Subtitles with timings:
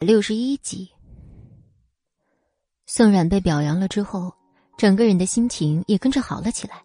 [0.00, 0.88] 六十一集，
[2.86, 4.32] 宋冉被表扬了之后，
[4.78, 6.82] 整个人的心情也跟着好了起来。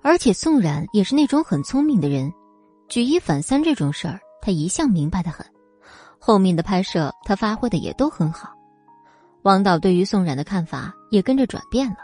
[0.00, 2.32] 而且宋冉也是那种很聪明的人，
[2.88, 5.46] 举一反三这种事儿，他一向明白的很。
[6.18, 8.48] 后面的拍摄，他发挥的也都很好。
[9.42, 11.98] 王导对于宋冉的看法也跟着转变了。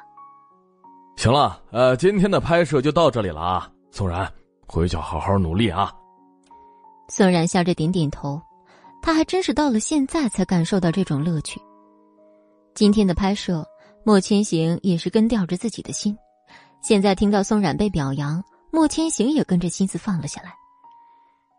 [1.16, 4.30] 行了，呃，今天的拍摄就到这里了啊，宋冉，
[4.66, 5.90] 回去好好努力啊。
[7.08, 8.38] 宋冉笑着点点头。
[9.04, 11.60] 他还真是到了现在才感受到这种乐趣。
[12.74, 13.62] 今天的拍摄，
[14.02, 16.16] 莫千行也是跟吊着自己的心。
[16.82, 20.54] 现在听到宋冉被表扬，莫千行也跟着心思放了下来。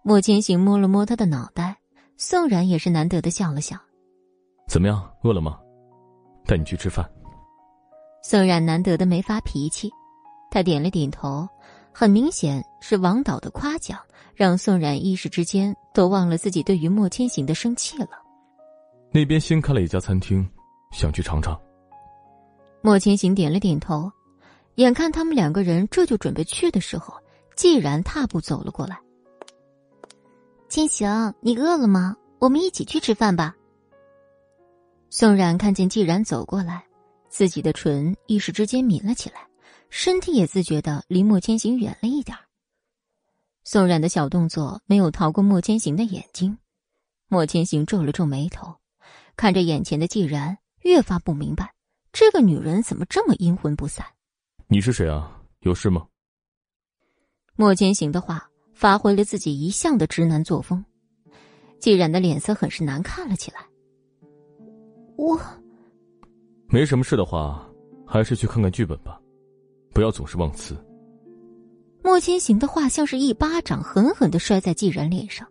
[0.02, 1.78] 莫千行摸了摸他的脑袋，
[2.18, 3.78] 宋冉也是难得的笑了笑。
[4.68, 5.60] 怎么样，饿了吗？
[6.48, 7.08] 带你去吃饭。
[8.24, 9.92] 宋冉难得的没发脾气，
[10.50, 11.48] 他点了点头，
[11.98, 13.98] 很明显是王导的夸奖。
[14.36, 18.10] 让宋冉一时之间都忘了自己对于莫千行的生气了。
[19.12, 20.46] 那边新开了一家餐厅，
[20.92, 21.58] 想去尝尝。
[22.82, 24.12] 莫千行点了点头，
[24.76, 27.14] 眼看他们两个人这就准备去的时候，
[27.56, 29.00] 既然踏步走了过来。
[30.68, 32.18] 千行，你饿了吗？
[32.40, 33.56] 我们一起去吃饭吧。
[35.10, 36.84] 宋冉看见既然走过来，
[37.30, 39.48] 自己的唇一时之间抿了起来，
[39.98, 42.38] 身体也自觉的离莫千行远了一点。
[43.64, 46.58] 宋冉的小动作没有逃过莫千行的眼睛，
[47.30, 48.76] 莫千行皱了皱眉头，
[49.38, 51.74] 看着眼前的季然，越发不明白
[52.12, 54.06] 这个女人怎么这么阴魂不散。
[54.68, 55.42] 你是谁啊？
[55.62, 56.06] 有事吗？
[57.56, 60.84] 莫千行的话发挥了自己一向的直男作风，
[61.80, 63.62] 季然的脸色很是难看了起来。
[65.16, 65.40] 我
[66.68, 67.66] 没什么事的话，
[68.06, 69.22] 还是去看看剧本吧，
[69.96, 70.76] 不要总是忘词。
[72.04, 75.48] 莫千行的话像是一巴掌，狠狠的摔在季然脸上。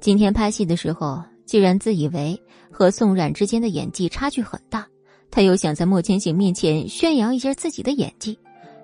[0.00, 4.84] 今天拍戏的时候，既然自以为和宋冉之间的演技差距很大，
[5.30, 8.36] 他又想在莫千行面前宣扬一下自己的演技，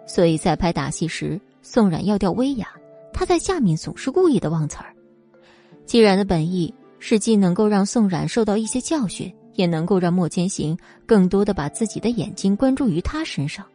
[0.06, 2.68] 所以在拍打戏时，宋冉要掉威亚，
[3.12, 4.94] 他在下面总是故意的忘词儿。
[5.86, 13.66] 季然的本意是既能够让宋冉受到一些教训，也能够让莫千行更多的把自己的眼睛关注于他身上。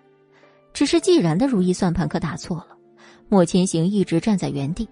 [0.74, 2.68] 只是季然的如意算盘可打错了。
[3.30, 4.88] 莫千行一直站在原地，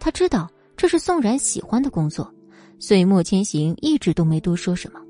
[0.00, 2.32] 他知道这是宋然喜欢的工作，
[2.78, 5.00] 所以莫千行一直都没多说什么。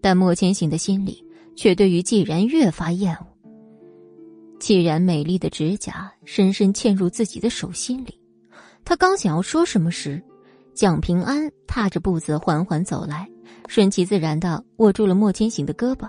[0.00, 1.24] 但莫千行的心里
[1.56, 3.26] 却对于季然越发厌恶。
[4.58, 8.20] 季然美丽的指甲深深嵌入自己的手心里，
[8.84, 10.22] 他刚想要说什么时，
[10.74, 13.28] 蒋平安踏着步子缓缓走来，
[13.68, 16.08] 顺其自然的握住了莫千行的胳膊。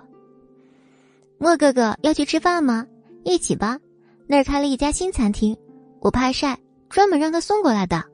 [1.41, 2.85] 莫哥哥要去吃饭吗？
[3.23, 3.79] 一起吧。
[4.27, 5.57] 那儿开了一家新餐厅，
[5.99, 6.55] 我怕晒，
[6.87, 8.05] 专门让他送过来的。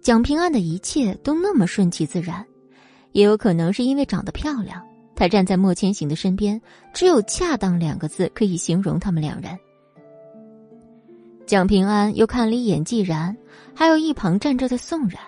[0.00, 2.44] 蒋平安的一切都那么顺其自然，
[3.12, 4.84] 也有可能是因为长得漂亮。
[5.14, 6.60] 他站在莫千行的身边，
[6.92, 9.56] 只有“恰当”两个字可以形容他们两人。
[11.46, 13.36] 蒋平安又看了一眼季然，
[13.72, 15.20] 还有一旁站着的宋冉，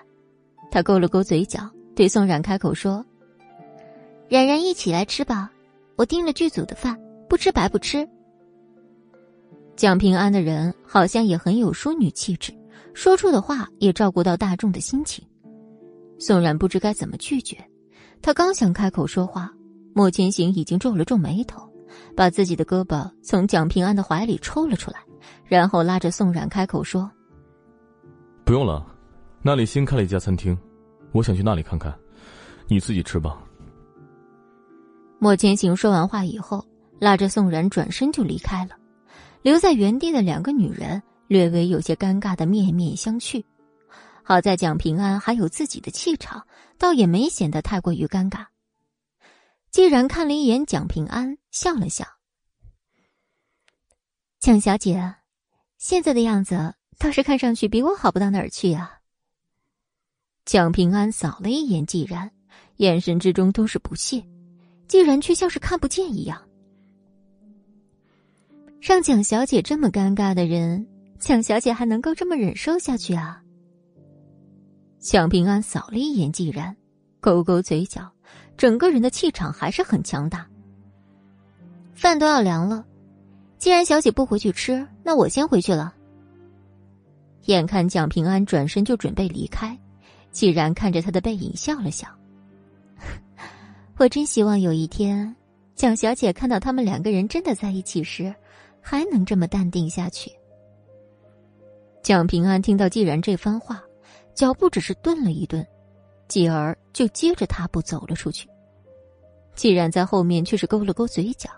[0.69, 1.61] 他勾了勾嘴角，
[1.95, 3.05] 对宋冉开口说
[4.27, 5.49] ：“冉冉，一起来吃吧，
[5.95, 8.07] 我订了剧组的饭，不吃白不吃。”
[9.75, 12.53] 蒋平安的人好像也很有淑女气质，
[12.93, 15.25] 说出的话也照顾到大众的心情。
[16.17, 17.57] 宋冉不知该怎么拒绝，
[18.21, 19.51] 他刚想开口说话，
[19.93, 21.69] 莫千行已经皱了皱眉头，
[22.15, 24.99] 把自己的胳膊从蒋平安的怀里抽了出来，
[25.43, 27.11] 然后拉着宋冉开口说
[28.45, 28.85] ：“不用了，
[29.41, 30.57] 那里新开了一家餐厅，
[31.11, 31.93] 我想去那里看看，
[32.69, 33.41] 你自己吃吧。”
[35.19, 36.65] 莫千行说完话以后，
[36.99, 38.77] 拉着宋然转身就离开了。
[39.41, 43.43] 留在原地的两个女人略微有些尴尬的面面相觑，
[44.23, 46.45] 好在蒋平安还有自己的气场，
[46.77, 48.45] 倒也没显得太过于尴尬。
[49.71, 52.05] 既然看了一眼蒋平安，笑了笑
[54.39, 55.15] ：“蒋小姐，
[55.77, 58.99] 现在的样子倒是看上去比我好不到哪儿去啊。”
[60.45, 62.31] 蒋平安扫了一眼季然，
[62.77, 64.23] 眼神之中都是不屑，
[64.87, 66.41] 季然却像是看不见一样。
[68.81, 70.85] 让蒋小姐这么尴尬的人，
[71.19, 73.41] 蒋小姐还能够这么忍受下去啊？
[74.99, 76.75] 蒋平安扫了一眼季然，
[77.19, 78.11] 勾勾嘴角，
[78.57, 80.47] 整个人的气场还是很强大。
[81.93, 82.85] 饭都要凉了，
[83.57, 85.95] 既然小姐不回去吃，那我先回去了。
[87.45, 89.77] 眼看蒋平安转身就准备离开，
[90.31, 92.07] 既然看着他的背影笑了笑。
[93.97, 95.35] 我真希望有一天，
[95.73, 98.33] 蒋小姐看到他们两个人真的在一起时。
[98.87, 100.29] 还能这么淡定下去？
[102.03, 103.83] 蒋平安听到既然这番话，
[104.35, 105.65] 脚步只是顿了一顿，
[106.27, 108.47] 继而就接着踏步走了出去。
[109.55, 111.49] 既然在后面却是勾了勾嘴角，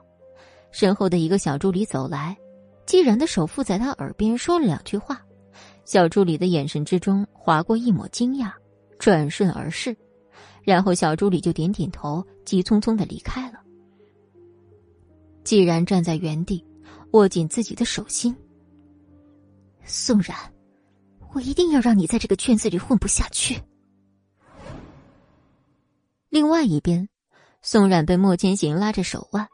[0.71, 2.33] 身后的一个小助理走来，
[2.85, 5.21] 既然的手附在他耳边说了两句话，
[5.83, 8.53] 小助理的眼神之中划过一抹惊讶，
[8.97, 9.93] 转瞬而逝，
[10.67, 13.59] 然后小助理就点点头，急匆匆的离开了。
[15.45, 16.61] 既然站在原地，
[17.11, 18.35] 握紧自己的手心。
[19.85, 20.35] 宋然，
[21.33, 23.57] 我一定要让你在这个圈子里混不下去。
[26.27, 27.07] 另外一边，
[27.61, 29.47] 宋冉被莫千行拉着手腕，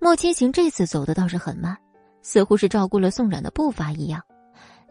[0.00, 1.76] 莫千行这次走的倒是很慢，
[2.22, 4.22] 似乎是照顾了宋冉的步伐一样。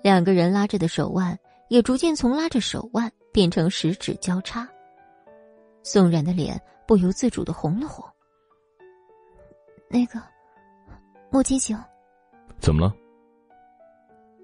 [0.04, 4.68] 两个人拉着的手腕也逐渐从拉着手腕变成十指交叉。
[5.88, 8.04] 宋冉的脸不由自主的红了红。
[9.88, 10.20] 那个，
[11.30, 11.80] 莫千行，
[12.60, 12.92] 怎么了？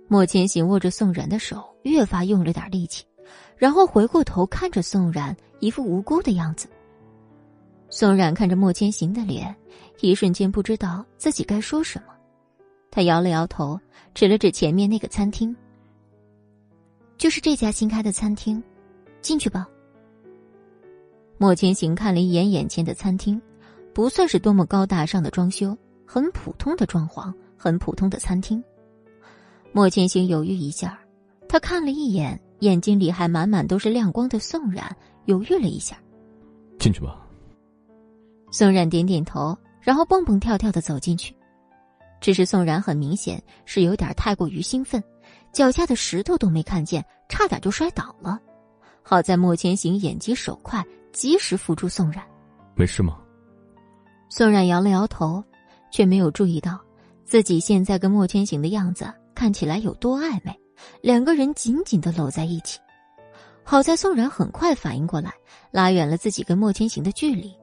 [0.07, 3.03] 莫千行握着宋冉的手，越发用了点力气。
[3.57, 6.69] 然后回过头看着宋冉，一副无辜的样子。
[7.89, 9.53] 宋冉看着莫千行的脸，
[9.99, 12.13] 一瞬间不知道自己该说什么。
[12.91, 13.79] 他摇了摇头，
[14.13, 15.55] 指了指前面那个餐厅
[17.17, 18.61] ：“就是这家新开的餐厅，
[19.21, 19.67] 进去吧。”
[21.41, 23.41] 莫千行看了一眼眼前的餐厅，
[23.95, 28.63] 不算是多么高大上的装修，很普通的装潢，很普通的餐厅。
[29.71, 30.99] 莫千行犹豫一下，
[31.49, 32.39] 他看了一眼。
[32.59, 34.95] 眼睛里还满满都是亮光的宋冉
[35.25, 35.97] 犹豫了一下，
[36.77, 37.27] 进去吧。
[38.51, 41.35] 宋冉点点头，然后蹦蹦跳跳的走进去。
[42.19, 45.03] 只是宋冉很明显是有点太过于兴奋，
[45.51, 48.39] 脚下的石头都没看见，差点就摔倒了。
[49.01, 52.23] 好在莫千行眼疾手快，及时扶住宋冉。
[52.75, 53.19] 没事吗？
[54.29, 55.43] 宋冉摇了摇头，
[55.91, 56.79] 却没有注意到
[57.25, 60.57] 自己现在跟莫千行的样子看起来有多暧昧。
[61.01, 62.79] 两个人紧紧的搂在一起，
[63.63, 65.31] 好在宋冉很快反应过来，
[65.69, 67.53] 拉远了自己跟莫千行的距离。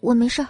[0.00, 0.46] 我没事。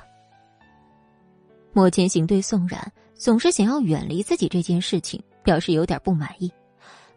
[1.73, 6.53] 莫千行对宋冉总是想要远离自己这件事情表示有点不满意，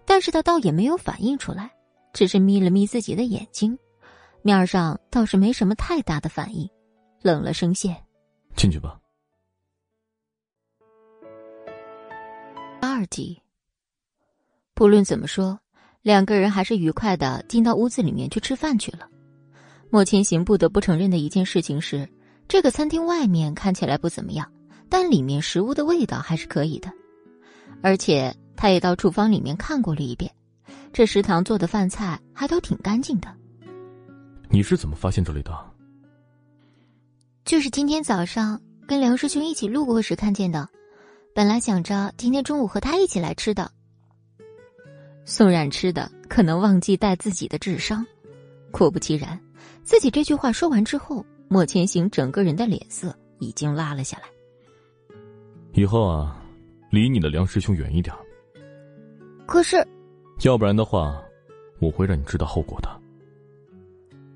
[0.04, 1.69] 但是他倒也没有反应出来，
[2.13, 3.77] 只是眯了眯自己的眼睛，
[4.44, 6.70] 面上倒是没什么太大的反应，
[7.22, 7.96] 冷了声线
[8.58, 9.00] ：“进去吧。”
[12.82, 13.42] 二级。
[14.74, 15.60] 不论怎么说，
[16.02, 19.08] 两个人还是愉快的进到屋子里面去吃饭去了。
[19.92, 22.10] 莫千行不得不承认的一件事情是，
[22.48, 24.52] 这个餐厅外面看起来不怎么样，
[24.90, 26.92] 但里面食物的味道还是可以的。
[27.84, 30.34] 而且他也到厨房里面看过了一遍，
[30.92, 33.28] 这食堂做的饭菜还都挺干净的。
[34.51, 35.57] 你是怎么发现这里的？
[37.45, 40.68] 就是今天早上跟梁师兄一起路过时看见的，
[41.33, 43.71] 本来想着今天中午和他一起来吃的。
[45.24, 48.06] 宋冉吃的可能忘记带自己的智商，
[48.71, 49.39] 果不其然，
[49.83, 54.25] 自己这句话说完之后，莫千行整个人的脸色已经拉了下来。
[55.74, 56.44] 以后啊，
[56.89, 58.13] 离你的梁师兄远一点。
[59.48, 59.77] 可是，
[60.44, 61.21] 要不然的话，
[61.80, 63.00] 我会让你知道后果的。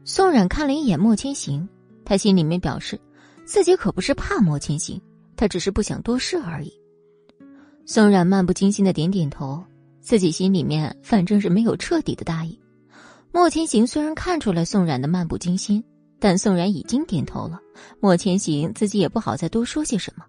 [0.08, 1.68] 宋冉看了一眼莫千行，
[2.06, 3.00] 他心里面表示，
[3.44, 5.02] 自己可不是怕莫千行，
[5.36, 6.72] 他只是不想多事而已。
[7.88, 9.62] 宋冉漫不经心的点点头。
[10.02, 12.56] 自己心里面反正是没有彻底的答应。
[13.32, 15.84] 莫千行虽然看出来宋冉的漫不经心，
[16.20, 17.60] 但宋冉已经点头了。
[18.00, 20.24] 莫千行自己也不好再多说些什么。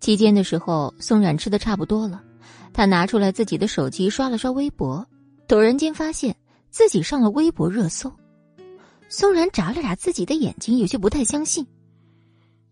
[0.00, 2.20] 期间的时候，宋冉吃的差不多了，
[2.72, 5.06] 他拿出来自己的手机刷了刷微博，
[5.46, 6.34] 陡然间发现
[6.70, 8.12] 自己上了微博热搜。
[9.10, 11.66] 宋然眨了眨自己的眼睛，有些不太相信。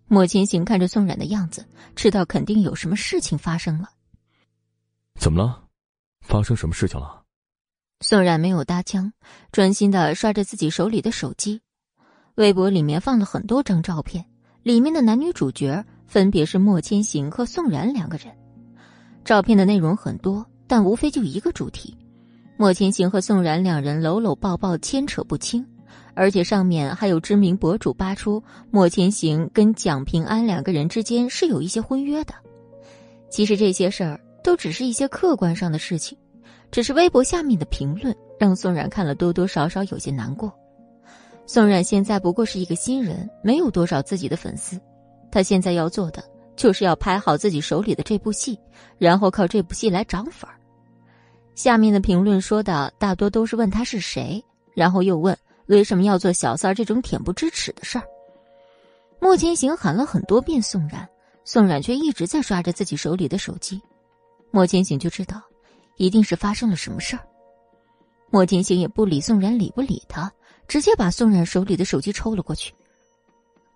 [0.06, 1.66] 莫千行看着宋冉的样子，
[1.96, 3.90] 知道肯定有什么事情发生了。
[5.18, 5.64] 怎么了？
[6.20, 7.24] 发生什么事情了？
[8.00, 9.12] 宋冉没有搭腔，
[9.50, 11.60] 专心的刷着自己手里的手机。
[12.36, 14.24] 微博里面放了很多张照片，
[14.62, 18.32] 里面的男女主角分别是莫千行和宋冉两个人。
[19.24, 21.98] 照片的内容很多，但无非就一个主题：
[22.56, 25.66] 莫千行和宋冉两人搂搂抱抱，牵扯不清。
[26.18, 32.34] 而且上面还有知名博主扒出莫千行跟蒋平安两个人之间是有一些婚约的。
[33.30, 34.20] 其实这些事儿。
[34.40, 36.16] 都只是一些客观上的事情，
[36.70, 40.50] 只是微博下面的评论让宋冉看了多多少少有些难过。
[41.44, 44.80] 宋冉现在不过是一个新人，没有多少自己的粉丝，
[45.30, 46.24] 他现在要做的
[46.56, 48.58] 就是要拍好自己手里的这部戏，
[48.96, 50.54] 然后靠这部戏来涨粉儿。
[51.54, 55.36] 下面的评论说的大多都是问他是谁，然后又问
[55.68, 58.04] 为什么要做小三儿这种恬不知耻的事儿。
[59.20, 61.08] 莫千行喊了很多遍宋冉，
[61.44, 63.80] 宋冉却一直在刷着自己手里的手机。
[64.50, 65.42] 莫千行就知道，
[65.96, 67.22] 一定是发生了什么事儿。
[68.30, 70.32] 莫千行也不理宋冉，理不理他，
[70.66, 72.72] 直接把宋冉手里的手机抽了过去。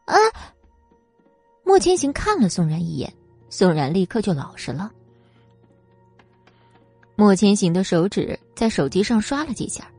[0.07, 0.17] 啊！
[1.63, 3.13] 莫千行看了宋冉一眼，
[3.51, 4.91] 宋冉立刻就老实了。
[7.15, 9.91] 莫千行的手指在手机上刷了几下，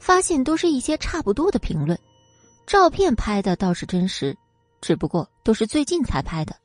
[0.00, 1.96] 发现都是一些差不多的评论。
[2.66, 4.36] 照片拍的倒是真实，
[4.80, 6.56] 只不过都是最近才拍的，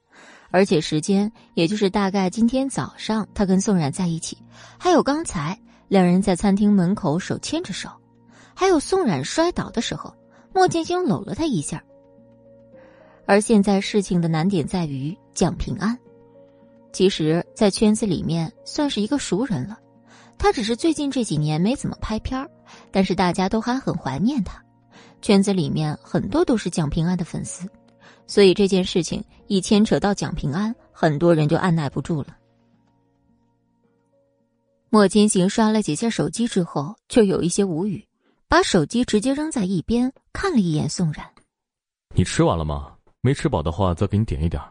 [0.52, 4.38] 而且时间也就是大概今天早上他跟宋冉在一起，
[4.80, 7.90] 还有刚才两人在餐厅门口手牵着手，
[8.56, 10.16] 还有宋冉摔倒的时候，
[10.54, 11.84] 莫千行搂了他一下。
[13.26, 15.98] 而现在事情的难点在于蒋平安，
[16.94, 19.80] 其实，在圈子里面算是一个熟人了。
[20.38, 22.50] 他只是最近这几年没怎么拍片儿，
[22.92, 24.64] 但是大家都还很怀念他。
[25.22, 27.68] 圈子里面很多都是蒋平安的粉丝，
[28.28, 32.38] 所以这件事情一牵扯到蒋平安，很多人就按耐不住了。
[34.90, 38.08] 莫千行刷了几下手机之后，就有一些无语，
[38.48, 41.26] 把手机直接扔在一边，看了一眼宋冉
[42.16, 42.96] ：“你吃完了吗？
[43.22, 44.62] 没吃饱的话，再给你点一点。”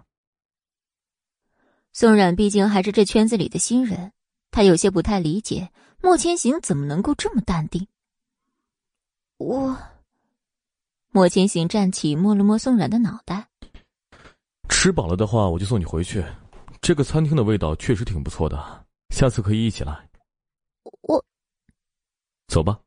[1.92, 4.12] 宋冉毕竟还是这圈子里的新人。
[4.54, 5.68] 他有些不太理解，
[6.00, 7.88] 莫千行怎么能够这么淡定。
[9.36, 9.76] 我，
[11.10, 13.48] 莫千行站起，摸了摸宋冉的脑袋。
[14.68, 16.24] 吃饱了的话，我就送你回去。
[16.80, 20.08] 这个餐厅的味道确实挺不错的，下次可以一起来。
[21.00, 21.24] 我，
[22.46, 22.78] 走吧。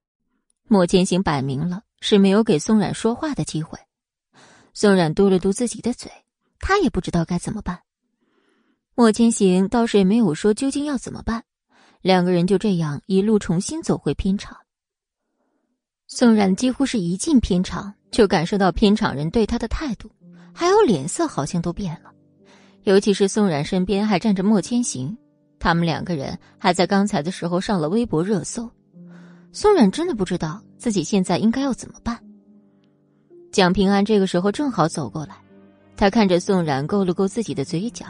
[0.69, 3.77] 莫千行摆明了是没有给宋冉说话的机会。
[4.73, 6.09] 宋冉嘟了嘟自己的嘴，
[6.59, 7.81] 他也不知道该怎么办。
[8.95, 11.43] 莫千行倒是也没有说究竟要怎么办。
[12.01, 14.55] 两个人就这样一路重新走回片场。
[16.07, 20.09] 宋冉几乎是一进片场就感受到片场人对他的态度，
[20.53, 22.11] 还有脸色好像都变了。
[22.83, 25.17] 尤其是宋冉身边还站着莫千行，
[25.59, 28.69] 他们两个人还在刚才的时候上了微博热搜。
[29.51, 32.17] 宋冉真的不知道自己现在应该要怎么办。
[33.51, 35.35] 蒋平安这个时候正好走过来，
[35.97, 38.05] 他看着宋冉，勾了勾自己的嘴角，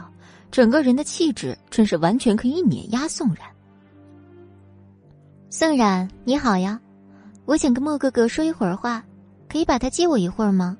[0.51, 3.56] 整个人的气质真是完全可以碾压宋冉。
[5.49, 6.77] 宋冉，你好呀，
[7.45, 9.01] 我想跟莫哥哥说一会儿话，
[9.47, 10.77] 可以把他借我一会儿吗？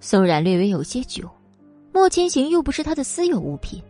[0.00, 1.26] 宋冉略微有些久，
[1.92, 3.82] 莫千行又不是他的私有物品，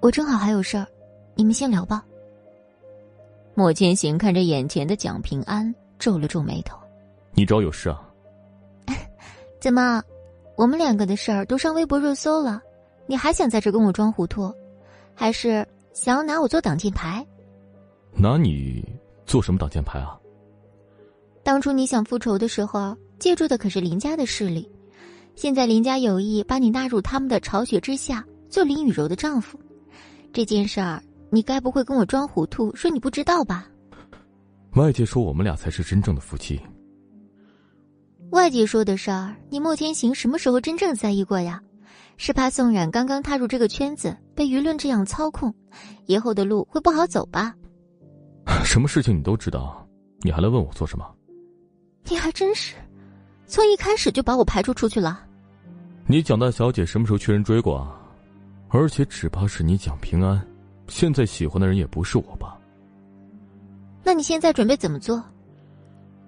[0.00, 0.86] 我正好还有事儿，
[1.34, 2.02] 你们先聊吧。
[3.54, 6.78] 莫千行看着眼前的蒋平安，皱了皱眉头
[7.36, 8.00] ：“你找有事啊？
[9.60, 10.02] 怎么，
[10.56, 12.62] 我们两个的事儿都上微博热搜了，
[13.06, 14.50] 你还想在这跟我装糊涂，
[15.14, 17.24] 还是想要拿我做挡箭牌？”
[18.14, 18.84] 拿你
[19.26, 20.18] 做什么挡箭牌啊？
[21.42, 24.70] 当初你想复仇的时候，借助的可是林家的势力。
[25.34, 29.58] 现在林家有意把你纳入他们的巢穴之下，做林雨柔的丈夫。
[30.32, 33.66] 这件事儿，你该不会跟我装糊涂，说你不知道吧？
[34.74, 36.60] 外界说我们俩才是真正的夫妻。
[38.30, 41.60] 外界说的事儿，你莫天行什么时候真正在意过呀？
[42.16, 45.54] 是怕宋冉刚刚踏入这个圈子，被舆论这样操控，
[46.06, 47.54] 以后的路会不好走吧？
[48.64, 49.86] 什么事情你都知道，
[50.20, 51.04] 你还来问我做什么？
[52.04, 52.74] 你还真是，
[53.46, 55.24] 从一开始就把我排除出去了。
[56.06, 57.96] 你蒋大小姐什么时候缺人追过啊？
[58.68, 60.44] 而且只怕是你蒋平安，
[60.88, 62.58] 现在喜欢的人也不是我吧？
[64.02, 65.22] 那你现在准备怎么做？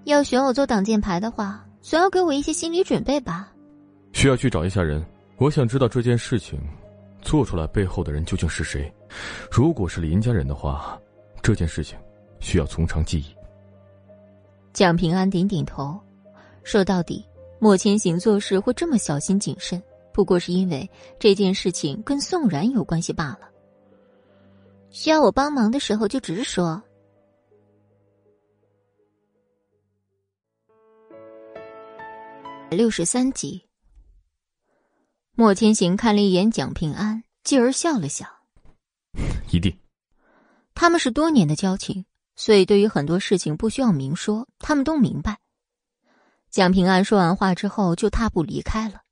[0.04, 3.52] 要选我做挡箭牌的话，总要给我一些心理准备吧？
[4.12, 5.04] 需要去找一下人，
[5.36, 6.58] 我想知道这件事情
[7.20, 8.92] 做出来背后的人究竟是谁。
[9.50, 10.98] 如果是林家人的话。
[11.44, 11.98] 这件事情
[12.42, 13.34] 需要从长计议。
[14.74, 15.98] 蒋平安点点头，
[16.64, 17.24] 说到底，
[17.58, 19.82] 莫千行做事会这么小心谨慎，
[20.12, 23.48] 不过是因为这件事情跟宋然有关系罢了。
[24.90, 26.82] 需要我帮忙的时候就直说。
[32.70, 33.68] 六十三集，
[35.34, 38.26] 莫千行看了一眼蒋平安，继而笑了笑
[39.52, 39.74] ：“一定。”
[40.74, 42.06] 他们是多年的交情，
[42.44, 45.38] 所以对于很多事情不需要明说，他们都明白。
[46.50, 49.02] 蒋平安说完话之后就踏步离开了。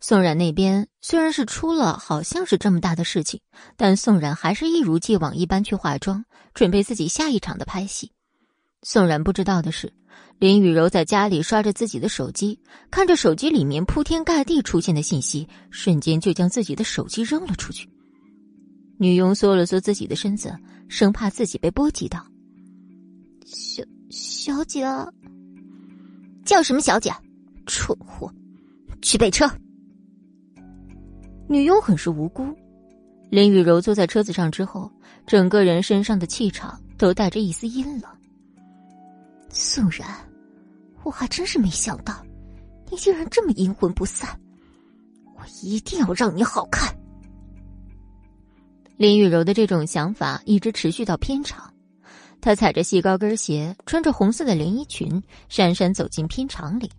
[0.00, 3.40] 宋冉那边虽然是出了好像是这么大的事情，
[3.76, 8.10] 但宋冉还是一如既往一般去化妆，准备自己下一场的拍戏。
[8.82, 9.92] 宋冉不知道的是，
[10.40, 12.58] 林雨柔在家里刷着自己的手机，
[12.90, 17.88] 看着手机里面铺天盖地出现的信息，瞬间就将自己的手机扔了出去。
[18.98, 20.52] 女佣缩了缩自己的身子。
[20.86, 22.33] 生怕自己被波及到。
[23.54, 24.84] 小小姐，
[26.44, 27.10] 叫什么小姐？
[27.66, 28.30] 蠢货，
[29.00, 29.48] 去备车。
[31.48, 32.44] 女佣很是无辜。
[33.30, 34.90] 林雨柔坐在车子上之后，
[35.24, 38.10] 整个人身上的气场都带着一丝阴冷。
[39.50, 40.08] 宋然，
[41.04, 42.14] 我还真是没想到，
[42.90, 44.28] 你竟然这么阴魂不散！
[45.36, 46.94] 我一定要让你好看。
[48.96, 51.72] 林雨柔的这种想法一直持续到片场，
[52.44, 56.90] 她踩着细高跟鞋，穿着红色的连衣裙，姗姗走进片场里。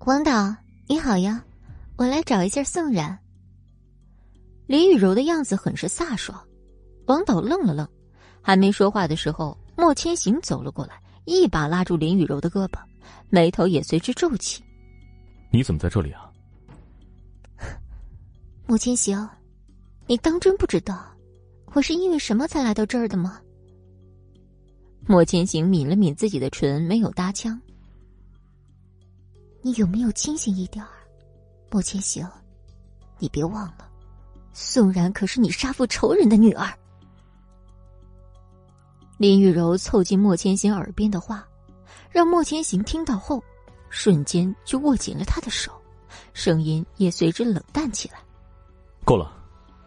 [0.00, 0.54] 王导，
[0.86, 1.42] 你好呀，
[1.96, 3.18] 我来找一下宋冉。
[4.66, 6.38] 林雨柔的样子很是飒爽，
[7.06, 7.88] 王导愣了愣，
[8.42, 12.78] 还没说话的时候，莫千行走了过来，一把拉住林雨柔的胳膊，
[13.30, 14.62] 眉头也随之皱起。
[15.50, 16.30] 你怎么在这里啊？
[18.68, 19.26] 莫千行，
[20.06, 21.02] 你当真不知道
[21.72, 23.40] 我是因为什么才来到这儿的吗？
[25.08, 27.60] 莫千行抿了抿自己的唇，没有搭腔。
[29.62, 30.90] 你有没有清醒一点儿，
[31.70, 32.28] 莫千行？
[33.18, 33.88] 你别忘了。
[34.52, 36.72] 宋然可是你杀父仇人的女儿。
[39.16, 41.46] 林雨柔凑近莫千行耳边的话，
[42.10, 43.40] 让莫千行听到后，
[43.90, 45.70] 瞬间就握紧了他的手，
[46.32, 48.18] 声音也随之冷淡起来。
[49.04, 49.32] 够了，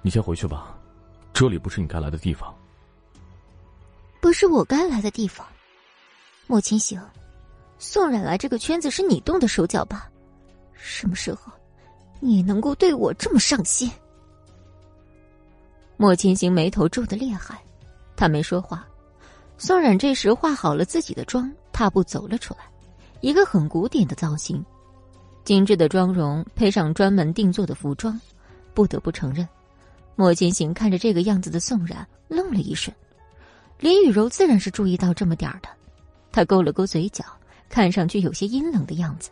[0.01, 0.77] 你先回去吧，
[1.33, 2.55] 这里不是你该来的地方。
[4.21, 5.45] 不是我该来的地方，
[6.45, 7.01] 莫千行，
[7.77, 10.09] 宋冉来这个圈子是你动的手脚吧？
[10.73, 11.51] 什么时候，
[12.19, 13.89] 你能够对我这么上心？
[15.95, 17.61] 莫千行眉头皱得厉害，
[18.15, 18.85] 他没说话。
[19.57, 22.59] 宋冉这时化好了自己的妆，踏步走了出来，
[23.21, 24.63] 一个很古典的造型，
[25.43, 28.19] 精致的妆容配上专门定做的服装，
[28.73, 29.47] 不得不承认，
[30.15, 32.93] 莫千行看着这个样子的宋冉愣了一瞬。
[33.79, 35.69] 林雨柔自然是注意到这么点儿的，
[36.31, 37.24] 她勾了勾嘴角，
[37.69, 39.29] 看上去有些阴冷的样子。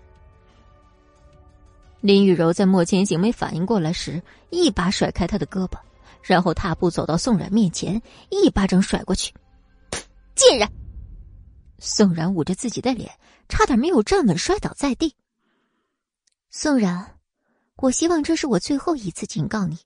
[2.00, 5.77] 林雨柔在莫千行没反应过来时，一把甩开他的胳膊。
[6.24, 9.34] 然后踏步走到宋冉面前，一巴掌甩过去。
[10.36, 10.68] 贱人！
[11.80, 13.10] 宋冉捂着自己的脸，
[13.48, 15.16] 差点没有站稳，摔倒在地。
[16.50, 17.17] 宋冉，
[17.78, 19.78] 我希望这是我最后一次警告你，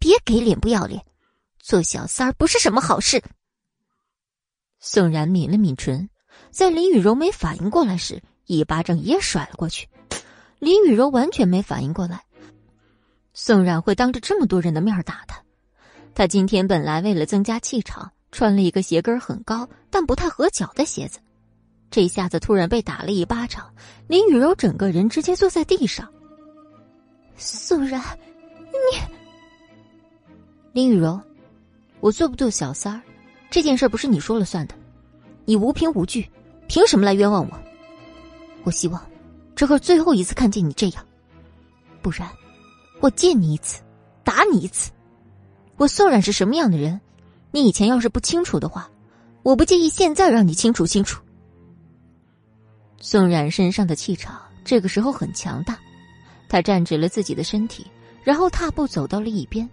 [0.00, 1.04] 别给脸不要脸，
[1.60, 3.22] 做小三儿不是什么好事。
[4.80, 6.08] 宋冉抿了抿唇，
[6.50, 9.88] 在林雨柔没反应过来时，一巴掌也甩了过去。
[10.58, 12.24] 林雨柔完全没反应过来，
[13.32, 15.42] 宋冉会当着这么多人的面打他。
[16.14, 21.18] 他今天本来为了增加气场，穿了一个鞋跟很高但不太合脚的鞋子，
[21.90, 23.72] 这下子突然被打了一巴掌，
[24.06, 26.08] 林雨柔整个人直接坐在地上。
[27.36, 28.02] 宋然，
[28.60, 28.98] 你，
[30.72, 31.20] 林雨柔，
[32.00, 33.02] 我做不做小三儿，
[33.50, 34.74] 这件事不是你说了算的，
[35.44, 36.28] 你无凭无据，
[36.66, 37.58] 凭什么来冤枉我？
[38.64, 39.02] 我希望，
[39.54, 41.04] 这是最后一次看见你这样，
[42.02, 42.28] 不然，
[43.00, 43.80] 我见你一次，
[44.22, 44.90] 打你一次。
[45.76, 47.00] 我宋冉是什么样的人，
[47.50, 48.90] 你以前要是不清楚的话，
[49.42, 51.22] 我不介意现在让你清楚清楚。
[53.00, 55.78] 宋冉身上的气场这个时候很强大，
[56.48, 57.86] 他站直了自己的身体，
[58.22, 59.68] 然后踏步走到了一边。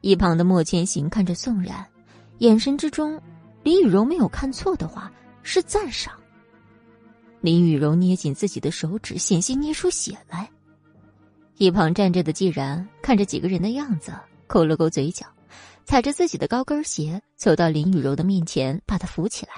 [0.00, 1.84] 一旁的莫千行看着宋冉，
[2.38, 3.20] 眼神之中，
[3.62, 6.18] 林雨柔没有看错的话是赞赏。
[7.40, 10.50] 林雨柔捏紧自己的手指，险些捏出血来。
[11.56, 14.12] 一旁站着的季然看着几个人的样子。
[14.46, 15.26] 勾了勾嘴角，
[15.86, 19.54] 踩着自己的高跟鞋走到林雨柔的面前，把她扶起来。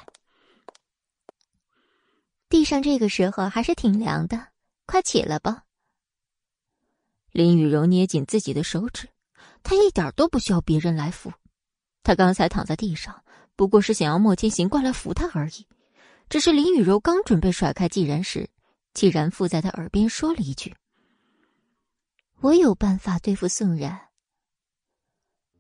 [2.49, 4.47] 地上这个时候还是挺凉的，
[4.87, 5.65] 快起来吧。
[7.33, 9.09] 林雨柔捏紧自己的手指，
[9.65, 11.33] 她一点都不需要别人来扶，
[12.07, 13.21] 他刚才躺在地上，
[13.57, 15.67] 不过是想要莫千行过来扶他而已。
[16.29, 18.49] 只是林雨柔刚准备甩开季然时，
[18.95, 20.73] 季然附在他耳边说了一句
[22.41, 23.99] ：“我有办法对付宋然。”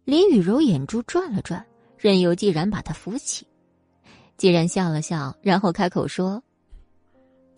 [0.06, 1.66] 林雨柔眼珠转了转，
[1.98, 3.44] 任由季然把他扶起。
[4.36, 6.40] 季然笑了笑，然后开口说：“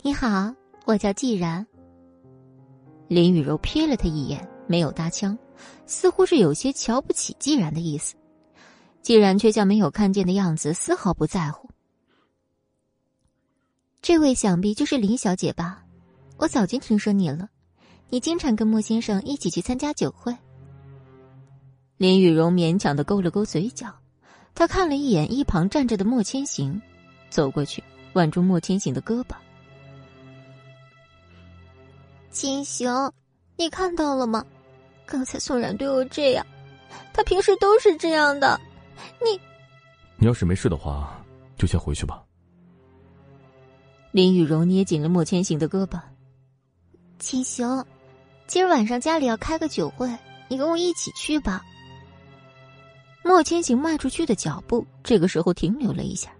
[0.01, 0.51] 你好，
[0.85, 1.63] 我叫季然。”
[3.07, 5.37] 林雨柔瞥了他一眼，没有搭腔，
[5.85, 8.15] 似乎是有些瞧不起季然的意思。
[9.09, 11.67] 既然却像没有看见的样子，丝毫不在乎。
[14.03, 15.83] 这位想必就是林小姐吧？
[16.37, 17.49] 我早就听说你了，
[18.09, 20.37] 你经常跟莫先生一起去参加酒会。
[21.97, 23.91] 林雨柔勉强的勾了勾嘴角，
[24.53, 26.79] 她看了一眼一旁站着的莫千行，
[27.31, 29.33] 走过去挽住莫千行的胳膊。
[32.29, 33.11] 千行，
[33.57, 34.45] 你看到了吗？
[35.07, 36.45] 刚才宋冉对我这样，
[37.11, 38.61] 他平时都是这样的。
[39.23, 39.39] 你，
[40.17, 41.23] 你要是没事的话，
[41.57, 42.23] 就先回去吧。
[44.11, 45.99] 林雨柔捏紧了莫千行的胳膊。
[47.19, 47.85] 千行，
[48.47, 50.09] 今儿晚上家里要开个酒会，
[50.47, 51.63] 你跟我一起去吧。
[53.23, 56.31] 莫千行迈出去的脚步，这个时候停留了一下，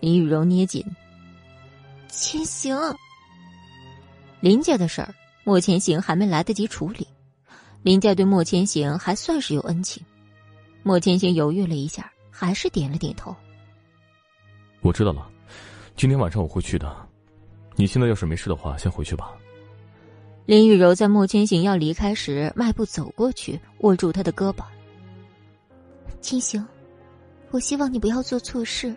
[0.00, 0.84] 林雨柔捏紧。
[2.08, 2.76] 千行，
[4.40, 7.06] 林家的事儿，莫千行还没来得及处理。
[7.82, 10.04] 林家对莫千行还算是有恩情。
[10.82, 13.34] 莫千行犹豫了一下，还是点了点头。
[14.82, 15.26] 我知道了，
[15.96, 16.94] 今天晚上我会去的。
[17.76, 19.32] 你现在要是没事的话，先回去吧。
[20.44, 24.62] 林雨柔在莫千行要离开时，迈步走过去，握住他的胳膊。
[26.20, 26.62] 千行，
[27.52, 28.94] 我希望你不要做错事。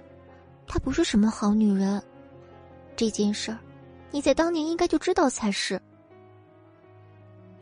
[0.67, 2.01] 她不是什么好女人。
[2.97, 3.57] 这件事儿，
[4.11, 5.81] 你在当年应该就知道才是。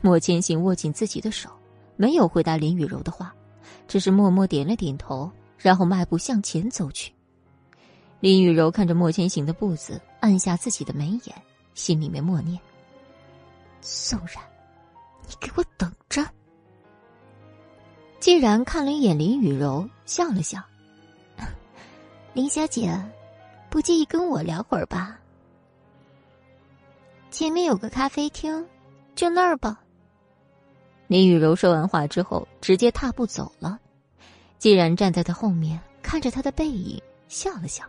[0.02, 1.52] 莫千行握紧自己的手，
[1.96, 3.34] 没有回答林雨柔的话，
[3.88, 7.12] 只是默默点了点头，然后迈步向前走去。
[8.20, 11.36] 林雨柔看着莫千行的步子，按下自己的眉眼，
[11.74, 12.60] 心里面默念。
[13.82, 14.44] 宋然，
[15.28, 16.26] 你给我等着！
[18.20, 20.60] 既然看了一眼林雨柔，笑了笑。
[22.34, 22.92] 林小姐，
[23.70, 25.20] 不介意跟我聊会儿吧？
[27.30, 28.66] 前面有个咖啡厅，
[29.14, 29.80] 就那儿吧。
[31.06, 33.80] 林雨柔说完话之后，直接踏步走了。
[34.58, 37.86] 既然站在他后面，看着他的背影，笑了笑。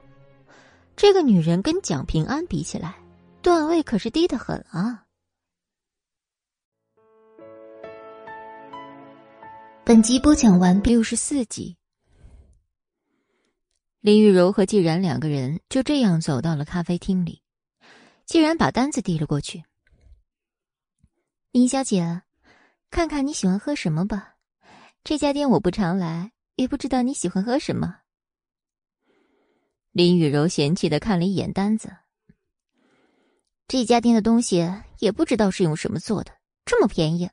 [0.96, 2.96] 这个女人跟蒋平安比起来，
[3.40, 5.04] 段位可是低得很啊。
[9.84, 11.76] 本集播讲完毕，六十四集。
[14.00, 17.42] 林玉柔和季然两个人就这样走到了咖啡厅里，
[18.26, 19.64] 季然把单子递了过去。
[21.50, 22.22] 林小姐，
[22.90, 24.34] 看看你喜欢喝什么吧。
[25.02, 27.98] 这家店我不常来，也不知道你喜欢喝什么。
[29.92, 31.96] 林雨柔嫌弃的看了一眼单子，
[33.68, 34.68] 这家店的东西
[34.98, 36.32] 也不知道是用什么做的，
[36.64, 37.30] 这么便宜。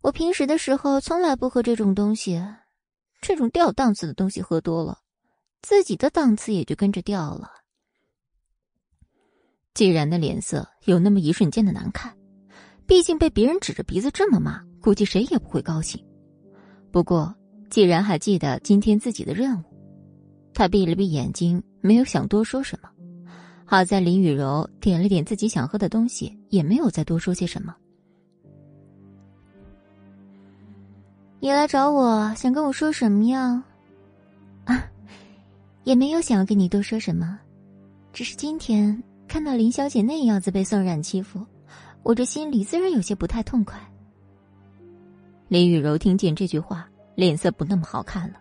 [0.00, 2.42] 我平时的时候从来不喝这种东西，
[3.20, 5.00] 这种掉档次的东西喝多了，
[5.60, 7.50] 自己的档次也就跟着掉了。
[9.74, 12.16] 季然的脸色有那么一瞬间的难看，
[12.86, 16.02] 毕竟被别人指着鼻子这么骂，估计谁也不会高兴。
[16.90, 17.34] 不过
[17.72, 19.64] 既然还记得今天自己的任务，
[20.52, 22.90] 他闭了闭眼睛，没有想多说什么。
[23.64, 27.74] 好在林雨柔点了点自己想喝的东西，也没有再多说些什么。
[31.40, 33.64] 你来找我想跟我说什么呀？
[34.66, 34.84] 啊，
[35.84, 37.40] 也没有想要跟你多说什么，
[38.12, 41.40] 只是今天看到林小姐那样子被宋冉欺负，
[42.02, 43.80] 我这心里自然有些不太痛快。
[45.48, 48.34] 林雨柔听见这句话，脸色不那么好看了。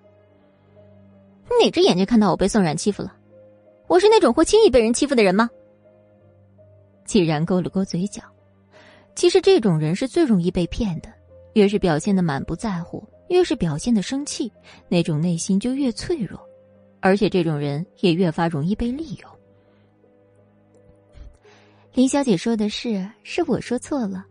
[1.60, 3.15] 哪只眼睛看到我被宋冉欺负了？
[3.88, 5.49] 我是那种会轻易被人欺负的人吗？
[7.05, 8.23] 既然勾了勾嘴角，
[9.15, 11.10] 其实这种人是最容易被骗的。
[11.53, 14.49] 越是表现的满不在乎，越是表现的生气，
[14.88, 16.39] 那种内心就越脆弱，
[17.01, 19.29] 而且这种人也越发容易被利用。
[21.93, 24.23] 林小姐说的是，是我说错了，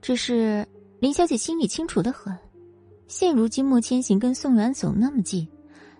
[0.00, 0.66] 只是
[0.98, 2.36] 林小姐心里清楚的很。
[3.12, 5.46] 现如今莫千行跟宋冉走那么近，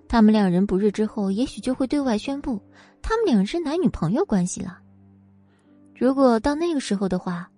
[0.08, 2.58] 他们两人不日之后，也许就会对外宣布
[3.02, 4.78] 他们两人是男女朋友关系了。
[5.94, 7.48] 如果到那个时候的话。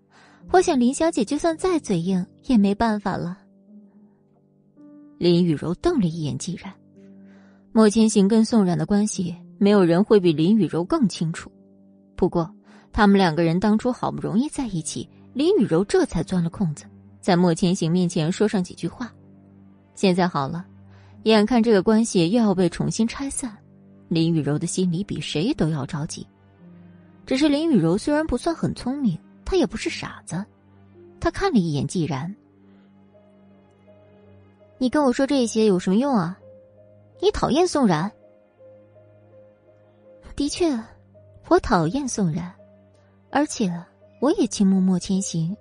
[0.52, 3.38] 我想林小姐就算再嘴硬也没办法了。
[5.16, 6.70] 林雨柔瞪了一眼季然，
[7.72, 11.50] 莫千行跟宋冉的关系，没有人会比林雨柔更清楚。
[12.14, 12.54] 不过，
[12.92, 16.84] 他们两个人当初好不容易在一起，林雨柔这才钻了空子，
[17.22, 19.10] 在莫千行面前说上几句话。
[19.94, 20.64] 现在好了，
[21.24, 23.56] 眼看这个关系又要被重新拆散，
[24.08, 26.26] 林雨柔的心里比谁都要着急。
[27.26, 29.18] 只是林雨柔虽然不算很聪明。
[29.46, 30.42] 她也不是傻子，
[31.20, 32.34] 他看了一眼季然。
[34.78, 36.40] 你跟我说这些有什么用啊？
[37.20, 38.10] 你讨厌宋然？
[40.34, 40.66] 的确，
[41.48, 42.50] 我讨厌宋然，
[43.30, 43.70] 而且
[44.18, 45.54] 我也倾慕莫千行。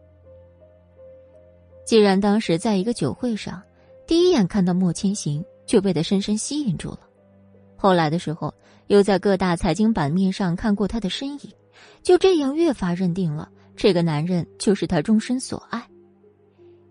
[1.86, 3.62] 既然当时在一个酒会上，
[4.06, 7.00] 第一眼看到莫千行就被他深深吸引住了，
[7.76, 8.54] 后来的时候
[8.88, 11.40] 又在各大财经版面上看过他的身影，
[12.02, 13.50] 就这样越发认定了。
[13.76, 15.84] 这个男人就是他终身所爱。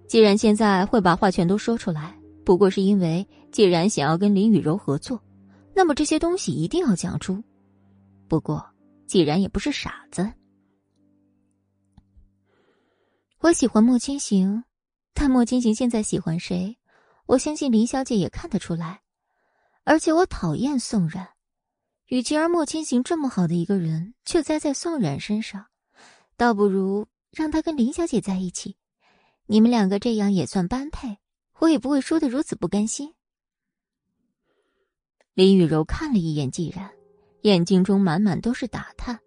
[0.08, 5.22] 既然现在会把话全都说出来，不过是因为既然想要跟林雨柔合作，
[5.74, 7.42] 那么这些东西一定要讲出。
[8.26, 8.64] 不过，
[9.06, 10.28] 既然也不是傻子，
[13.38, 14.64] 我喜欢莫千行，
[15.14, 16.76] 但莫千行现在喜欢谁，
[17.26, 19.02] 我相信林小姐也看得出来。
[19.84, 21.28] 而且我讨厌宋冉，
[22.06, 25.66] 与其让莫千行这么好的一个人，却栽在宋冉身上。
[26.36, 28.76] 倒不如让他跟林小姐在一起，
[29.46, 31.18] 你们两个这样也算般配，
[31.58, 33.14] 我也不会输得如此不甘心。
[35.34, 36.90] 林雨柔看了一眼季然，
[37.42, 39.18] 眼睛中满满都是打探，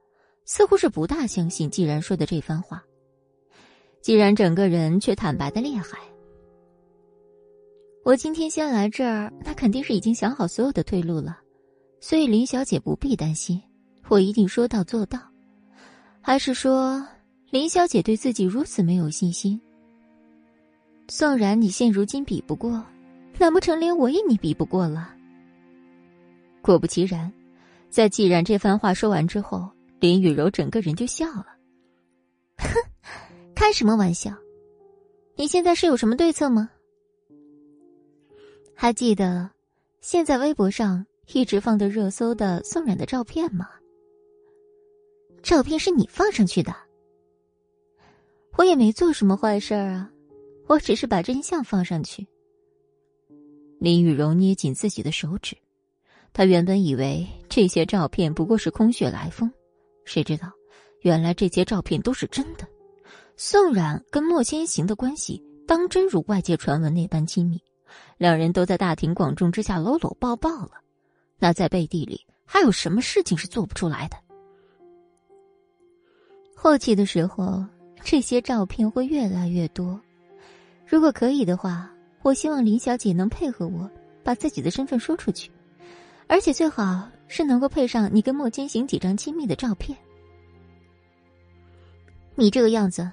[0.46, 2.84] 似乎是不大相信季然说的这番话。
[4.02, 5.98] 既然整个人却坦白的厉害。
[8.06, 11.40] 我今天先来这儿，他肯定是已经想好所有的退路了，
[12.00, 13.60] 所以林小姐不必担心，
[14.08, 15.20] 我一定说到做到。
[16.22, 17.04] 还是说，
[17.50, 19.60] 林小姐对自己如此没有信心？
[21.08, 22.86] 宋然，你现如今比不过，
[23.40, 25.10] 难不成连我也你比不过了？
[26.62, 27.34] 果不其然，
[27.90, 29.68] 在既然这番话说完之后，
[30.00, 31.48] 林雨柔整个人就笑了。
[32.58, 32.68] 哼，
[33.56, 34.32] 开什么玩笑？
[35.36, 36.70] 你现在是有什么对策吗？
[38.76, 39.50] 还记得
[40.02, 43.68] 现在微博上一直放的热搜的宋冉的照片吗？
[45.42, 46.76] 照片是你放上去的。
[48.58, 50.12] 我也没做什么坏事啊，
[50.68, 52.28] 我只是把真相放上去。
[53.80, 55.58] 林雨柔捏紧自己的手指，
[56.34, 59.52] 她原本以为这些照片不过是空穴来风，
[60.04, 60.52] 谁知道
[61.02, 62.68] 原来这些照片都是真的。
[63.38, 67.62] 宋冉跟莫千行的关系当真如外界传闻那般亲密。
[68.18, 70.72] 两人都在大庭广众之下搂搂抱抱了，
[71.38, 74.18] 那在背地里还有什么事情是做不出来的？
[76.56, 77.64] 后期的时候，
[78.04, 80.00] 这些照片会越来越多。
[80.88, 83.90] 如果可以的话，我希望林小姐能配合我，
[84.24, 85.52] 把自己的身份说出去，
[86.28, 89.98] 而且最好是能够配上你跟莫千行几张亲密的照片。
[92.36, 93.12] 你这个样子，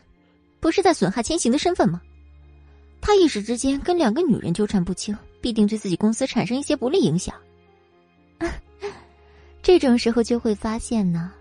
[0.61, 2.01] 不是在损害千行的身份吗？
[3.03, 7.35] 他一时之间跟两个女人纠缠不清，必定对自己公司产生一些不利影响。
[9.61, 11.33] 这种时候就会发现呢，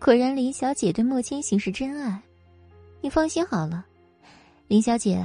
[0.00, 2.20] 果然林小姐对莫千行是真爱。
[3.00, 3.86] 你放心好了，
[4.66, 5.24] 林小姐，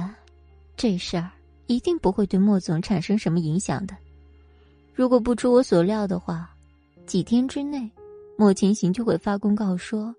[0.76, 1.28] 这事儿
[1.66, 3.96] 一定不会对莫总产生什么影响的。
[4.94, 6.48] 如果不出我所料的话，
[7.06, 7.90] 几天之内，
[8.38, 10.14] 莫千行就会发公告说，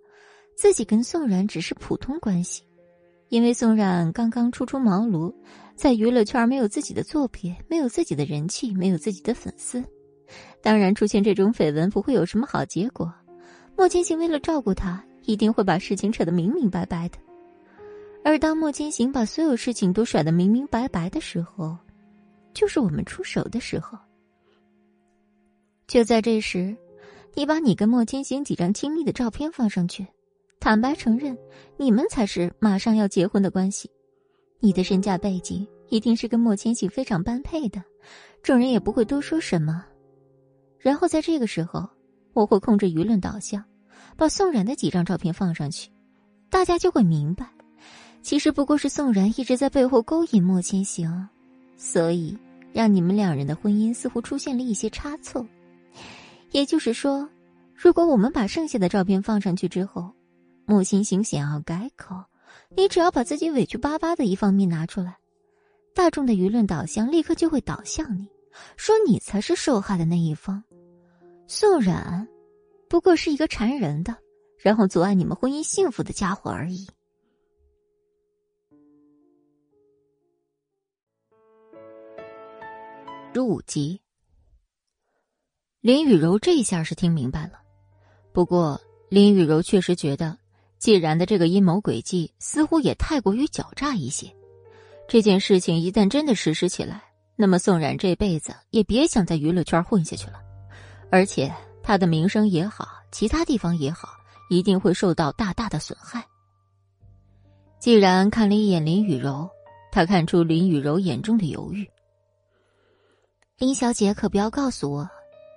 [0.58, 2.64] 自己跟宋然只是普通关系。
[3.34, 5.34] 因为宋冉刚刚初出茅庐，
[5.74, 9.84] 在娱乐圈没有自己的作品，没有自己的人气，没有自己的粉丝，
[10.62, 13.12] 当然出现这种绯闻不会有什么好结果。
[13.76, 17.18] 莫千行为了照顾他，一定会把事情扯得明明白白的。
[18.24, 21.76] 而当莫千行把所有事情都甩得明明白白的时候，
[22.54, 23.98] 就是我们出手的时候。
[25.88, 26.78] 就在这时，
[27.34, 30.06] 你把你跟莫千行几张亲密的照片放上去。
[30.64, 31.38] 坦白承认，
[31.76, 33.92] 你们才是马上要结婚的关系。
[34.62, 37.84] 你的身价背景一定是跟莫千行非常般配的，
[38.42, 39.84] 众人也不会多说什么。
[40.80, 41.86] 然后在这个时候，
[42.32, 43.62] 我会控制舆论导向，
[44.16, 45.92] 把宋冉的几张照片放上去，
[46.50, 47.46] 大家就会明白，
[48.22, 51.28] 其实不过是宋冉一直在背后勾引莫千行，
[51.76, 52.38] 所以
[52.72, 55.46] 让你们两人的婚姻似乎出现了一些差错。
[56.52, 57.28] 也就是说，
[57.76, 60.10] 如果我们把剩下的照片放上去之后，
[60.66, 62.16] 莫星星想要改口，
[62.76, 65.18] 你只要把自己委屈巴巴的一方面拿出来，
[65.94, 68.28] 大众的舆论导向立刻就会导向你，
[68.78, 70.64] 说你才是受害的那一方。
[71.48, 72.28] 宋冉，
[72.88, 74.16] 不过是一个缠人的，
[74.58, 76.88] 然后阻碍你们婚姻幸福的家伙而已。
[83.34, 84.00] 十五集，
[85.82, 87.60] 林雨柔这一下是听明白了，
[88.32, 90.43] 不过林雨柔确实觉得。
[90.84, 94.36] 既然的这个阴谋诡计似乎也太过于狡诈一些，
[95.08, 97.02] 这件事情一旦真的实施起来，
[97.38, 100.42] 那么宋冉这辈子也别想在娱乐圈混下去了，
[101.10, 101.50] 而且
[101.82, 104.10] 他的名声也好，其他地方也好，
[104.50, 106.22] 一定会受到大大的损害。
[107.80, 109.50] 既然看了一眼林雨柔，
[109.90, 111.90] 他看出林雨柔眼中的犹豫。
[113.58, 115.10] 林小姐，可不要告诉我，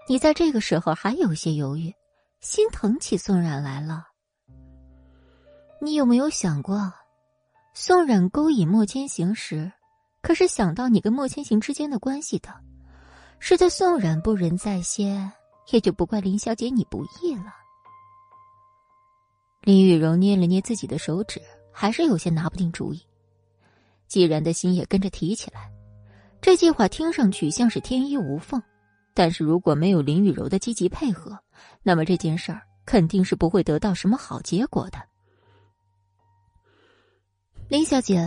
[0.08, 1.92] 你在这个时候还有些犹豫，
[2.38, 4.05] 心疼起宋冉来了。
[5.78, 6.92] 你有没有想过，
[7.74, 9.70] 宋冉勾引莫千行时，
[10.22, 12.48] 可是想到你跟莫千行之间的关系的？
[13.38, 15.30] 是在宋冉不仁在先，
[15.70, 17.54] 也就不怪林小姐你不义了。
[19.60, 23.02] 林雨柔捏了捏自己的手指，还是有些拿不定主意。
[24.08, 25.70] 既然的心也跟着提起来，
[26.40, 28.62] 这计划听上去像是天衣无缝，
[29.12, 31.38] 但是如果没有林雨柔的积极配合，
[31.82, 34.98] 那么这件事儿肯定是不会得到什么好结果的。
[37.68, 38.24] 林小姐，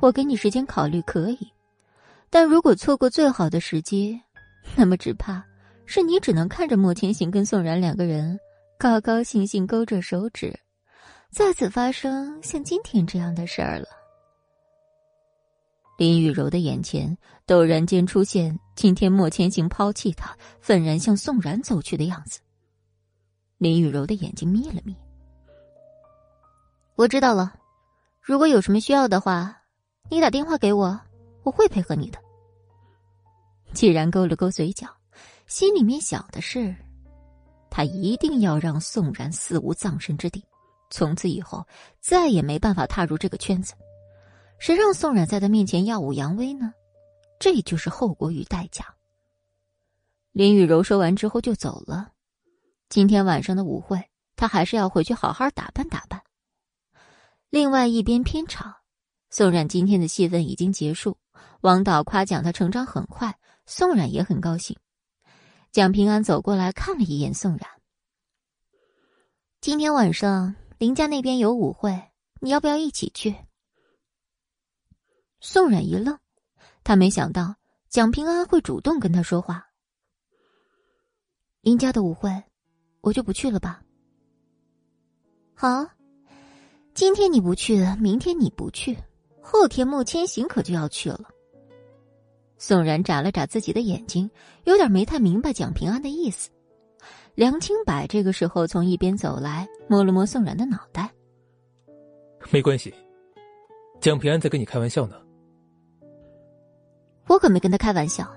[0.00, 1.38] 我给你时间考虑可以，
[2.28, 4.20] 但如果错过最好的时机，
[4.74, 5.44] 那么只怕
[5.86, 8.36] 是你只能看着莫千行跟宋然两个人
[8.76, 10.58] 高高兴兴勾着手指，
[11.30, 13.86] 再次发生像今天这样的事儿了。
[15.96, 22.40] 林雨柔的眼前陡然间出现今天莫千行抛弃他，愤然向宋然走去的样子，
[23.58, 24.96] 林雨柔的眼睛眯了眯。
[26.96, 27.54] 我知道了，
[28.30, 29.60] 如果有什么需要的话，
[30.08, 30.96] 你打电话给我，
[31.42, 32.18] 我会配合你的。
[33.72, 34.86] 既然勾了勾嘴角，
[35.48, 36.72] 心里面想的是，
[37.70, 40.44] 他一定要让宋然死无葬身之地，
[40.90, 41.66] 从此以后
[41.98, 43.74] 再也没办法踏入这个圈子。
[44.60, 46.72] 谁让宋冉在他面前耀武扬威呢？
[47.40, 48.84] 这就是后果与代价。
[50.30, 52.12] 林雨柔说完之后就走了。
[52.88, 54.00] 今天晚上的舞会，
[54.36, 56.22] 她还是要回去好好打扮打扮。
[57.50, 58.76] 另外一边片场，
[59.28, 61.18] 宋冉今天的戏份已经结束，
[61.62, 63.36] 王导夸奖他成长很快，
[63.66, 64.78] 宋冉也很高兴。
[65.72, 67.68] 蒋平安走过来看了一眼宋冉。
[69.60, 72.10] 今天晚上林家那边有舞会，
[72.40, 73.34] 你要不要一起去？
[75.40, 76.16] 宋冉一愣，
[76.84, 77.56] 他没想到
[77.88, 79.66] 蒋平安会主动跟他说话。
[81.62, 82.30] 林家的舞会，
[83.00, 83.82] 我就不去了吧。
[85.52, 85.84] 好，
[86.92, 88.96] 今天你不去，明天你不去，
[89.40, 91.22] 后天莫千行可就要去了。
[92.58, 94.30] 宋然眨了眨自己的眼睛，
[94.64, 96.50] 有点没太明白蒋平安的意思。
[97.34, 101.10] 梁清柏这个时候从一边走来，摸了摸宋然的脑袋。
[102.50, 102.92] 没关系，
[104.00, 105.16] 蒋平安在跟你开玩笑呢。
[107.28, 108.28] 我可没跟他开玩笑，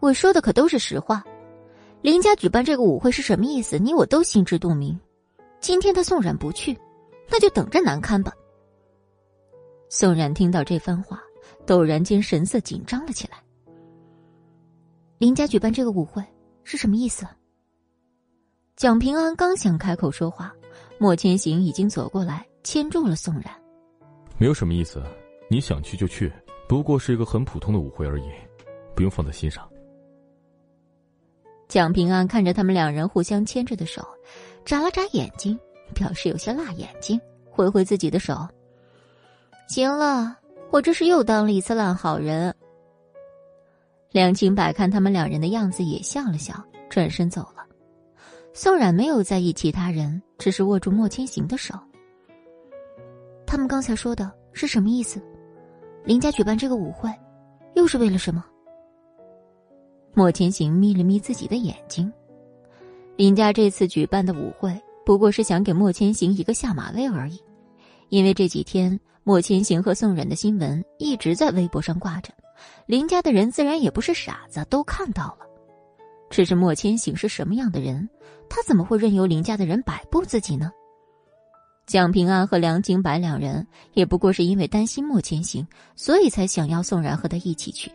[0.00, 1.22] 我说的可都是实话。
[2.00, 3.78] 林家举办这个舞会是什么意思？
[3.78, 4.98] 你我都心知肚明。
[5.60, 6.76] 今天他宋然不去，
[7.30, 8.32] 那就等着难堪吧。
[9.88, 11.20] 宋冉听到这番话，
[11.66, 13.38] 陡然间神色紧张了起来。
[15.18, 16.24] 林家举办这个舞会
[16.64, 17.26] 是什么意思？
[18.76, 20.52] 蒋平安刚想开口说话，
[20.98, 23.44] 莫千行已经走过来牵住了宋冉。
[24.38, 25.02] 没有什么意思，
[25.48, 26.32] 你想去就去。
[26.66, 28.30] 不过是一个很普通的舞会而已，
[28.94, 29.68] 不用放在心上。
[31.68, 34.06] 蒋平安看着他们两人互相牵着的手，
[34.64, 35.58] 眨了眨眼睛，
[35.94, 38.48] 表示有些辣眼睛，挥挥自己的手。
[39.68, 40.36] 行了，
[40.70, 42.54] 我这是又当了一次烂好人。
[44.10, 46.54] 梁清柏看他们两人的样子，也笑了笑，
[46.88, 47.64] 转身走了。
[48.52, 51.74] 宋冉没有在意其他人，只是握住莫千行的手。
[53.46, 55.22] 他们刚才说的是什么意思？
[56.04, 57.08] 林家举办这个舞会，
[57.74, 58.44] 又是为了什么？
[60.12, 62.12] 莫千行眯了眯自己的眼睛。
[63.16, 64.76] 林家这次举办的舞会，
[65.10, 67.42] 不过是想给莫千行一个下马威而已。
[68.10, 72.32] 因为这几天莫千行和宋冉的新闻一直在微博上挂着，
[72.86, 75.38] 林家的人自然也不是傻子，都看到了。
[76.30, 78.08] 只是莫千行是什么样的人，
[78.48, 80.70] 他怎么会任由林家的人摆布自己呢？
[81.86, 87.90] 蒋平安和梁景白两人也不过是因为担心莫千行，所以才想要宋然和他一起去。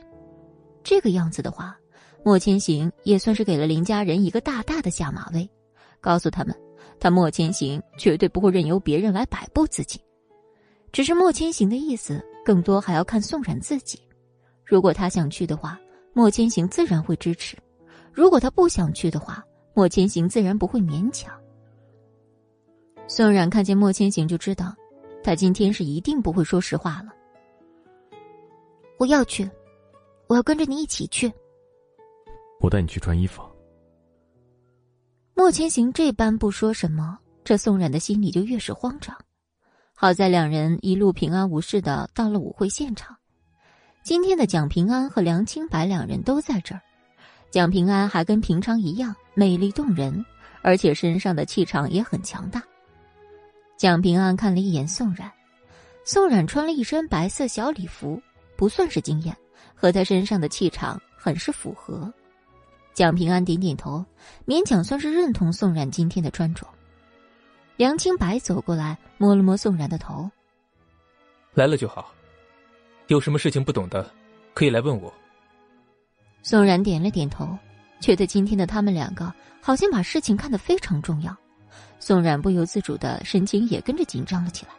[0.83, 1.77] 这个样子的话，
[2.25, 5.49] 莫千行也算是给了林家人一个大大的下马威，
[6.01, 6.53] 告诉他们，
[6.99, 9.99] 他莫千行绝对不会任由别人来摆布自己。
[10.91, 13.99] 只是莫千行的意思，更多还要看宋冉自己。
[14.63, 15.79] 如果他想去的话，
[16.13, 17.57] 莫千行自然会支持；
[18.13, 21.33] 如果他不想去的话，莫千行自然不会勉强。
[23.07, 24.73] 宋冉看见莫千行就知道，
[25.23, 27.13] 他今天是一定不会说实话了。
[28.97, 29.47] 我要去，
[30.27, 31.31] 我要跟着你一起去。
[32.61, 33.43] 我带你去穿衣服。
[35.37, 39.13] 莫千行这般不说什么，这宋冉的心里就越是慌张。
[39.93, 43.13] 好在两人一路平安无事的到了舞会现场。
[44.01, 46.79] 今天的蒋平安和梁清白两人都在这儿。
[47.51, 50.25] 蒋平安还跟平常一样美丽动人，
[50.61, 52.63] 而且身上的气场也很强大。
[53.75, 55.29] 蒋平安看了一眼宋冉，
[56.05, 58.21] 宋冉穿了一身白色小礼服，
[58.55, 59.35] 不算是惊艳，
[59.75, 62.11] 和他身上的气场很是符合。
[62.95, 64.05] 蒋平安点点头，
[64.47, 66.65] 勉强算是认同宋冉今天的穿着。
[67.75, 70.31] 梁清白走过来，摸了摸宋冉的头
[71.53, 72.09] ：“来了就好，
[73.07, 74.09] 有什么事情不懂的，
[74.53, 75.13] 可以来问我。”
[76.41, 77.45] 宋冉点了点头，
[77.99, 79.29] 觉得今天的他们两个
[79.61, 81.35] 好像把事情看得非常重要。
[81.99, 84.71] 宋冉不由自主的神情也跟着紧张了起来。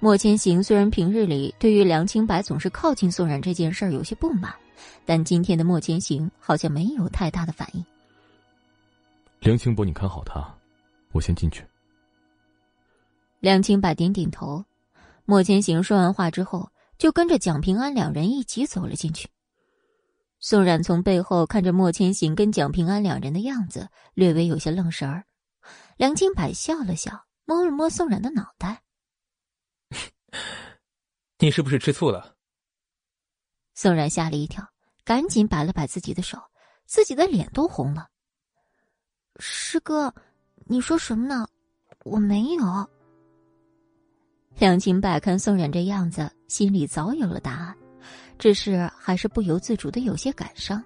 [0.00, 4.54] 莫千行虽然平日里对于梁清白总是靠近宋冉这件事儿有些不满，
[5.04, 7.84] 但今天的莫千行好像没有太大的反应。
[9.40, 10.42] 梁清博，你看好他，
[11.12, 11.64] 我先进去。
[13.40, 14.64] 梁清白点点头。
[15.24, 19.28] 莫千行说完话之后，就跟着蒋平安两人一起走了进去。
[20.40, 25.24] 宋冉从背后看着莫千行跟蒋平安两人的样子，略微有些愣神儿。
[25.96, 28.82] 梁清柏笑了笑，摸了摸宋冉的脑袋
[31.38, 32.36] ：“你是不是吃醋了？”
[33.80, 34.66] 宋冉吓了一跳，
[35.04, 36.36] 赶紧摆了摆自己的手，
[36.84, 38.08] 自己的脸都红了。
[39.38, 40.12] “师哥，
[40.66, 41.46] 你说什么呢？
[42.02, 42.90] 我没有。
[44.58, 47.76] 梁清白看宋冉这样子，心里早有了答案，
[48.36, 50.84] 只是还是不由自主的有些感伤。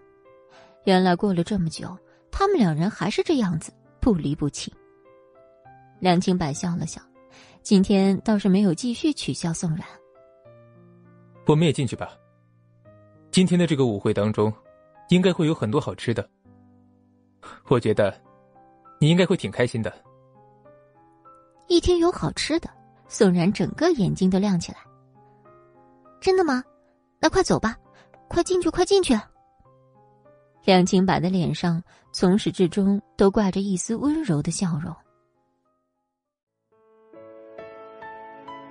[0.85, 1.97] 原来过了这么久，
[2.31, 3.73] 他们两人还是这样子
[4.03, 4.71] 不离不弃。
[5.99, 7.01] 梁清白笑了笑，
[7.63, 9.89] 今天倒是没有继续取笑宋冉。
[11.47, 12.19] 我们也进去吧。
[13.33, 14.53] 今天的这个舞会当中，
[15.09, 16.29] 应该会有很多好吃的。
[17.69, 18.15] 我觉得，
[19.01, 19.91] 你应该会挺开心的。
[21.67, 22.69] 一听有好吃的。
[23.09, 24.79] 宋然整个眼睛都亮起来。
[26.21, 26.63] 真的吗？
[27.21, 27.75] 那快走吧，
[28.29, 29.19] 快进去，快进去。
[30.65, 34.95] 梁清白的脸上从始至终都挂着一丝温柔的笑容。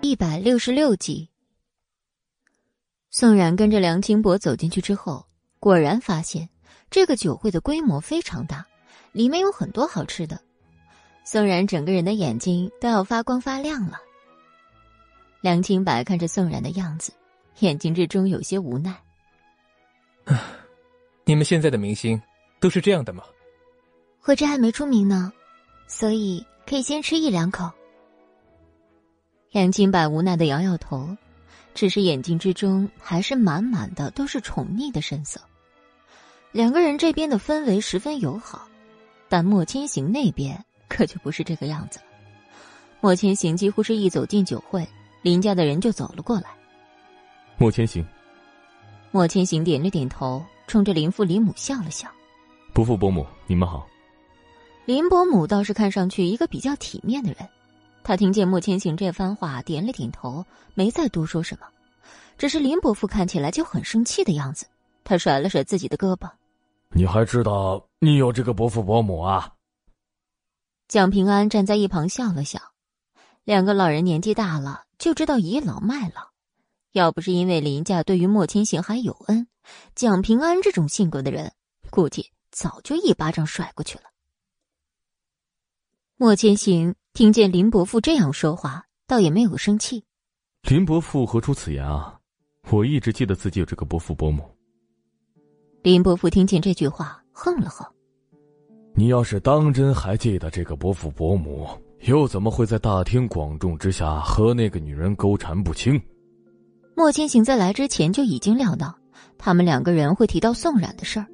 [0.02, 1.30] 一百六十六集，
[3.14, 5.26] 宋冉跟着梁清博走进去之后，
[5.60, 6.48] 果然发现
[6.90, 8.66] 这个酒会的规模非常大，
[9.12, 10.40] 里面有很多好吃的。
[11.26, 14.00] 宋冉整个人的眼睛都要发光发亮了。
[15.42, 17.12] 梁清白看着宋冉的样子，
[17.60, 18.96] 眼睛之中有些无奈。
[21.26, 22.20] 你们现在的明星
[22.62, 23.24] 都是这样的吗？
[24.24, 25.34] 我这还没出名呢，
[25.86, 27.70] 所以可以先吃一两口。
[29.52, 31.10] 梁清白无奈的摇摇头，
[31.74, 35.40] 只是眼睛之中还是满满的都是宠溺的神色。
[36.52, 38.68] 两个人这边的氛围十分友好，
[39.30, 42.06] 但莫千行那边可就不是这个样子了。
[43.00, 44.88] 莫千行几乎是一走进酒会。
[45.24, 46.50] 林家的人就走了过来。
[47.56, 48.04] 莫千行，
[49.12, 52.10] 莫千行点了点头，冲着林父林母笑了笑
[52.74, 53.88] ：“伯父伯母，你们好。”
[54.86, 57.48] 林伯母倒是看上去一个比较体面的人，
[58.04, 61.68] 他听见莫千行这番话，点了点头，没再多说什么。
[62.38, 64.66] 只是林伯父看起来就很生气的样子，
[65.04, 66.30] 他甩了甩自己的胳膊
[66.90, 69.54] ：“你还知道你有这个伯父伯母啊？”
[70.88, 72.60] 蒋平安站在一旁笑了笑，
[73.44, 74.84] 两个老人年纪大了。
[74.98, 76.30] 就知道倚老卖老，
[76.92, 79.48] 要不是因为林家对于莫千行还有恩，
[79.96, 81.52] 蒋平安这种性格的人，
[81.90, 84.04] 估计早就一巴掌甩过去了。
[86.18, 90.04] 莫千行听见林伯父这样说话，倒也没有生气。
[90.70, 92.18] 林伯父何出此言啊？
[92.70, 94.44] 我一直记得自己有这个伯父伯母。
[95.84, 97.86] 林伯父听见这句话，哼了哼
[98.96, 101.68] ：“你要是当真还记得这个伯父伯母？”
[102.08, 106.02] 又怎么会在大庭广众之下和那个女人勾缠不清？
[106.96, 108.98] 莫千行在来之前就已经料到，
[109.38, 111.28] 他们两个人会提到宋冉的事儿，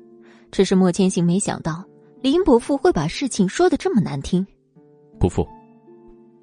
[0.52, 1.86] 只是莫千行没想到
[2.22, 4.46] 林伯父会把事情说的这么难听。
[5.18, 5.48] 伯父，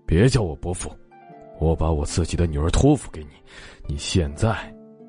[0.06, 0.90] 别叫我伯父，
[1.58, 3.30] 我把我自己的女儿托付给你，
[3.86, 4.54] 你现在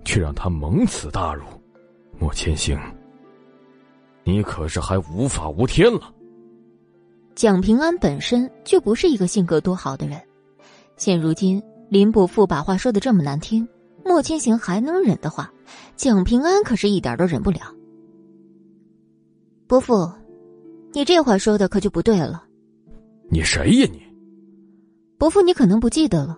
[0.03, 1.43] 却让她蒙此大辱，
[2.17, 2.79] 莫千行，
[4.23, 6.13] 你可是还无法无天了。
[7.35, 10.21] 蒋平安本身就不是一个性格多好的人，
[10.95, 13.67] 现如今林伯父把话说的这么难听，
[14.05, 15.51] 莫千行还能忍的话，
[15.97, 17.59] 蒋平安可是一点都忍不了。
[19.67, 20.09] 伯父，
[20.93, 22.45] 你这话说的可就不对了。
[23.29, 24.04] 你谁呀你？
[25.17, 26.37] 伯父，你可能不记得了，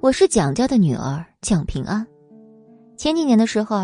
[0.00, 2.04] 我是蒋家的女儿蒋平安。
[2.96, 3.76] 前几年的时候，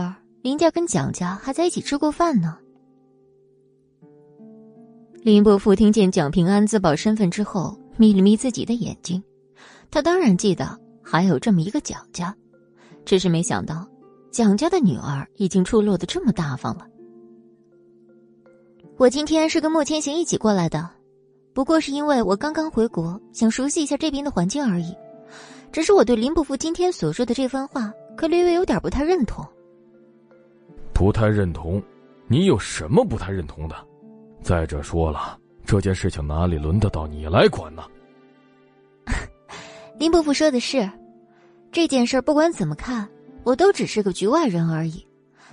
[0.43, 2.59] 林家跟蒋家还在一起吃过饭呢。
[5.23, 9.23] 林伯父听见蒋平安自曝身份之后，眯了眯自己的眼睛。
[9.93, 12.35] 他当然记得还有这么一个蒋家，
[13.05, 13.87] 只是没想到
[14.33, 16.85] 蒋家的女儿已经出落的这么大方了。
[18.97, 20.91] 我今天是跟莫千行一起过来的，
[21.61, 24.97] 不过是因为我刚刚回国，想熟悉一下这边的环境而已。
[25.71, 29.47] 只是我对林伯父今天所说的这番话，可略微有点不太认同。
[30.95, 31.83] 不太认同？
[32.29, 33.77] 你有什么不太认同的？
[34.41, 37.83] 再者说了，这件事情哪里轮得到你来管呢？
[40.01, 40.91] 林伯父说的是，
[41.71, 43.07] 这件事不管怎么看，
[43.45, 45.07] 我都只是个局外人而已。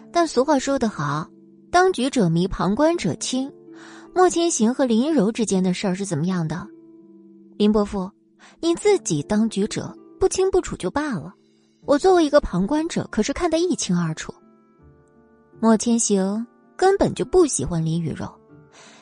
[0.09, 1.27] 但俗话说得好，
[1.69, 3.51] 当局者迷，旁观者清。
[4.17, 6.67] 莫千行和林柔之间的事儿是怎么样的？
[7.55, 8.09] 林伯父，
[8.59, 11.31] 你自己当局者不清不楚就罢了，
[11.85, 14.33] 我作为一个旁观者，可是看得一清二楚。
[15.59, 16.43] 莫千行
[16.75, 18.27] 根本就不喜欢林雨柔。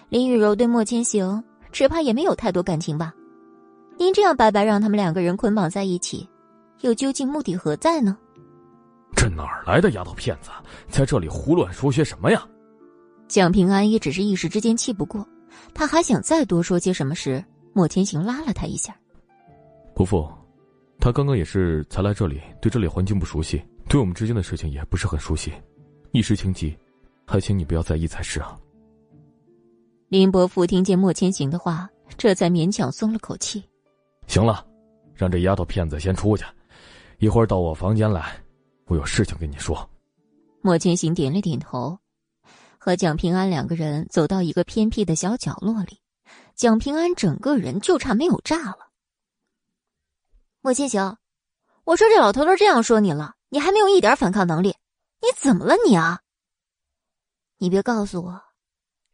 [0.09, 1.41] 林雨柔对莫千行
[1.71, 3.13] 只怕也没有太多感情吧？
[3.97, 6.29] 您这样白白让他们两个人捆绑在一起，
[6.81, 8.17] 又究竟目的何在呢？
[9.15, 10.49] 这哪儿来的丫头片子，
[10.89, 12.45] 在这里胡乱说些什么呀？
[13.27, 15.27] 蒋平安也只是一时之间气不过，
[15.73, 18.95] 他还想再多说些什么时，莫千行拉了他一下。
[19.93, 20.29] 伯父，
[20.99, 25.51] 他刚刚也是才来这里，对这里环境不熟悉，对我们之间的事情也不是很熟悉，
[26.11, 26.77] 一时情急，
[27.25, 28.57] 还请你不要在意才是啊。
[30.09, 33.63] 林伯父听见莫千行的话，这才勉强松了口气。
[34.27, 34.65] 行了，
[35.13, 36.45] 让这丫头片子先出去，
[37.17, 38.37] 一会儿到我房间来，
[38.85, 39.89] 我有事情跟你说。
[40.61, 41.97] 莫千行点了点头，
[42.85, 46.01] 和蒋平安两个人走到一个偏僻的小角落里，
[46.53, 48.91] 蒋平安整个人就差没有炸了。
[50.61, 51.17] 莫千行，
[51.83, 54.77] 我说这老头都这样说你了，你还没有一点反抗能力，
[55.19, 56.21] 你怎么了你啊？
[57.57, 58.39] 你别告诉我，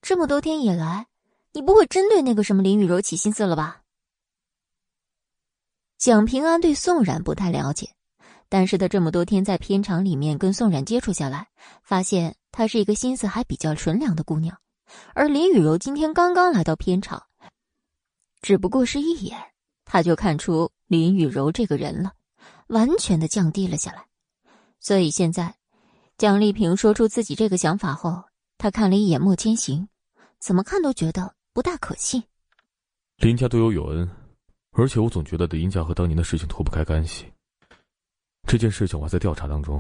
[0.02, 1.08] 这么多天以来。
[1.54, 3.84] 你不会针对那个什么林雨柔起心思了吧？
[5.98, 7.88] 蒋平安对宋冉不太了解，
[8.50, 11.48] 但是他这么多天在片场里面跟宋冉接触下来，
[11.84, 14.58] 发现她是一个心思还比较纯良的姑娘。
[15.14, 17.24] 而林雨柔今天刚刚来到片场，
[18.42, 19.38] 只不过是一眼，
[19.86, 22.14] 她就看出林雨柔这个人了，
[22.68, 24.06] 完全的降低了下来。
[24.80, 25.56] 所以现在，
[26.18, 28.24] 蒋丽萍说出自己这个想法后，
[28.58, 29.88] 她看了一眼莫千行，
[30.40, 31.36] 怎么看都觉得。
[31.54, 32.24] 不大可信。
[33.18, 34.10] 林家对我有恩，
[34.72, 37.26] 而且我总觉得林家和当年的事情脱不开干系。
[38.48, 39.78] 这件事情我还在调查当中，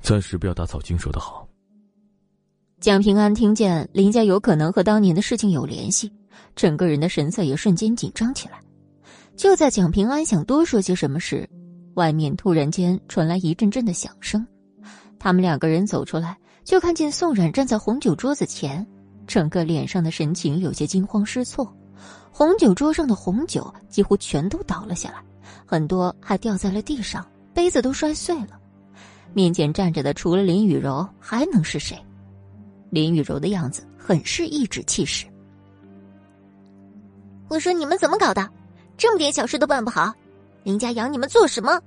[0.00, 1.46] 暂时不要打草惊蛇的好。
[2.84, 6.12] 蒋平安听见林家有可能和当年的事情有联系，
[6.54, 8.60] 整个人的神色也瞬间紧张起来。
[9.36, 11.48] 就在蒋平安想多说些什么时，
[11.94, 14.46] 外面突然间传来一阵阵的响声。
[15.18, 18.86] 他们两个人走出来，就看见宋冉站在红酒桌子前。
[19.26, 21.74] 整个脸上的神情有些惊慌失措，
[22.30, 25.24] 红酒桌上的红酒几乎全都倒了下来，
[25.64, 28.60] 很多还掉在了地上，杯子都摔碎了。
[29.32, 31.98] 面前站着的除了林雨柔，还能是谁？
[32.94, 35.26] 林雨柔的样子很是颐指气使。
[37.48, 38.48] 我说你们怎么搞的？
[38.96, 40.12] 这么点小事都办不好，
[40.62, 41.80] 林家养你们做什么？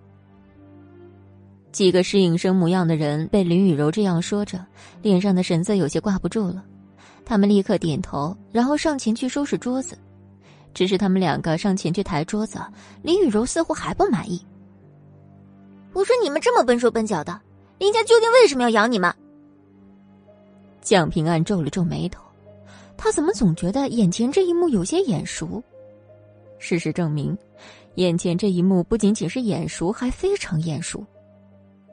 [1.72, 4.66] 几个适应生模样的人被林雨柔这样说着，
[5.02, 6.62] 脸上的神色有些挂不住了。
[7.24, 9.98] 他们立刻点头，然后上前去收拾桌子。
[10.74, 12.60] 只是他们两个上前去抬桌子，
[13.02, 14.46] 林雨柔似乎还不满意。
[15.94, 17.40] 我说：“你们这么笨手笨脚的，
[17.80, 19.10] 林家究竟为什么要养你们？”
[20.88, 22.24] 蒋平安皱了皱眉头，
[22.96, 25.62] 他怎么总觉得眼前这一幕有些眼熟？
[26.60, 27.38] 事实证明，
[27.96, 31.06] 眼前这一幕不仅仅是眼熟，还非常眼熟。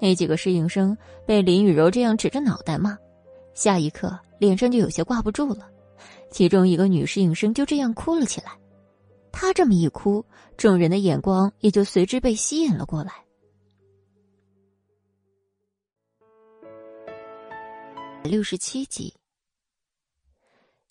[0.01, 2.97] 那几个适应生被林雨柔这样指着脑袋骂。
[3.53, 5.67] 下一刻，脸上就有些挂不住了。
[6.31, 8.53] 其中一个女适应生就这样哭了起来。
[9.33, 10.25] 她这么一哭，
[10.57, 13.24] 众人的眼光也就随之被吸引了过来。
[18.25, 19.15] 六十七集，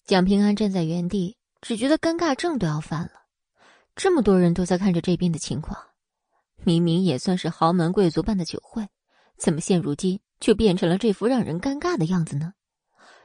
[0.05, 3.09] 蒋平安站在原地，只觉得尴尬症都要犯了。
[3.95, 5.75] 这么多人都在看着这边的情况，
[6.63, 8.87] 明明也算是豪门贵族办的酒会，
[9.39, 10.21] 怎么现如今？
[10.41, 12.53] 却变成了这副让人尴尬的样子呢？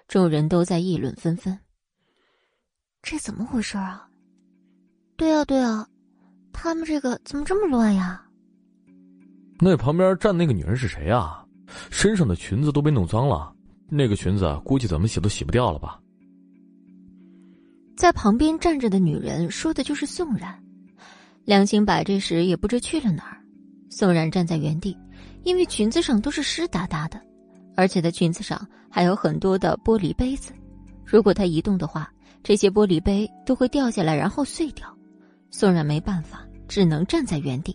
[0.07, 1.59] 众人都在议论纷纷。
[3.03, 4.09] 这怎么回事啊？
[5.19, 5.87] 对啊，对啊，
[6.51, 8.25] 他们这个怎么这么乱呀？
[9.61, 11.45] 那旁边站那个女人是谁啊？
[11.91, 13.55] 身上的裙子都被弄脏了，
[13.89, 16.01] 那个裙子估计怎么洗都洗不掉了吧？
[17.97, 20.57] 在旁边站着的女人说的就是宋冉。
[21.45, 23.43] 梁清白这时也不知去了哪儿。
[23.91, 24.97] 宋冉站在原地。
[25.45, 27.19] 因为裙子上都是湿哒哒的，
[27.75, 30.53] 而且在裙子上还有很多的玻璃杯子，
[31.07, 32.13] 如果他移动的话，
[32.43, 34.87] 这些玻璃杯都会掉下来，然后碎掉。
[35.51, 37.75] 宋冉没办法，只能站在原地。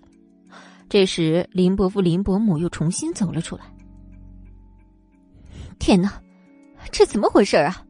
[0.88, 3.64] 这时，林伯父、林伯母又重新走了出来。
[5.86, 6.24] 天哪，
[6.94, 7.86] 这怎么回事啊？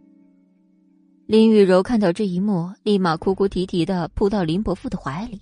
[1.28, 5.40] 林雨柔看到这一幕，立马哭哭啼啼的扑到林伯父的怀里。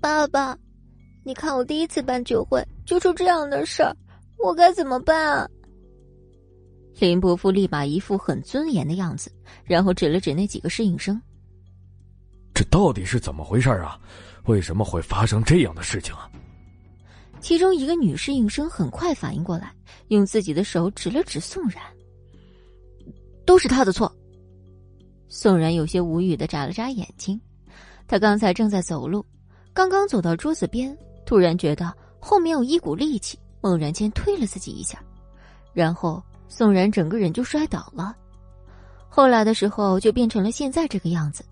[0.00, 0.56] 爸爸。
[1.22, 3.94] 你看，我第一次办酒会就出这样的事儿，
[4.38, 5.46] 我该怎么办啊？
[6.98, 9.30] 林伯父立马一副很尊严的样子，
[9.62, 11.20] 然后指了指那几个侍应生
[12.54, 14.00] ：“这到底是怎么回事啊？
[14.46, 16.30] 为什么会发生这样的事情啊？”
[17.44, 19.70] 其中一个女侍应生很快反应过来，
[20.08, 21.82] 用自己的手指了指宋然
[23.44, 24.10] ：“都是他的错。”
[25.28, 27.38] 宋然有些无语的眨了眨眼睛，
[28.08, 29.22] 他刚才正在走路，
[29.74, 30.96] 刚刚走到桌子边。
[31.26, 34.98] 突然觉得后面有一股力气，猛然间推了自己一下，
[35.74, 38.16] 然后宋然整个人就摔倒了。
[39.06, 41.44] 后来的时候就变成了现在这个样子，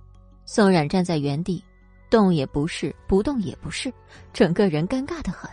[0.47, 1.63] 宋冉站在原地，
[2.09, 3.93] 动也不是，不动也不是，
[4.33, 5.51] 整个人尴尬的很。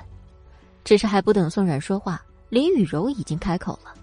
[0.90, 2.20] 只是还不等宋冉说话，
[2.50, 3.94] 林雨柔已经开口了：“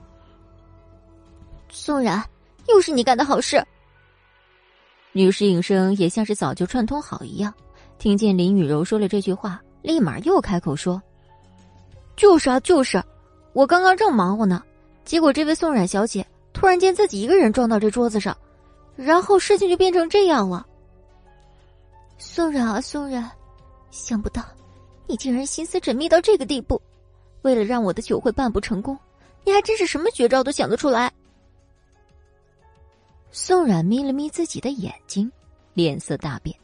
[1.69, 2.23] 宋冉，
[2.69, 3.61] 又是你干的好事。”
[5.11, 7.53] 女侍应生也像是早就串通好一样，
[7.99, 9.61] 听见林雨柔说了这句话。
[9.83, 11.03] 立马又开口说
[12.15, 13.03] ：“就是啊，就是，
[13.53, 14.63] 我刚刚正忙活呢，
[15.05, 18.37] 结果这位宋冉小姐突然间自己一个人撞到这桌子上，
[18.95, 20.65] 然后事情就变成这样了。
[22.17, 23.29] 宋冉啊，宋冉，
[23.91, 24.41] 想不到
[25.07, 26.81] 你竟然心思缜密到这个地步，
[27.43, 28.99] 为了让我的酒会办不成功，
[29.45, 31.13] 你还真是什么绝招都想得出来。
[33.31, 35.31] 宋冉眯了眯自己的眼睛，
[35.75, 36.57] 脸色大变，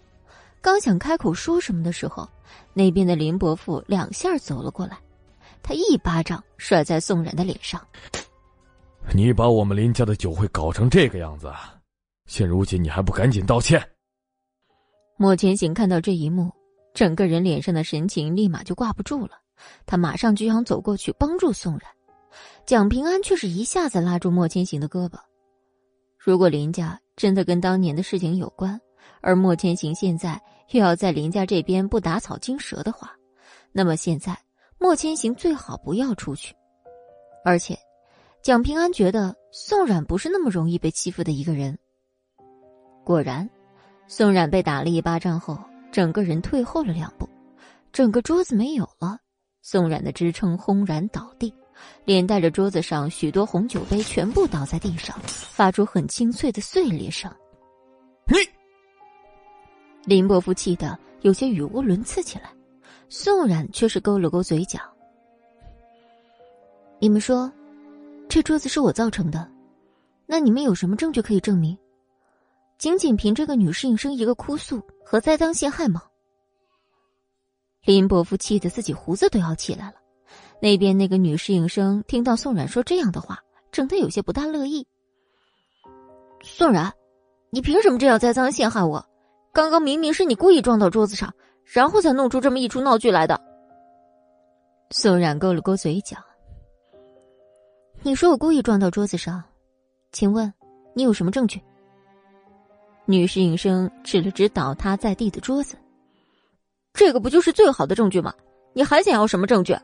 [0.61, 2.28] 刚想开口说什么的时候，
[2.72, 4.99] 那边的林伯父两下走了过来，
[5.62, 7.80] 他一巴掌甩在宋冉的脸上
[9.14, 11.53] ：“你把我们林家的酒会搞成这个样子，
[12.26, 13.80] 现如今你还不赶紧道歉？”
[15.18, 16.51] 莫千行看到这一幕，
[16.95, 19.32] 整个人脸上的神情立马就挂不住了，
[19.86, 21.82] 他马上就想走过去帮助宋冉，
[22.66, 25.18] 蒋平安却是一下子拉住莫千行的胳膊。
[26.18, 28.80] 如果林家真的跟当年的事情有关，
[29.20, 30.40] 而莫千行现在
[30.70, 33.12] 又要在林家这边不打草惊蛇的话，
[33.72, 34.38] 那么现在
[34.78, 36.55] 莫千行最好不要出去。
[37.45, 37.76] 而且，
[38.40, 41.76] 蒋平安觉得宋冉不是那么容易被欺负的一个人。
[43.05, 43.49] 果然，
[44.07, 45.59] 宋冉被打了一巴掌后，
[45.93, 47.28] 整个人退后了两步，
[47.93, 49.18] 整个桌子没有了，
[49.61, 51.55] 宋冉的支撑轰然倒地。
[52.05, 57.30] 连带着桌子上许多红酒杯全部倒在地上，发出很清脆的碎裂声。
[58.26, 58.36] 你，
[60.05, 62.53] 林伯父气得有些语无伦次起来，
[63.09, 64.78] 宋冉却是勾了勾嘴角
[67.01, 67.51] ：“你们说，
[68.28, 69.51] 这桌子是我造成的，
[70.24, 71.76] 那你们有什么证据可以证明？
[72.78, 76.03] 仅仅凭这个女侍应生一个哭诉和栽赃陷害吗？”
[77.84, 79.94] 林伯父气得自己胡子都要起来了。
[80.61, 83.38] 那边那个女侍应生听到宋冉说这样的话，
[83.72, 84.86] 整得有些不大乐意。
[86.42, 86.92] 宋冉，
[87.50, 89.05] 你凭什么这样栽赃陷害我？
[89.53, 91.34] 刚刚明明是你故意撞到桌子上，
[91.64, 93.40] 然后才弄出这么一出闹剧来的。
[94.90, 96.16] 宋冉勾了勾嘴角。
[98.03, 99.42] 你说我故意撞到桌子上，
[100.12, 100.53] 请问
[100.94, 101.61] 你有什么证据？
[103.05, 105.76] 女侍应生指了指倒塌在地的桌子，
[106.92, 108.32] 这个不就是最好的证据吗？
[108.72, 109.76] 你还想要什么证据？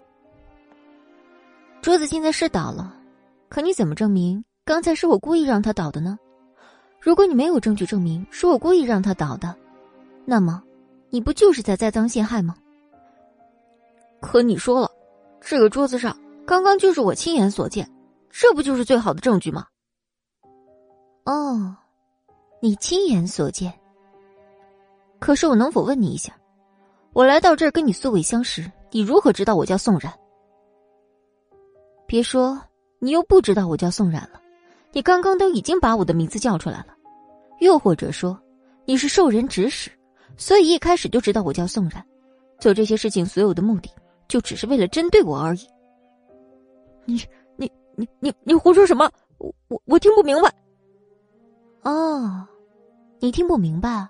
[1.82, 2.94] 桌子现在是倒了，
[3.48, 6.18] 可你怎么证明刚才是我故意让它倒的呢？
[7.00, 9.54] 如果你没有证据证明是我故意让它倒的，
[10.24, 10.62] 那么
[11.10, 12.56] 你不就是在栽赃陷害吗？
[14.20, 14.90] 可你说了，
[15.40, 17.88] 这个桌子上刚刚就是我亲眼所见，
[18.30, 19.66] 这不就是最好的证据吗？
[21.24, 21.76] 哦，
[22.60, 23.72] 你亲眼所见。
[25.18, 26.32] 可是我能否问你一下，
[27.12, 30.12] 我来到这儿跟你素未相识，你如何知道我叫宋然？
[32.06, 32.60] 别说，
[33.00, 34.40] 你又不知道我叫宋冉了，
[34.92, 36.94] 你刚刚都已经把我的名字叫出来了，
[37.60, 38.38] 又或者说，
[38.86, 39.90] 你是受人指使，
[40.36, 42.02] 所以一开始就知道我叫宋冉，
[42.58, 43.90] 做这些事情所有的目的
[44.26, 45.60] 就只是为了针对我而已。
[47.04, 47.20] 你
[47.56, 49.10] 你你你你胡说什么？
[49.38, 50.52] 我我我听不明白。
[51.82, 52.46] 哦，
[53.20, 54.08] 你听不明白？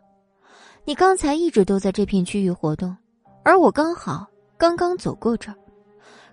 [0.85, 2.97] 你刚才一直都在这片区域活动，
[3.45, 5.55] 而我刚好刚刚走过这儿，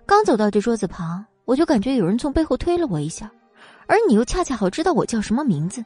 [0.06, 1.24] 刚走到这桌子旁。
[1.44, 3.30] 我就感觉有人从背后推了我一下，
[3.86, 5.84] 而你又恰恰好知道我叫什么名字，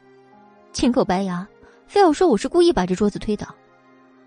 [0.73, 1.47] 青口白牙，
[1.85, 3.45] 非要说我是故意把这桌子推倒。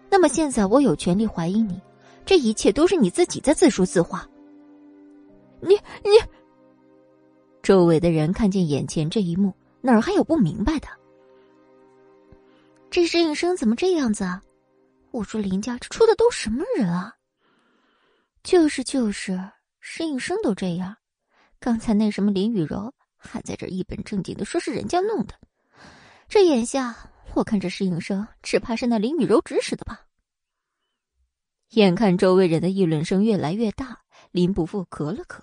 [0.09, 1.83] 那么现在我有权利怀疑你，
[2.25, 4.25] 这一切都是你自己在自说自话。
[5.61, 6.11] 你你，
[7.65, 10.87] 周围的人看见眼前这一幕，哪儿还有不明白的？
[12.95, 14.41] 这侍应生怎么这样子啊？
[15.11, 17.13] 我说林家这出的都什么人啊？
[18.45, 19.37] 就是就是，
[19.81, 20.97] 侍应生都这样。
[21.59, 25.35] 刚才那什么林雨柔还在这一本正经的说是人家弄的，
[26.29, 26.95] 这眼下
[27.35, 30.03] 我看这侍应生只怕是那林雨柔指使的吧。
[31.71, 33.99] 眼看周围人的议论声越来越大，
[34.31, 35.41] 林伯父咳了咳：“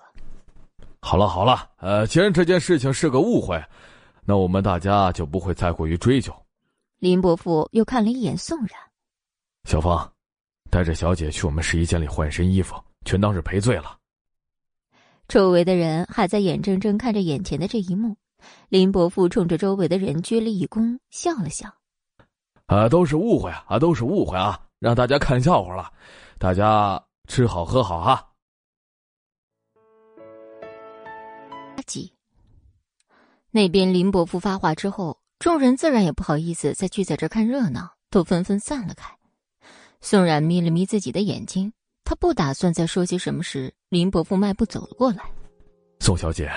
[1.03, 3.61] 好了好了，呃，既然这件事情是个误会，
[4.23, 6.33] 那我们大家就不会再过于追究。”
[7.01, 8.79] 林伯父又看了一眼宋然
[9.65, 10.13] ：“小芳，
[10.69, 12.75] 带着小姐去我们试衣间里换身衣服，
[13.05, 13.97] 全当是赔罪了。”
[15.27, 18.15] 周围的人还在眼睁睁看着眼前的这一幕，
[18.69, 21.67] 林伯父冲着周围的人鞠了一躬，笑了笑
[22.69, 25.91] ：“啊，都是误会啊，都是误会啊，让大家看笑话了，
[26.37, 28.27] 大家吃好喝好哈。”
[31.87, 32.13] 几
[33.49, 39.11] 那边林伯父发话之后，众人自然也不好意思再聚在这看热闹，都纷纷散了开。
[39.99, 41.73] 宋冉眯了眯自己的眼睛。
[42.03, 45.23] 他不打算再说些什么时，林伯父迈步走了过来。
[45.99, 46.47] 宋小姐，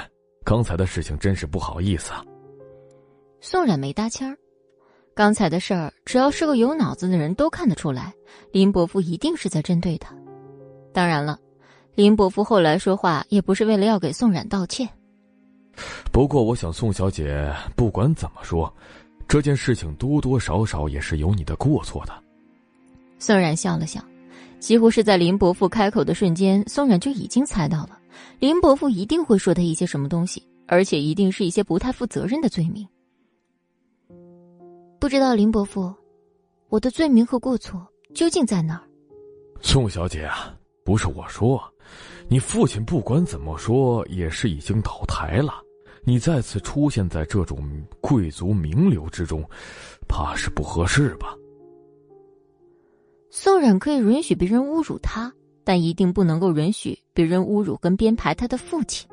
[0.45, 2.22] 刚才的事情真是不好意思啊。
[3.41, 4.37] 宋冉没搭腔儿，
[5.14, 8.12] 刚才的事儿，只要是个有脑子的人都看得出来，
[8.53, 10.14] 林伯父一定是在针对他。
[10.93, 11.39] 当然了，
[11.95, 14.87] 林伯父后来说话也不是为了要给宋冉道歉。
[16.12, 18.72] 不过，我想宋小姐不管怎么说，
[19.27, 22.12] 这件事情多多少少也是有你的过错的。
[23.18, 24.01] 宋冉笑了笑，
[24.59, 27.99] 几乎是在林伯父开口的瞬间，宋冉就已经猜到了，
[28.39, 32.87] 林伯父一定会说他一些什么东西，而且一定是一些不太负责任的罪名。
[35.01, 35.93] 不知道林伯父，
[36.68, 38.83] 我的罪名和过错究竟在哪儿？
[39.61, 40.55] 宋小姐啊，
[40.85, 41.62] 不是我说，
[42.29, 45.55] 你父亲不管怎么说也是已经倒台了，
[46.05, 47.59] 你再次出现在这种
[48.01, 49.43] 贵族名流之中，
[50.07, 51.35] 怕是不合适吧？
[53.31, 55.33] 宋冉可以允许别人侮辱他，
[55.65, 59.09] 但一定不能够允许别人侮辱跟编排他的父亲。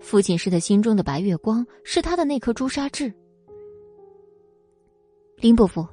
[0.00, 3.12] 父亲是他心中的白月光，是他的那颗朱砂痣。
[5.36, 5.86] 林伯父，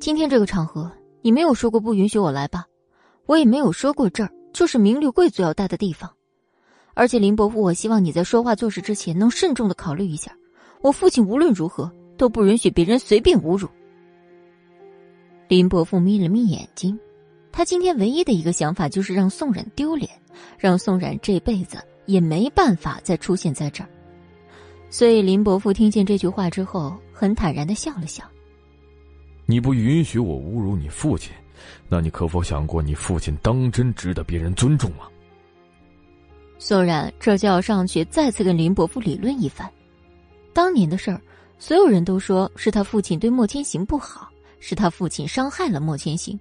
[0.00, 2.64] 今天这个场合，你没有说过不允许我来吧？
[3.26, 6.10] 我也没有说过这儿就是名流贵族要待的地方。
[6.94, 10.32] 而且林伯父，我希望你在说话做事之前能慎重的考虑一下。
[10.80, 13.68] 我父亲无论如何都不允许别人随便侮辱。
[15.48, 16.98] 林伯父眯了眯眼睛，
[17.50, 20.08] 他今天唯一的一个想法就是让宋冉丢脸，
[20.58, 23.90] 让宋冉这辈子也没办法再出现在这儿。
[24.88, 28.24] 所以林伯父听见这句话之后，很坦然的笑了笑。
[29.46, 31.32] 你不允许我侮辱你父亲，
[31.88, 35.08] 那你可否想过，你父亲当真值得别人尊重吗？
[36.66, 39.70] 宋冉这就要上去再次跟林伯父理论一番。
[40.54, 41.20] 当年的事儿，
[41.58, 44.30] 所有人都说是他父亲对莫千行不好。
[44.60, 46.40] 是他父亲伤害了莫千行，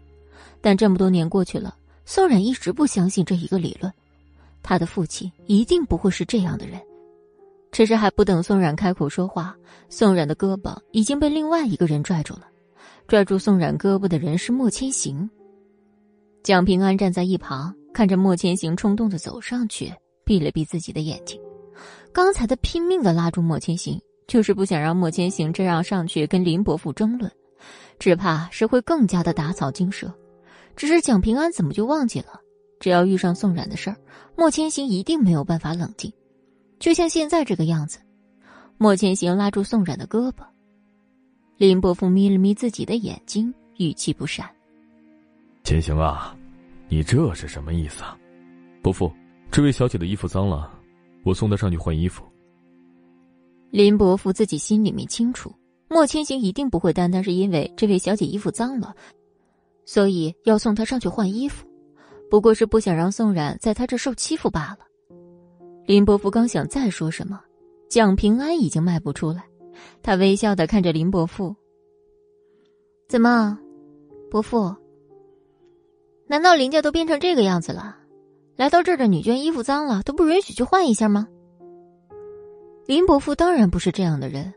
[0.62, 3.92] 但这么多年过去了，宋冉一直不相信这一个理论。
[4.62, 6.80] 他的父亲一定不会是这样的人。
[7.70, 9.54] 只是还不等宋冉开口说话，
[9.90, 12.48] 宋冉的胳膊已经被另外一个人拽住了。
[13.10, 15.30] 拽住宋冉胳膊的人是莫千行。
[16.44, 19.94] 蒋平安站在一旁，看着莫千行冲动的走上去，
[20.26, 21.40] 闭了闭自己的眼睛。
[22.12, 27.32] 刚才他拼命的拉住莫千行，就是不想让莫千行这样上去跟林伯父争论。
[28.00, 30.14] 只怕是会更加的打草惊蛇。
[30.76, 32.40] 只是蒋平安怎么就忘记了？
[32.80, 33.96] 只要遇上宋冉的事儿，
[34.36, 36.12] 莫千行一定没有办法冷静，
[36.80, 38.00] 就像现在这个样子。
[38.78, 40.44] 莫千行拉住宋冉的胳膊，
[41.58, 44.50] 林伯父眯了眯自己的眼睛，语气不善
[45.64, 46.36] ：“千行啊，
[46.90, 48.18] 你这是什么意思啊？”
[48.84, 49.10] 伯父，
[49.54, 50.68] 这位小姐的衣服脏了，
[51.24, 52.26] 我送她上去换衣服。
[53.70, 55.54] 林伯父自己心里面清楚。
[55.88, 58.96] 莫千行一定不会单单是因为这位小姐衣服脏了，
[59.86, 61.68] 所以要送她上去换衣服，
[62.32, 64.80] 不过是不想让宋冉在他这受欺负罢了。
[65.86, 67.40] 林伯父刚想再说什么，
[67.92, 69.46] 蒋平安已经迈不出来，
[70.02, 71.56] 他微笑的看着林伯父
[73.08, 73.56] ：“怎么，
[74.32, 74.76] 伯父？
[76.26, 78.00] 难道林家都变成这个样子了？
[78.56, 81.28] 来到这儿的女眷衣服脏了都不允许去换一下吗？”
[82.86, 84.54] 林伯父当然不是这样的人。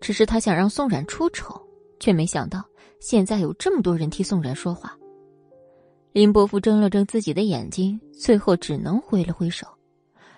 [0.00, 1.58] 只是他想让宋冉出丑，
[1.98, 2.62] 却没想到
[3.00, 4.94] 现在有这么多人替宋冉说话。
[6.12, 9.66] 林伯父睁了睁自己的眼睛，最后只能挥了挥手。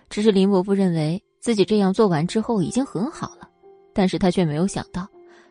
[0.09, 3.51] 只是林伯父认为自己这样做完之后已经很好了，
[3.93, 5.05] 但是他却没有想到，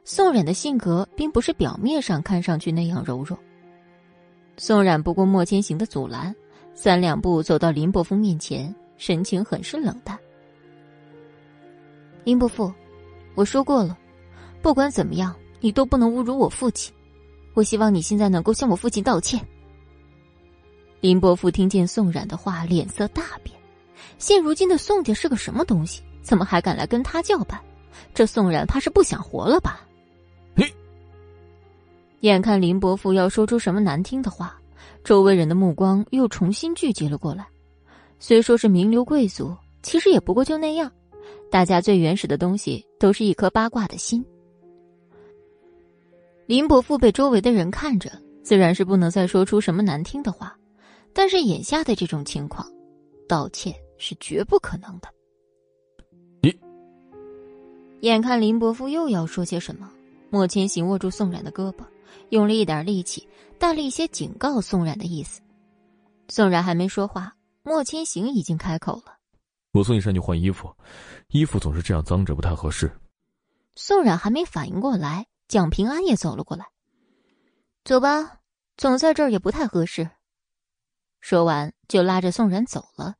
[0.05, 3.37] 宋冉的性格并不是表面上看上去那样柔弱。
[4.55, 6.33] 宋冉不顾莫千行的阻拦，
[6.75, 10.19] 三两步走到林伯父面前，神情很是冷淡。
[12.23, 12.71] 林伯父，
[13.33, 13.97] 我说过了。
[14.61, 16.93] 不管怎么样，你都不能侮辱我父亲。
[17.53, 19.39] 我希望你现在能够向我父亲道歉。
[20.99, 23.55] 林伯父听见宋冉的话，脸色大变。
[24.17, 26.03] 现如今的宋家是个什么东西？
[26.21, 27.59] 怎么还敢来跟他叫板？
[28.13, 29.81] 这宋冉怕是不想活了吧？
[30.55, 30.65] 你！
[32.21, 34.59] 眼看林伯父要说出什么难听的话，
[35.05, 37.47] 周围人的目光又重新聚集了过来。
[38.17, 40.91] 虽说是名流贵族，其实也不过就那样。
[41.51, 44.25] 大家最原始的东西，都是一颗八卦的心。
[46.47, 50.57] 林伯父被周围的人看着，自然是不能再说出什么难听的话。
[51.13, 52.67] 但是眼下的这种情况，
[53.27, 55.07] 道歉是绝不可能的。
[56.41, 56.51] 你，
[58.01, 59.87] 眼看林伯父又要说些什么，
[60.31, 61.85] 莫千行握住宋冉的胳膊，
[62.29, 63.27] 用了一点力气，
[63.59, 65.41] 带了一些警告宋冉的意思。
[66.27, 69.17] 宋冉还没说话，莫千行已经开口了
[69.73, 70.73] ：“我送你上去换衣服，
[71.29, 72.91] 衣服总是这样脏着，不太合适。”
[73.75, 75.27] 宋冉还没反应过来。
[75.47, 76.65] 蒋平安也走了过来，
[77.83, 78.39] 走吧，
[78.77, 80.09] 总在这儿也不太合适。
[81.21, 83.17] 说完，就拉着宋冉走了。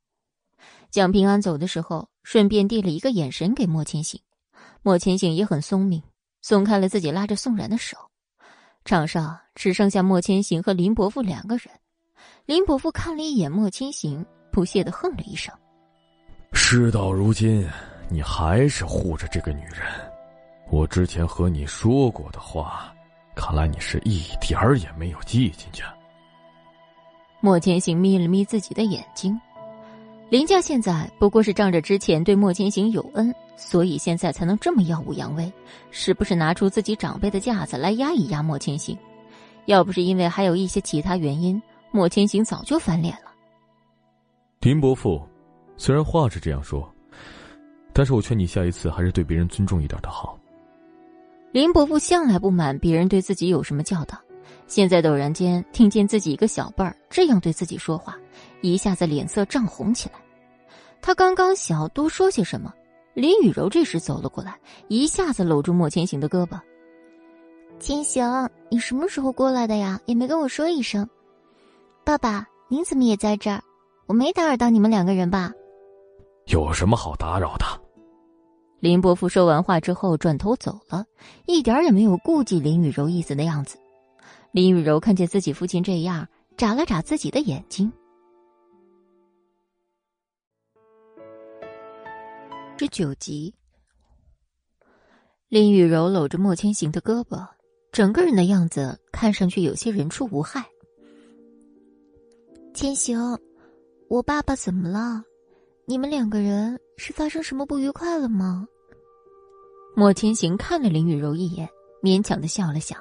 [0.90, 4.20] 蒋平安走的时候，顺便递了一个眼神给莫千行。
[4.82, 6.02] 莫千行也很聪明，
[6.42, 7.96] 松开了自己拉着宋冉的手。
[8.86, 11.66] 场上只剩下莫千行和林伯父两个人。
[12.46, 15.52] 林伯父看了一眼莫千行，不屑的哼了一声
[16.54, 17.68] ：“事到如今，
[18.10, 19.82] 你还是护着这个女人。”
[20.70, 22.94] 我之前和你说过的话，
[23.36, 25.84] 看来你是一点儿也没有记进去。
[27.40, 29.40] 莫千行眯了眯自己的眼睛。
[30.30, 35.52] 林家现在不过是仗着之前对莫千行有恩，所以现在才能这么耀武扬威，
[35.92, 38.98] 时不时拿出自己长辈的架子来压一压莫千行。
[39.66, 41.62] 要不是因为还有一些其他原因，
[41.92, 43.32] 莫千行早就翻脸了。
[44.62, 45.22] 林伯父，
[45.78, 46.92] 虽然话是这样说，
[47.94, 50.38] 但是我劝你下一次还是对别人尊重一点的好。
[51.52, 54.18] 林伯父向来不满别人对自己有什么教导，
[54.66, 58.18] 现在陡然间听见自己一个小辈儿这样对自己说话。
[58.74, 60.16] 一下子脸色涨红起来，
[61.02, 62.74] 他刚刚想多说些什么，
[63.14, 66.60] 林雨柔这时走了过来，一下子搂住莫千行的胳膊。
[67.80, 70.00] 千行，你什么时候过来的呀？
[70.06, 71.08] 也没跟我说一声。
[72.04, 73.62] 爸爸，您怎么也在这儿？
[74.08, 75.52] 我没打扰到你们两个人吧？
[76.48, 77.66] 有什么好打扰的？
[78.80, 81.06] 林伯父说完话之后转头走了，
[81.46, 83.78] 一点也没有顾及林雨柔意思的样子。
[84.52, 87.92] 林雨柔看见自己父亲这样，眨了眨自己的眼睛。
[92.78, 93.56] 十九集，
[95.48, 97.48] 林雨柔搂着莫千行的胳膊，
[97.94, 100.66] 整个人的样子看上去有些人畜无害。
[102.74, 103.18] 千行，
[104.10, 105.24] 我爸爸怎么了？
[105.86, 108.68] 你们两个人是发生什么不愉快了吗？
[109.96, 111.70] 莫千行看了林雨柔一眼，
[112.04, 112.98] 勉强的笑了笑：“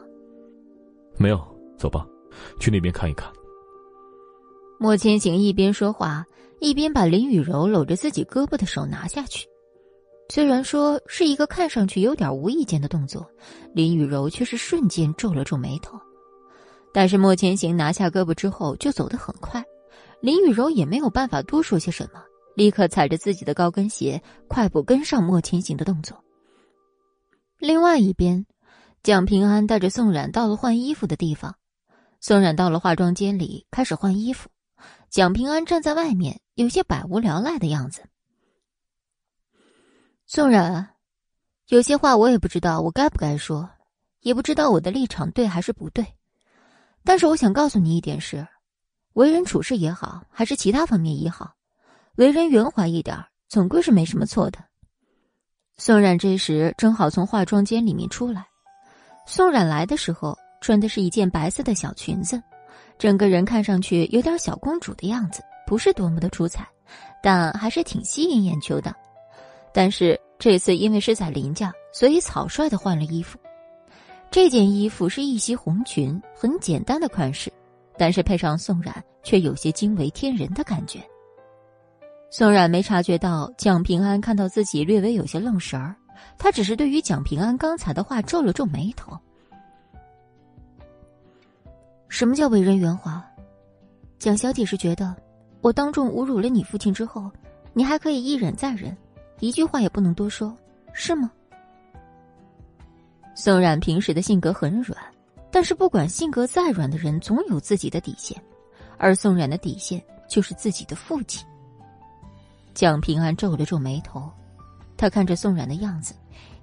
[1.18, 1.38] 没有，
[1.76, 2.06] 走吧，
[2.60, 3.28] 去那边看一看。”
[4.78, 6.24] 莫千行一边说话，
[6.60, 9.48] 一边把林雨柔搂着自己胳膊的手拿下去。
[10.28, 13.24] 虽然说是一个看上去有点无意间的动作，
[13.72, 15.98] 林雨柔却是瞬间皱了皱眉头。
[16.92, 19.62] 但是莫千行拿下胳膊之后就走得很快，
[20.20, 22.22] 林雨柔也没有办法多说些什么，
[22.56, 26.16] 立刻踩着自己的高跟鞋快步跟上莫千行的动作。
[27.58, 28.44] 另外一边，
[29.02, 31.54] 蒋平安带着宋冉到了换衣服的地方，
[32.20, 34.48] 宋冉到了化妆间里开始换衣服，
[35.10, 38.02] 蒋平安站在外面有些百无聊赖的样子。
[40.34, 40.84] 宋冉，
[41.68, 43.70] 有些话我也不知道我该不该说，
[44.18, 46.04] 也不知道我的立场对还是不对。
[47.04, 48.44] 但是我想告诉你一点是，
[49.12, 51.52] 为人处事也好，还是其他方面也好，
[52.16, 53.16] 为人圆滑一点，
[53.48, 54.58] 总归是没什么错的。
[55.76, 58.44] 宋冉这时正好从化妆间里面出来。
[59.28, 62.42] 宋冉来的时候穿的是一件白色的小裙子，
[62.98, 66.66] 整个人看上去有点小公主的样子，不是多么的出彩，
[67.22, 68.92] 但还是挺吸引眼球的。
[69.74, 73.36] 但是这次因为是在林家，所以草率的换了衣服。
[74.30, 77.52] 这件衣服是一袭红裙，很简单的款式，
[77.98, 78.94] 但是配上宋冉，
[79.24, 81.00] 却有些惊为天人的感觉。
[82.30, 85.96] 宋冉没察觉到蒋平安看到自己略微有些愣神儿，
[86.38, 89.18] 他只是对于蒋平安刚才的话皱了皱眉头。
[92.08, 93.24] 什么叫为人圆滑？
[94.20, 95.14] 蒋小姐是觉得
[95.60, 97.28] 我当众侮辱了你父亲之后，
[97.72, 98.96] 你还可以一忍再忍？
[99.44, 100.56] 一句话也不能多说，
[100.94, 101.30] 是吗？
[103.34, 104.98] 宋冉平时的性格很软，
[105.50, 108.42] 但是不管性格再软的人，总有自己的底线，
[108.96, 111.46] 而宋冉的底线就是自己的父亲。
[112.72, 114.32] 蒋平安皱了皱眉头，
[114.96, 116.14] 他看着宋冉的样子，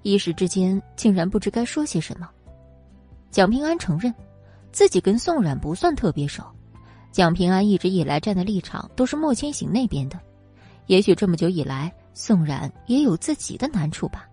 [0.02, 2.28] 一时之间竟然不知该说些什么。
[3.30, 4.12] 蒋平安承认，
[4.72, 6.42] 自己跟宋冉不算特别熟，
[7.12, 10.18] 蒋平安一直以来站的立场都是莫千行那边的，
[10.86, 11.92] 也许这么久以来。
[12.14, 14.28] 宋冉也有自己的难处吧。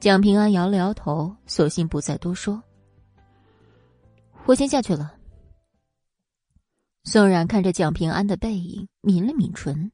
[0.00, 2.62] 蒋平安摇了摇头，索性不再多说。
[4.46, 5.14] 我先下去了。
[7.04, 9.90] 宋冉看着蒋平安的背影，抿了抿唇。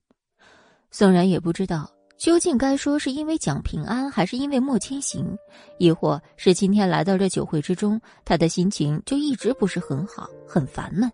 [0.91, 1.89] 宋冉也不知道
[2.19, 5.37] 究竟该说是因为蒋平安，还是因为莫千行，
[5.79, 11.11] 亦或是今天来到这酒会之中，他的心情就一直不是很好，很烦闷。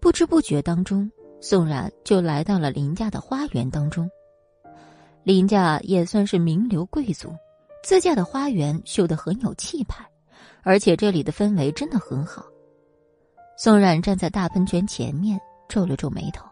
[0.00, 1.10] 不知不觉当中。
[1.44, 4.08] 宋冉就来到了林家的花园当中。
[5.24, 7.34] 林家也算是名流贵族，
[7.82, 10.08] 自家的花园修得很有气派，
[10.62, 12.44] 而且这里的氛围真的很好。
[13.58, 15.38] 宋冉站在大喷泉前面，
[15.68, 16.46] 皱了皱眉头。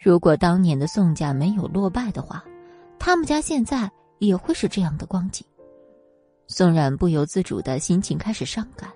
[0.00, 2.44] 如果当年的宋家没有落败的话，
[2.96, 5.44] 他们家现在也会是这样的光景。
[6.46, 8.88] 宋冉不由自主的心情开始伤感。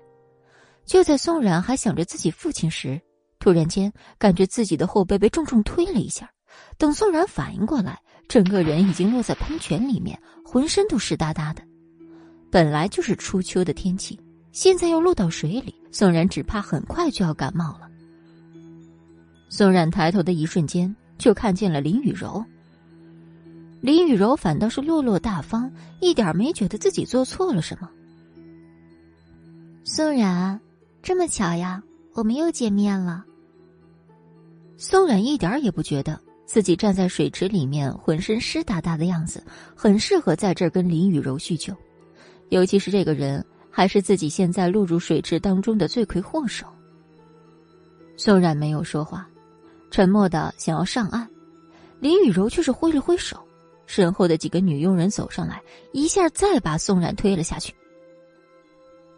[0.85, 2.99] 就在宋冉还想着自己父亲时，
[3.39, 6.29] 突然间，感觉自己的后背被重重推了一下。
[6.77, 11.63] 等宋冉反应过来，整个人已经落在喷泉里面，浑身都湿哒哒的。
[12.51, 14.19] 本来就是初秋的天气，
[14.51, 17.87] 现在又落到水里，宋冉只怕很快就要感冒了。
[19.47, 22.43] 宋冉抬头的一瞬间，就看见了林雨柔。
[23.79, 25.71] 林雨柔反倒是落落大方，
[26.01, 27.89] 一点没觉得自己做错了什么。
[29.85, 30.59] 宋冉，
[31.01, 31.81] 这么巧呀！
[32.15, 33.23] 我们又见面了。
[34.81, 39.43] 宋冉一点也不觉得自己站在水池里面，浑身湿哒哒的样子，
[39.75, 41.75] 很适合在这儿跟林雨柔叙旧。
[42.47, 46.65] 尤其是这个人，还是自己现在落入水池当中的罪魁祸首。
[48.15, 49.27] 宋冉没有说话，
[49.91, 51.27] 沉默的想要上岸。
[51.99, 53.37] 林雨柔却是挥了挥手，
[53.85, 55.61] 身后的几个女佣人走上来，
[55.91, 57.73] 一下再把宋冉推了下去。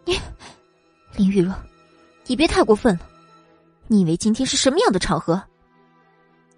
[0.04, 0.18] 你，
[1.16, 1.52] 林雨柔，
[2.26, 3.08] 你别太过分了。
[3.86, 5.40] 你以为今天是什么样的场合？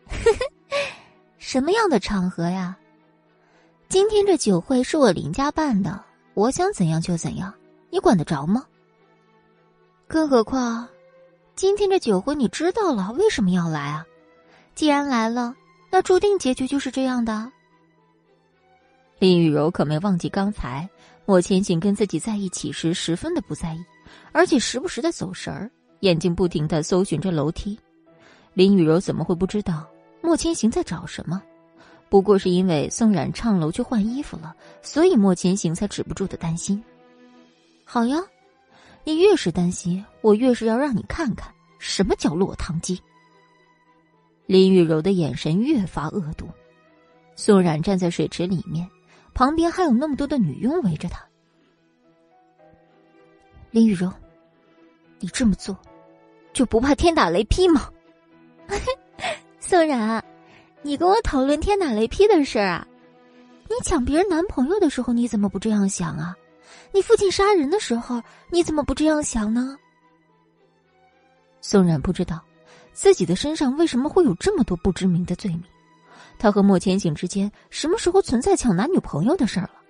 [1.38, 2.76] 什么样的场合呀？
[3.88, 6.02] 今天这酒会是我林家办的，
[6.34, 7.52] 我想怎样就怎样，
[7.90, 8.64] 你管得着吗？
[10.07, 10.88] 更何况，
[11.55, 14.05] 今天这酒会你知道了，为什么要来啊？
[14.74, 15.55] 既然来了，
[15.90, 17.50] 那注定结局就是这样的。
[19.20, 20.88] 林雨柔可没忘记刚才
[21.24, 23.84] 莫千行跟自己在一起时十分的不在意，
[24.32, 27.78] 而且时不时的走神儿，眼睛不停的搜寻着楼梯。
[28.55, 29.86] 林雨柔怎么会不知道
[30.24, 31.42] 莫千行在找什么？
[32.08, 36.82] 不过是因为宋冉上楼去换衣服了，所以莫千行才止不住的担心。
[37.84, 38.16] 好呀，
[39.04, 42.98] 你越是担心，我越是要让你看看什么叫落汤鸡。
[44.46, 46.48] 林雨柔的眼神越发恶毒。
[47.36, 48.88] 宋冉站在水池里面，
[49.34, 51.22] 旁边还有那么多的女佣围着他。
[53.70, 54.10] 林雨柔，
[55.20, 55.76] 你这么做，
[56.54, 57.90] 就不怕天打雷劈吗？
[59.66, 60.22] 宋冉，
[60.82, 62.86] 你跟我讨论天打雷劈的事儿啊？
[63.66, 66.36] 你抢别人男朋友的时候，你怎么不这样想啊？
[66.92, 69.74] 你父亲杀人的时候，你怎么不这样想呢？
[71.62, 72.44] 宋冉不知道
[72.92, 75.64] 自己的身上为什么会有这么多不知名的罪名，
[76.38, 79.80] 他和莫千行之间什么时候存在抢男女朋友的事儿了？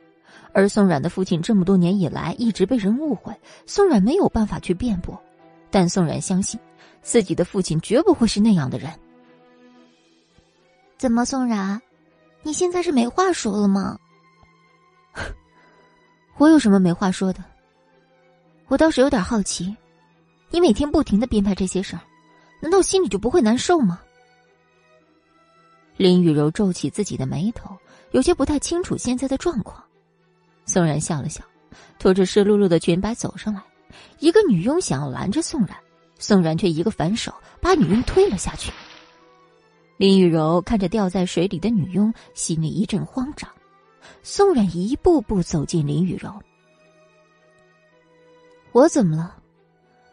[0.53, 3.35] 而宋冉的父亲这么多年以来一直被人误会，
[3.67, 5.21] 宋冉没有办法去辩驳，
[5.69, 6.61] 但宋冉相信。
[7.03, 8.89] 自己的父亲绝不会是那样的人。
[10.97, 11.81] 怎么，宋冉，
[12.43, 13.99] 你现在是没话说了吗？
[16.39, 17.45] 我有什么没话说的？
[18.69, 19.77] 我倒是有点好奇，
[20.51, 22.01] 你每天不停的编排这些事儿，
[22.61, 24.01] 难道心里就不会难受吗？
[25.97, 27.77] 林雨柔皱起自己的眉头，
[28.13, 29.85] 有些不太清楚现在的状况。
[30.65, 31.45] 宋然笑了笑，
[31.99, 33.63] 拖着湿漉漉的裙摆走上来，
[34.19, 35.77] 一个女佣想要拦着宋然。
[36.19, 38.73] 宋然却一个反手把女佣推了下去。
[39.97, 43.49] 林雨柔看着掉在水里的女佣，心里一阵慌张。
[44.23, 46.33] 宋冉一步步走进林雨柔。
[48.73, 49.37] 我怎么了？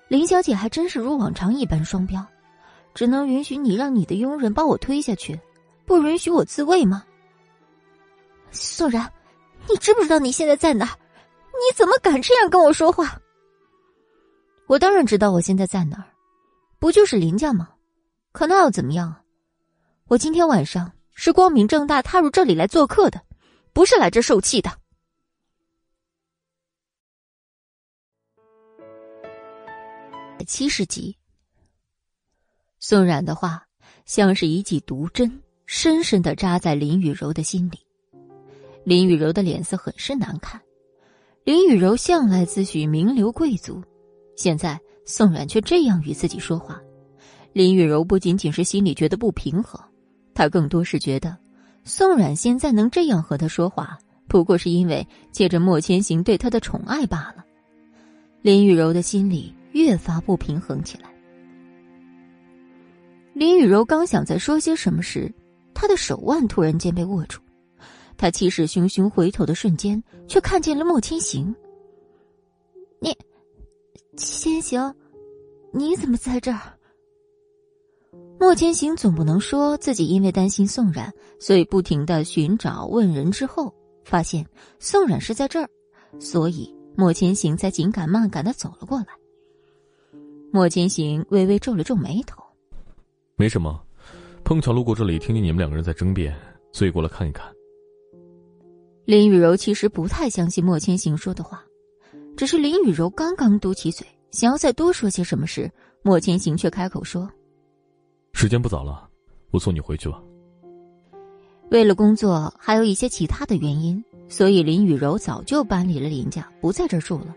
[0.07, 2.25] 林小姐还真是如往常一般双标，
[2.93, 5.39] 只能允许你让你的佣人把我推下去，
[5.85, 7.03] 不允许我自卫吗？
[8.51, 9.11] 宋冉，
[9.67, 10.85] 你知不知道你现在在哪？
[11.53, 13.19] 你怎么敢这样跟我说话？
[14.67, 16.05] 我当然知道我现在在哪儿，
[16.77, 17.69] 不就是林家吗？
[18.31, 19.15] 可那又怎么样？
[20.11, 23.21] 我今天晚上是光明正大踏入这里来做客的，
[23.71, 24.69] 不是来这受气的。
[30.45, 31.15] 七十集，
[32.77, 33.65] 宋冉的话
[34.05, 37.79] 像是一记毒针，深深的扎在林雨柔的心里。
[38.83, 40.61] 林雨柔的脸色很是难看。
[41.45, 43.81] 林雨柔向来自诩名流贵族。
[44.35, 46.81] 现在宋冉却这样与自己说话，
[47.53, 49.81] 林雨柔不仅仅是心里觉得不平衡，
[50.33, 51.37] 他更多是觉得
[51.83, 57.45] 宋冉现在能这样和他说话，不过是因为借着莫千行对他的宠爱罢了。
[58.41, 61.09] 林雨柔的心里越发不平衡起来。
[63.33, 65.33] 林雨柔刚想再说些什么时，
[65.73, 67.39] 她的手腕突然间被握住，
[68.17, 71.53] 她气势汹汹回头的瞬间，却看见了莫千行。
[72.99, 73.15] 你。
[74.17, 74.93] 千行，
[75.71, 76.59] 你怎么在这儿？
[78.41, 83.71] 莫千行总不能说自己因为担心宋冉，所以不停的寻找问人，之后
[84.03, 84.43] 发现
[84.79, 85.69] 宋冉是在这儿，
[86.19, 89.05] 所以莫千行才紧赶慢赶的走了过来。
[90.51, 92.41] 莫千行微微皱了皱眉头，
[93.35, 93.79] 没什么，
[94.43, 96.35] 碰巧路过这里，听见你们两个人在争辩，
[96.71, 97.45] 所以过来看一看。
[99.05, 101.63] 林雨柔其实不太相信莫千行说的话。
[102.35, 105.71] 只是林雨柔刚刚嘟起嘴，想要再多说些什么时，
[106.01, 107.29] 莫千行却开口说
[108.33, 109.07] ：“时间不早了，
[109.51, 110.21] 我送你回去吧。”
[111.69, 117.35] 为了工作，还有一些其他的原因，所以林雨柔早就搬离了林家，不在这儿住了。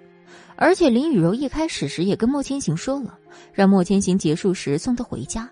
[0.57, 3.19] 而且林雨柔一开始时也跟莫千行说了，
[3.53, 5.49] 让莫千行结束时送她回家。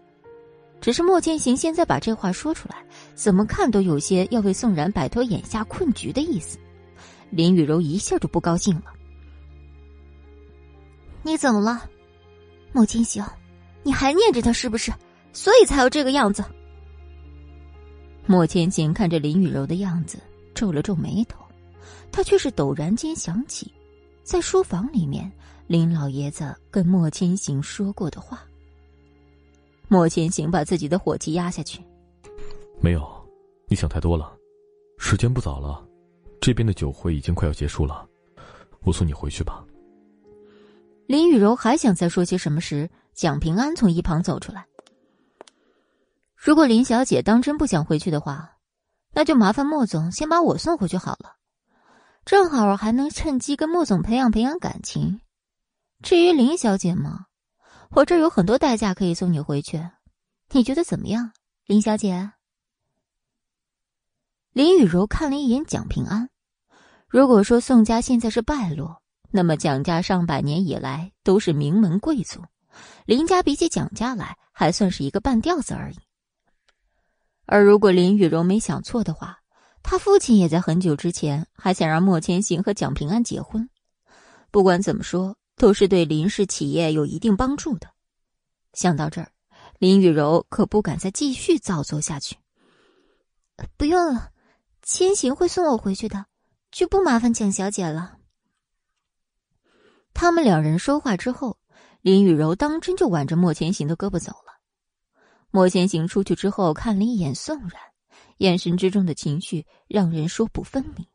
[0.80, 2.84] 只是莫千行现在把这话说出来，
[3.14, 6.58] 怎么看都有些要为宋然摆脱眼下困局的意思。
[7.30, 8.86] 林雨柔一下就不高兴了。
[11.22, 11.88] 你怎么了，
[12.72, 13.24] 莫千行？
[13.84, 14.92] 你还念着他是不是？
[15.32, 16.44] 所以才要这个样子。
[18.26, 20.18] 莫千行看着林雨柔的样子，
[20.54, 21.38] 皱了皱眉头。
[22.10, 23.72] 他却是陡然间想起，
[24.22, 25.30] 在书房里面，
[25.66, 28.42] 林老爷子跟莫千行说过的话。
[29.88, 31.80] 莫千行把自己的火气压下去。
[32.80, 33.02] 没有，
[33.68, 34.36] 你想太多了。
[34.98, 35.82] 时间不早了，
[36.40, 38.06] 这边的酒会已经快要结束了，
[38.82, 39.64] 我送你回去吧。
[41.06, 44.66] 林雨柔还想再说些什么时，蒋平安从一旁走出来。
[46.44, 48.56] 如果林小姐当真不想回去的话，
[49.12, 51.36] 那就麻烦莫总先把我送回去好了，
[52.24, 55.20] 正好还能趁机跟莫总培养培养感情。
[56.02, 57.26] 至于林小姐嘛，
[57.90, 59.88] 我这有很多代驾可以送你回去，
[60.50, 61.30] 你觉得怎么样，
[61.66, 62.32] 林小姐？
[64.52, 66.28] 林雨柔看了一眼蒋平安，
[67.06, 69.00] 如果说宋家现在是败落。
[69.30, 72.42] 那么蒋家上百年以来都是名门贵族，
[73.06, 75.98] 林家比起蒋家来还算是一个半吊子而已。
[77.52, 79.40] 而如果林雨柔没想错的话，
[79.82, 83.68] 他父亲也在很久之前还想让莫千行和蒋平安结婚。
[84.50, 87.88] 不管怎么说，都是对林氏企业有一定帮助的。
[88.72, 89.30] 想到这儿，
[89.78, 92.38] 林雨柔可不敢再继续造作下去。
[93.76, 94.30] 不用了，
[94.82, 96.24] 千行会送我回去的，
[96.70, 98.16] 就不麻烦蒋小姐了。
[100.14, 101.58] 他们两人说话之后，
[102.00, 104.51] 林雨柔当真就挽着莫千行的胳膊走了。
[105.54, 107.72] 莫千行出去之后，看了一眼宋冉，
[108.38, 111.06] 眼神之中的情绪让人说不分明。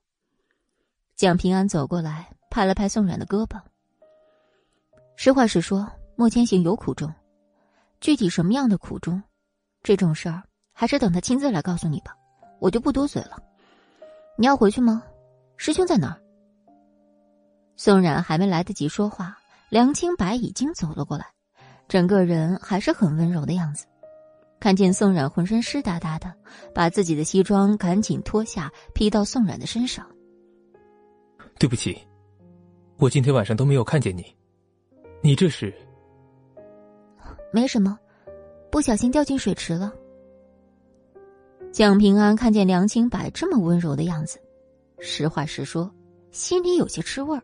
[1.15, 3.59] 蒋平安走过来，拍了拍宋冉的胳膊。
[5.15, 7.11] 实话实说，莫千行有苦衷，
[7.99, 9.21] 具体什么样的苦衷，
[9.81, 12.15] 这种事儿还是等他亲自来告诉你吧，
[12.59, 13.41] 我就不多嘴了。
[14.37, 15.01] 你要回去吗？
[15.57, 16.21] 师兄在哪儿？
[17.75, 19.35] 宋冉还没来得及说话，
[19.69, 21.25] 梁清白已经走了过来，
[21.87, 23.87] 整个人还是很温柔的样子。
[24.59, 26.33] 看见宋冉浑身湿哒哒的，
[26.73, 30.05] 把自己的西装赶紧脱下披到宋冉的身上。
[31.59, 31.97] 对不起，
[32.97, 34.23] 我今天晚上都没有看见你，
[35.21, 35.73] 你这是？
[37.51, 37.97] 没什么，
[38.71, 39.93] 不小心掉进水池了。
[41.71, 44.39] 蒋平安看见梁清白这么温柔的样子，
[44.99, 45.89] 实话实说，
[46.31, 47.43] 心里有些吃味儿。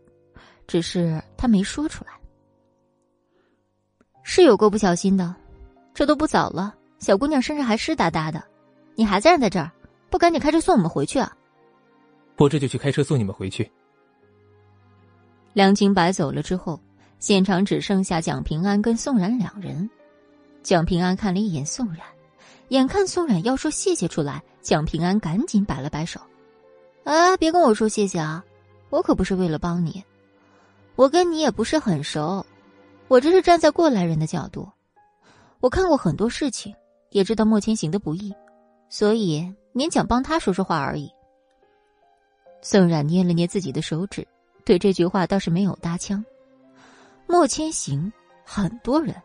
[0.66, 2.11] 只是他没说出来，
[4.24, 5.36] 是有过不小心的。
[5.93, 6.74] 这都不早了，
[7.04, 8.41] 小姑娘身上还湿哒哒的，
[8.95, 9.70] 你还在站在这儿，
[10.10, 11.36] 不赶紧开车送我们回去啊？
[12.38, 13.70] 我这就去开车送你们回去。
[15.51, 16.80] 梁清白走了之后，
[17.20, 19.88] 现场只剩下蒋平安跟宋冉两人。
[20.64, 21.99] 蒋平安看了一眼宋冉，
[22.70, 26.22] 眼看宋冉要说谢谢出来，蒋平安赶紧摆了摆手
[27.04, 28.41] ：“啊，别跟我说谢谢啊，
[28.89, 30.01] 我可不是为了帮你。”
[30.95, 32.45] 我跟你也不是很熟，
[33.10, 34.70] 我这是站在过来人的角度，
[35.60, 36.74] 我看过很多事情，
[37.14, 38.34] 也知道莫千行的不易，
[38.89, 41.09] 所以勉强帮他说说话而已。
[42.61, 44.28] 宋冉捏了捏自己的手指，
[44.66, 46.24] 对这句话倒是没有搭腔。
[47.28, 48.11] 莫千行，
[48.43, 49.16] 很多人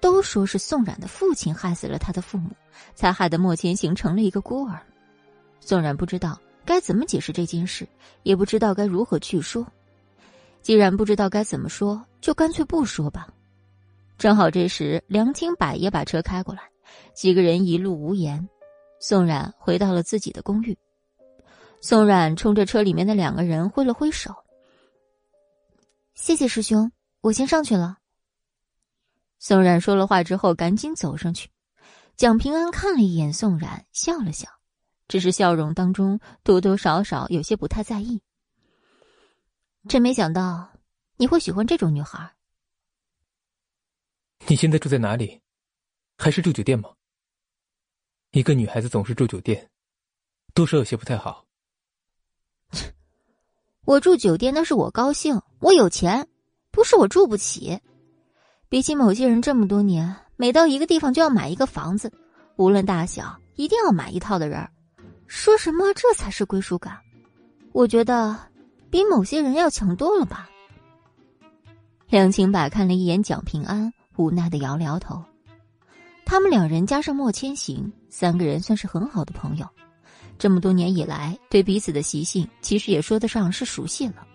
[0.00, 2.50] 都说是宋冉的父亲害死了他的父母，
[2.94, 4.80] 才害得莫千行成了一个孤儿。
[5.60, 7.88] 宋冉不知道该怎么解释这件事，
[8.24, 9.66] 也不知道该如何去说。
[10.62, 13.28] 既然不知道该怎么说，就干脆不说吧。
[14.18, 16.62] 正好这时，梁清柏也把车开过来，
[17.14, 18.48] 几个人一路无言。
[18.98, 20.76] 宋冉回到了自己的公寓。
[21.80, 24.34] 宋冉冲着车里面的两个人挥了挥手
[26.14, 26.90] ：“谢谢师兄，
[27.20, 27.98] 我先上去了。”
[29.38, 31.50] 宋冉说了话之后，赶紧走上去。
[32.16, 34.48] 蒋平安看了一眼宋冉，笑了笑，
[35.06, 38.20] 只是笑容当中多多少少有些不太在意。
[39.86, 40.72] 真没想到
[41.18, 42.34] 你会喜欢这种女孩。
[44.46, 45.40] 你现在住在哪里？
[46.16, 46.90] 还是住酒店吗？
[48.32, 49.68] 一个女孩子总是住酒店，
[50.54, 51.44] 多少有些不太好。
[53.86, 56.26] 我住酒店那是我高兴，我有钱，
[56.70, 57.80] 不是我住不起。
[58.68, 62.12] 比起某些人这么多年，每到一个地方就要买一个房子，
[62.56, 64.68] 无论大小，一定要买一套的人，
[65.26, 66.98] 说什么这才是归属感？
[67.72, 68.36] 我觉得。
[68.88, 70.48] 比某些人要强多了吧？
[72.08, 75.22] 梁清柏看了一眼蒋平安，无奈的摇了摇头。
[76.26, 79.66] 他们两人加上莫千行，三个人算是很好的朋友。
[80.36, 84.26] 这么多年以来，对彼此的习性其实也说得上是熟悉了。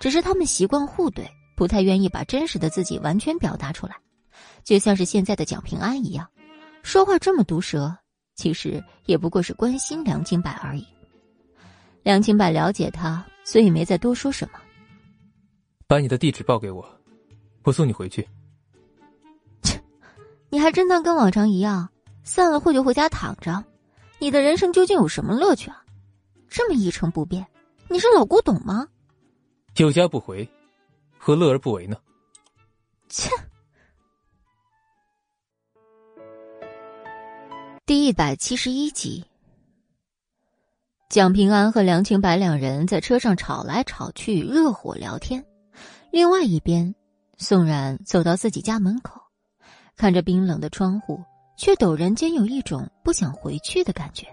[0.00, 3.94] 只是他们习惯互怼，不太愿意把真实的自己完全表达出来。
[4.64, 6.28] 就像是现在的蒋平安一样，
[6.82, 7.96] 说话这么毒舌，
[8.34, 10.84] 其实也不过是关心梁清柏而已。
[12.02, 13.24] 梁清柏了解他。
[13.46, 14.58] 所以没再多说什么。
[15.86, 16.82] 把你的地址报给我，
[17.62, 18.26] 我送你回去。
[20.54, 21.88] 切，你还真当跟往常一样，
[22.22, 23.64] 散了会就回家躺着？
[24.20, 25.84] 你的人生究竟有什么乐趣啊？
[26.48, 27.44] 这么一成不变，
[27.88, 28.86] 你是老古董吗？
[29.76, 30.48] 有家不回，
[31.18, 31.96] 何乐而不为呢？
[33.08, 33.28] 切！
[37.84, 39.24] 第一百七十一集，
[41.08, 45.44] 蒋平安和梁清白两人在车上吵来吵去，热火聊天。
[46.12, 46.94] 另外一边，
[47.38, 49.20] 宋冉走到自己家门口，
[49.96, 51.20] 看着冰冷的窗户，
[51.56, 54.26] 却陡然间有一种不想回去的感觉。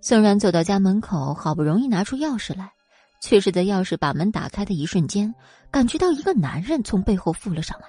[0.00, 2.72] 宋然走到家门口，好不容易拿出钥匙来，
[3.20, 5.34] 却是在钥匙把门打开的一瞬间，
[5.70, 7.86] 感觉到一个男人从背后附了上来。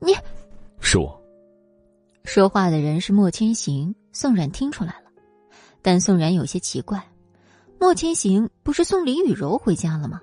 [0.00, 0.14] 你，
[0.80, 1.20] 是我。
[2.24, 5.10] 说话的人是莫千行，宋冉听出来了，
[5.82, 7.02] 但宋冉有些奇怪：
[7.78, 10.20] 莫千行不是送林雨柔回家了吗？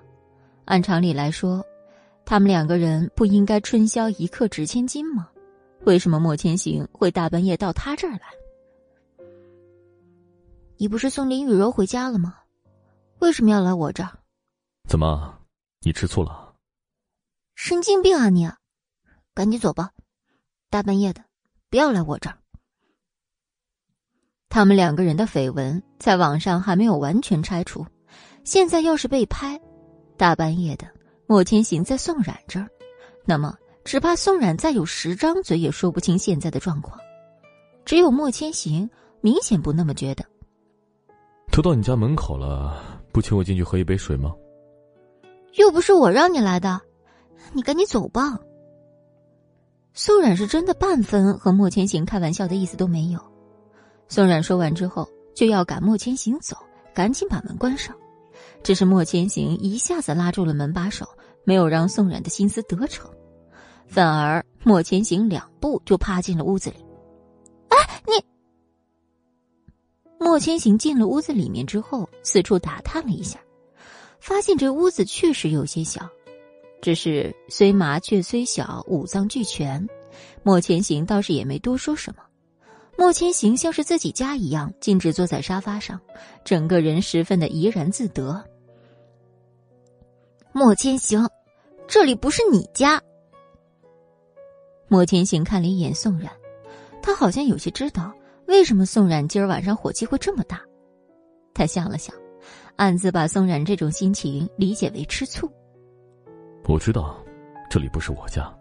[0.64, 1.64] 按常理来说，
[2.30, 5.28] 他们两个人不应该春宵一刻值千金吗？
[5.80, 8.20] 为什么莫千行会大半夜到他这儿来？
[10.76, 12.36] 你不是送林雨柔回家了吗？
[13.18, 14.16] 为什么要来我这儿？
[14.88, 15.40] 怎么，
[15.80, 16.54] 你吃醋了？
[17.56, 18.48] 神经病啊你！
[19.34, 19.90] 赶紧走吧，
[20.70, 21.24] 大半夜的，
[21.68, 22.38] 不要来我这儿。
[24.48, 27.84] 他们两个人的绯闻在网上还没有完全拆除，
[28.44, 29.60] 现在要是被拍。
[30.16, 30.86] 大半夜的，
[31.30, 32.66] 莫千行在宋冉这儿，
[33.24, 36.98] 那么只怕宋冉再有十张嘴也说不清现在的状况。
[37.84, 38.90] 只有莫千行
[39.20, 40.24] 明显不那么觉得。
[41.52, 42.82] 都到你家门口了，
[43.12, 44.34] 不请我进去喝一杯水吗？
[45.54, 46.80] 又不是我让你来的，
[47.52, 48.36] 你赶紧走吧。
[49.94, 53.20] 宋冉是真的半分和莫千行开玩笑的意思都没有。
[54.08, 56.56] 宋冉说完之后，就要赶莫千行走，
[56.92, 57.94] 赶紧把门关上。
[58.62, 61.06] 只是莫千行一下子拉住了门把手，
[61.50, 63.10] 没有让宋冉的心思得逞，
[63.88, 66.76] 反而莫千行两步就趴进了屋子里。
[67.70, 68.24] 哎，你！
[70.16, 73.40] 莫千行进了屋子里面之后，四处打探了一下，
[74.20, 76.08] 发现这屋子确实有些小，
[76.80, 79.84] 只是虽麻雀虽小，五脏俱全。
[80.44, 82.22] 莫千行倒是也没多说什么。
[82.96, 86.00] 莫千行像是自己家一样，径直坐在沙发上，
[86.44, 88.40] 整个人十分的怡然自得。
[90.52, 91.28] 莫千行，
[91.90, 93.02] 这里不是你家。
[94.86, 96.30] 莫千行看了一眼宋冉，
[97.02, 98.14] 他好像有些知道
[98.46, 100.62] 为什么宋冉今儿晚上火气会这么大。
[101.52, 102.14] 他笑了笑，
[102.76, 105.50] 暗自把宋冉这种心情理解为吃醋。
[106.68, 107.20] 我知道，
[107.68, 108.56] 这里不是我家。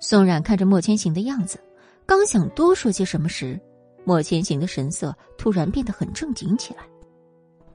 [0.00, 1.56] 宋冉看着莫千行的样子。
[2.04, 3.60] 刚想多说些什么时，
[4.04, 6.82] 莫千行的神色突然变得很正经起来。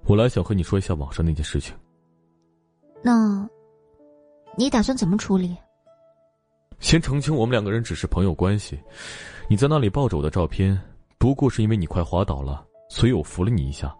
[0.03, 1.73] 我来想和你说一下网上那件事情。
[3.01, 3.47] 那，
[4.57, 5.55] 你打算怎么处理？
[6.79, 8.79] 先澄清，我们两个人只是朋友关系。
[9.47, 10.79] 你在那里抱着我的照片，
[11.17, 13.95] 不过是因为你快滑倒了，所以我扶了你一下。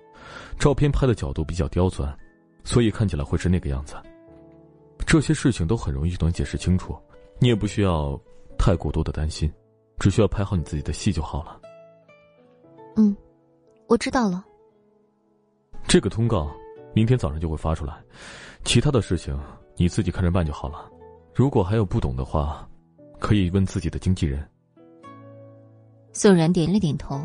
[0.58, 2.16] 照片拍的角度比较刁钻，
[2.64, 3.96] 所以看起来会是那个样子。
[5.06, 6.98] 这些事情都很容易就能解释清楚，
[7.40, 8.20] 你也不需要
[8.58, 9.52] 太过多的担心。
[10.00, 11.60] 只需要拍好你自己的戏就好了。
[12.96, 13.16] 嗯，
[13.88, 14.44] 我知道了。
[15.88, 16.52] 这个通告
[16.96, 18.02] 明天早上就会发出来，
[18.64, 19.40] 其他的事情
[19.82, 20.88] 你自己看着办就好了。
[21.34, 22.70] 如果还有不懂的话，
[23.20, 24.48] 可以问自己的经纪人。
[26.14, 27.20] 宋然点了点头，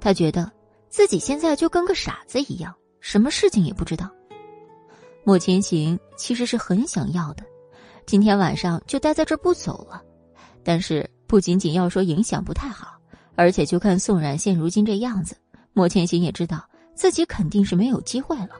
[0.00, 0.50] 他觉得
[0.88, 4.10] 自己现在就跟个傻子一样，什么事情也不知道。
[5.24, 7.44] 莫千行其实是很想要的，
[8.06, 10.02] 今天晚上就待在这儿不走了，
[10.62, 11.08] 但是。
[11.26, 12.98] 不仅仅要说影响不太好，
[13.34, 15.34] 而且就看宋然现如今这样子，
[15.72, 16.62] 莫千行也知道
[16.94, 18.50] 自己肯定是没有机会了。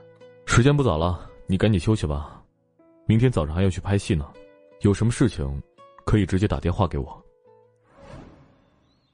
[0.47, 2.34] 时间不早了，你赶紧休息吧，
[3.07, 4.27] 明天早上还要去拍戏呢。
[4.81, 5.63] 有什么事情，
[6.07, 7.25] 可以直接打电话给我。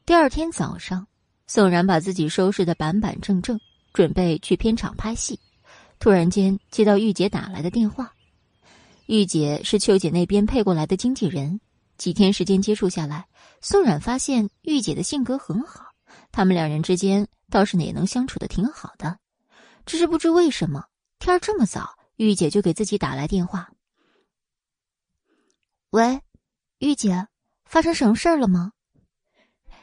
[0.06, 1.06] 第二天早上，
[1.46, 3.58] 宋冉把自己收拾的板板正正，
[3.92, 5.38] 准备去片场拍戏。
[5.98, 8.12] 突然间接到玉姐打来的电话，
[9.06, 11.60] 玉姐是秋姐那边配过来的经纪人。
[11.98, 13.26] 几天时间接触下来，
[13.60, 15.84] 宋冉发现玉姐的性格很好，
[16.32, 19.18] 他们两人之间倒是也能相处的挺好的。
[19.84, 20.84] 只是不知为什么，
[21.18, 23.68] 天儿这么早，玉姐就给自己打来电话。
[25.90, 26.20] 喂，
[26.78, 27.26] 玉姐，
[27.64, 28.70] 发生什么事儿了吗？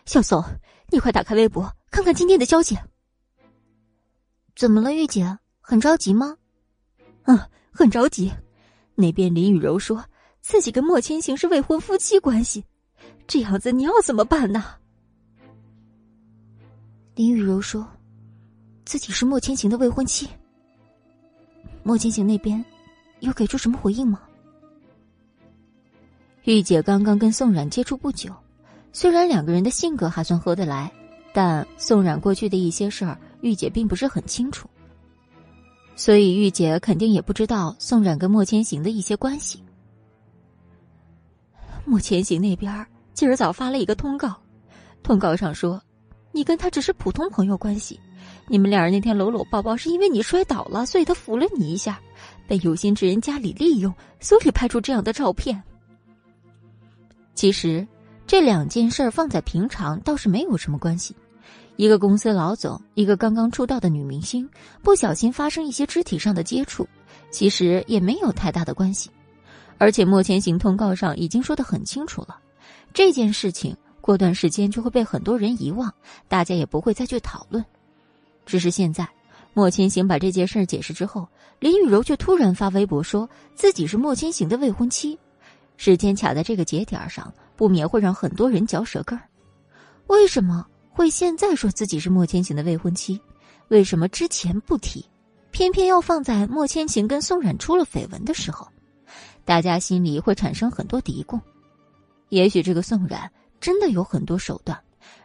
[0.06, 0.42] 小宋，
[0.90, 2.78] 你快打开微博看看今天的消息。
[4.56, 5.38] 怎么了，玉姐？
[5.60, 6.38] 很着急吗？
[7.24, 7.38] 嗯，
[7.74, 8.32] 很着急。
[8.96, 10.04] 那边林雨柔说。
[10.40, 12.64] 自己跟莫千行是未婚夫妻关系，
[13.28, 14.76] 这样子你要怎么办呢？
[17.16, 17.86] 林雨柔说，
[18.86, 20.30] 自己是莫千行的未婚妻。
[21.84, 22.64] 莫千行那边
[23.20, 24.22] 有给出什么回应吗？
[26.48, 28.34] 玉姐刚刚跟宋冉接触不久，
[28.94, 30.90] 虽然两个人的性格还算合得来，
[31.34, 34.66] 但宋冉过去的一些事儿，玉姐并不是很清楚。
[35.98, 39.62] 所以玉姐肯定也不知道宋冉跟莫千行的一些关系。
[41.84, 44.34] 莫千行那边今儿早发了一个通告，
[45.04, 45.82] 通告上说，
[46.32, 48.00] 你跟他只是普通朋友关系，
[48.48, 52.00] 你们俩人那天搂搂抱抱是因为你摔倒了，所以他扶了你一下，
[52.48, 55.62] 被有心之人家里利用，所以拍出这样的照片。
[57.38, 57.88] 其实，
[58.26, 61.16] 这两件事放在平常倒是没有什么关系。
[61.76, 64.50] 一个公司老总，一个刚刚出道的女明星，
[64.82, 66.90] 不小心发生一些肢体上的接触，
[67.30, 69.12] 其实也没有太大的关系。
[69.78, 72.40] 而且莫千行通告上已经说的很清楚了，
[72.92, 75.94] 这件事情过段时间就会被很多人遗忘，
[76.28, 77.64] 大家也不会再去讨论。
[78.48, 79.08] 只是现在，
[79.54, 81.28] 莫千行把这件事解释之后，
[81.60, 85.20] 林雨柔却突然发微博说自己是莫千行的未婚妻。
[85.78, 89.24] 时间卡在这个节点上，不免会让很多人嚼舌根儿。
[90.08, 93.20] 为什么会现在说自己是莫千行的未婚妻？
[93.70, 95.06] 为什么之前不提，
[95.52, 98.68] 偏偏要放在莫千行跟宋冉出了绯闻的时候？
[99.46, 101.40] 大家心里会产生很多嘀咕。
[102.30, 103.32] 也许这个宋冉
[103.62, 104.78] 真的有很多手段，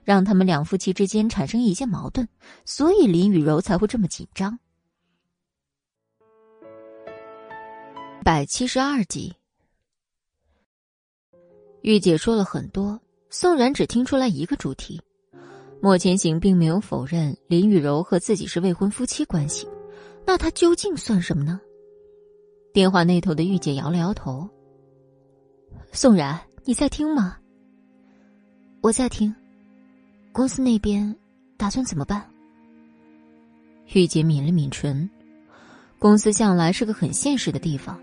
[0.05, 2.29] 让他们两夫妻之间产生一些矛盾，
[2.65, 4.59] 所以林雨柔才会这么紧张。
[8.25, 9.35] 百七十二集。
[11.83, 15.01] 玉姐说了很多，宋然只听出来一个主题。
[15.81, 19.67] 莫千行并没有否认林雨柔和自己是未婚夫妻关系，
[20.25, 21.61] 那他究竟算什么呢？
[22.73, 24.49] 电话那头的玉姐摇了摇头。
[25.91, 27.37] 宋然，你在听吗？
[28.81, 29.35] 我在听。
[30.31, 31.15] 公司那边
[31.57, 32.25] 打算怎么办？
[33.93, 35.11] 玉姐抿了抿唇。
[35.99, 38.01] 公司向来是个很现实的地方。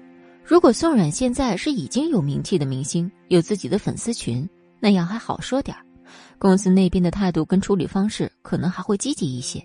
[0.50, 4.50] 如果宋冉现在是已经有名气的明星，有自己的粉丝群，
[4.80, 5.86] 那样还好说点儿，
[6.40, 9.64] 公司那边的态度跟处理方式可能还会积极一些。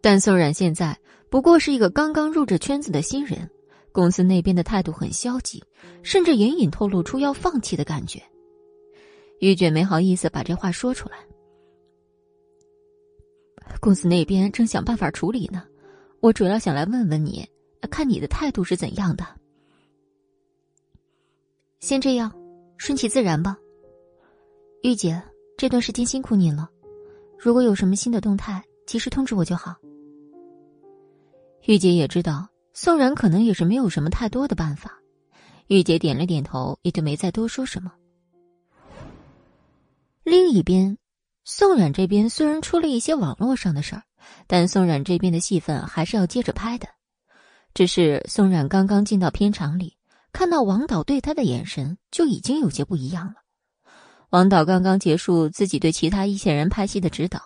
[0.00, 0.96] 但宋冉现在
[1.28, 3.50] 不过是一个刚刚入这圈子的新人，
[3.90, 5.60] 公司那边的态度很消极，
[6.04, 8.22] 甚至隐隐透露出要放弃的感觉。
[9.40, 11.16] 玉卷没好意思把这话说出来。
[13.80, 15.64] 公司那边正想办法处理呢，
[16.20, 17.44] 我主要想来问问你。
[17.88, 19.26] 看你的态度是怎样的。
[21.80, 22.32] 先这样，
[22.76, 23.56] 顺其自然吧。
[24.82, 25.20] 玉姐，
[25.56, 26.70] 这段时间辛苦你了。
[27.38, 29.74] 如果有什么新的动态，及时通知我就好。
[31.66, 34.98] 玉姐也知道宋然可能也是没有什么太多的办法。
[35.68, 37.92] 玉姐点了点头，也就没再多说什么。
[40.24, 40.96] 另一边，
[41.44, 44.02] 宋冉这边虽然出了一些网络上的事儿，
[44.46, 46.86] 但宋冉这边的戏份还是要接着拍的。
[47.74, 49.96] 只是宋冉刚刚进到片场里，
[50.32, 53.34] 看到王导对他的眼神就已经有些不一样了。
[54.30, 57.40] 王导刚刚结束自己对其他一线人拍戏的指导，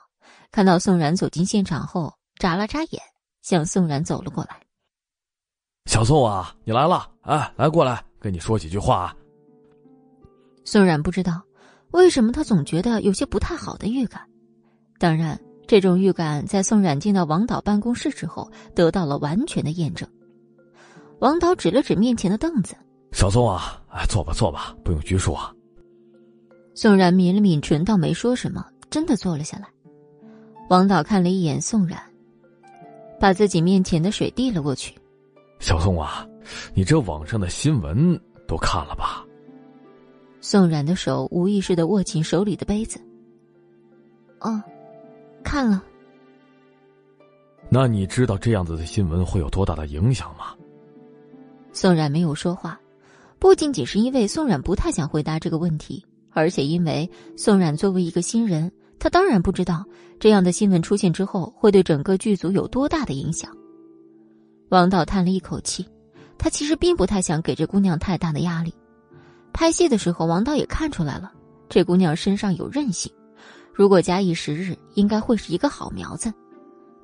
[0.50, 3.02] 看到宋冉走进现场后，眨了眨眼，
[3.42, 4.60] 向宋冉走了过来。
[5.86, 7.08] 小宋啊，你来了！
[7.22, 9.16] 哎，来过来，跟你说几句话啊。
[10.64, 11.40] 宋冉不知道
[11.92, 14.22] 为什么他总觉得有些不太好的预感，
[14.98, 20.08] 当然，这种预感在宋冉进到王导办公室之后得到了完全的验证。
[21.18, 22.76] 王导指了指面前的凳子
[23.12, 25.52] ：“小宋啊，哎，坐吧，坐吧，不用拘束啊。”
[26.74, 29.66] 宋冉抿了抿唇，倒没说什么，真的坐了下来。
[30.68, 31.98] 王导看了一眼宋冉，
[33.18, 34.94] 把自己面前的水递了过去
[35.59, 36.26] ：“小宋啊，
[36.74, 39.24] 你这网上的新闻都看了吧？”
[40.43, 43.01] 宋冉的手无意识的握紧手里的杯子
[44.40, 44.62] ：“哦，
[45.43, 45.82] 看了。”
[47.70, 50.55] 那你知道这样子的新闻会有多大的影响吗？
[51.76, 52.80] 宋冉没有说话，
[53.38, 59.84] 不仅仅是因为宋冉不太想回答这个问题，而且因为宋冉作为一个新人，他当然不知道
[60.18, 63.54] 这样的新闻出现之后会对整个剧组有多大的影响。
[64.70, 65.86] 王导叹了一口气，
[66.38, 68.72] 他其实并不太想给这姑娘太大的压力。
[69.52, 71.30] 拍戏的时候，王导也看出来了，
[71.68, 73.12] 这姑娘身上有韧性，
[73.74, 76.32] 如果假以时日，应该会是一个好苗子。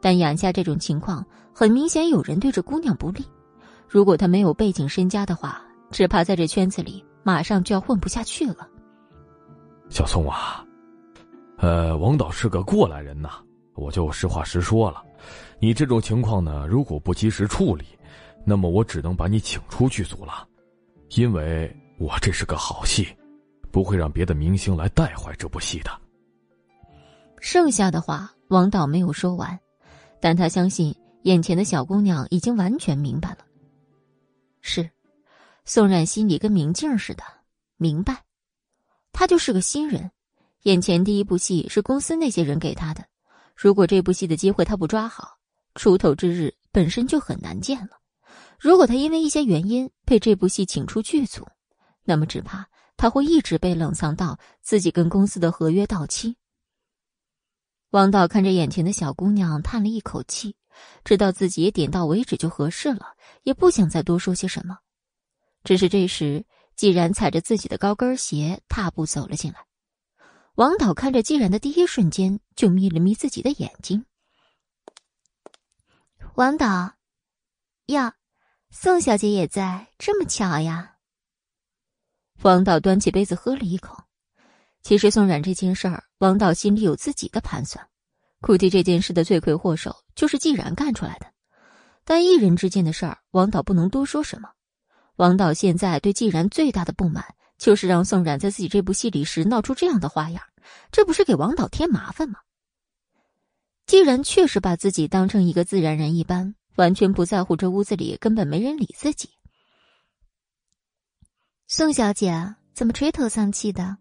[0.01, 1.23] 但眼下这种情况，
[1.53, 3.23] 很明显有人对这姑娘不利。
[3.93, 8.67] 如果他没有背景身家的话，只怕在这圈子里马上就要混不下去了。
[9.91, 10.65] 小宋啊，
[11.59, 13.29] 呃，王导是个过来人呐，
[13.75, 15.03] 我就实话实说了。
[15.61, 17.85] 你这种情况呢，如果不及时处理，
[18.47, 20.49] 那么我只能把你请出剧组了，
[21.11, 23.07] 因为我这是个好戏，
[23.71, 25.91] 不会让别的明星来带坏这部戏的。
[27.41, 29.61] 剩下的话，王导没有说完，
[30.19, 33.41] 但他相信眼前的小姑娘已经完全明白了。
[34.63, 34.89] 是，
[35.65, 37.23] 宋冉心里跟明镜似的，
[37.77, 38.25] 明白，
[39.13, 40.11] 他就是个新人，
[40.63, 43.05] 眼前第一部戏是公司那些人给他的，
[43.55, 45.37] 如果这部戏的机会他不抓好，
[45.75, 48.01] 出头之日本身就很难见了。
[48.59, 51.47] 如果他因为一些原因被这部戏请出剧组，
[52.05, 56.37] 那么只怕他会一直被冷藏到自己跟公司的合约到期。
[57.91, 60.55] 王导看着眼前的小姑娘，叹了一口气，
[61.05, 64.79] 知道自己点到为止就合适了，也不想再多说些什么。
[65.65, 66.45] 只是这时，
[66.75, 69.67] 既然踩着自己的高跟鞋踏步走了进来。
[70.57, 74.05] 王导看着既然的第一瞬间，就眯了眯自己的眼睛。
[76.35, 76.95] 王导，
[77.87, 78.17] 呀，
[78.71, 80.97] 宋小姐也在，这么巧呀。
[82.43, 84.05] 王导端起杯子喝了一口。
[84.83, 87.89] 其实宋冉这件事儿，王导心里有自己的盘算，
[88.43, 91.27] 估计这件事的罪魁祸首就是既然干出来的。
[92.05, 94.51] 但一人之间的事儿，王导不能多说什么。
[95.17, 97.25] 王导现在对既然最大的不满，
[97.57, 100.43] 就是让宋冉在自己这部戏里时闹出这样的花样，
[100.91, 102.41] 这不是给王导添麻烦吗？
[103.87, 109.31] 既然确实把自己当成一个自然人一般，完全不在乎这屋子里根本没人理自己。
[111.69, 113.97] 宋小姐怎么垂头丧气的？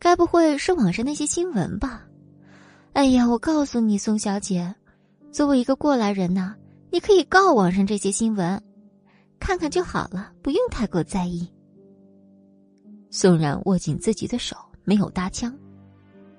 [0.00, 2.04] 该不会是网上那些新闻吧？
[2.92, 4.74] 哎呀，我告诉你，宋小姐，
[5.30, 6.54] 作为一个过来人呐，
[6.90, 8.62] 你可以告网上这些新闻，
[9.40, 11.48] 看看就好了，不用太过在意。
[13.10, 15.56] 宋冉握紧自己的手，没有搭腔。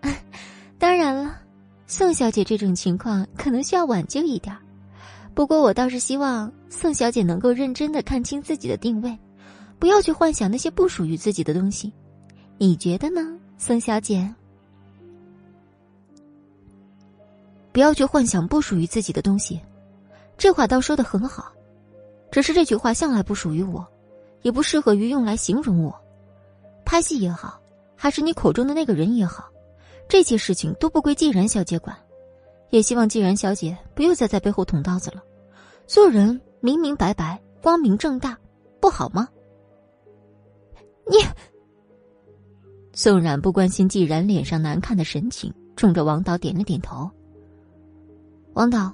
[0.77, 1.39] 当然了，
[1.87, 4.55] 宋小姐这种情况可能需要挽救一点，
[5.33, 9.17] 不过我倒是希望宋小姐能够认真的看清自己的定位，
[9.79, 11.91] 不要去幻想那些不属于自己的东西。
[12.59, 13.39] 你觉得呢？
[13.57, 14.31] 宋小姐，
[17.73, 19.59] 不要去幻想不属于自己的东西。
[20.37, 21.51] 这话倒说的很好，
[22.31, 23.85] 只是这句话向来不属于我，
[24.43, 25.93] 也不适合于用来形容我。
[26.85, 27.59] 拍戏也好，
[27.95, 29.49] 还是你口中的那个人也好，
[30.07, 31.97] 这些事情都不归既然小姐管。
[32.69, 35.23] 也希望既然小姐不要再在背后捅刀子了，
[35.85, 38.37] 做人明明白白、光明正大，
[38.79, 39.27] 不好吗？
[41.07, 41.17] 你。
[42.93, 47.09] 宋冉不关心季然脸上难看的神情，冲着王导点了点头。
[48.53, 48.93] 王导，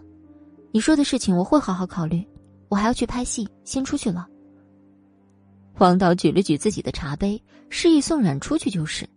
[0.71, 2.25] 你说的事情我会好好考虑，
[2.69, 4.25] 我还要去拍戏，先出去了。
[5.79, 9.07] 王导举了举自己的茶杯，示意宋冉出去就是。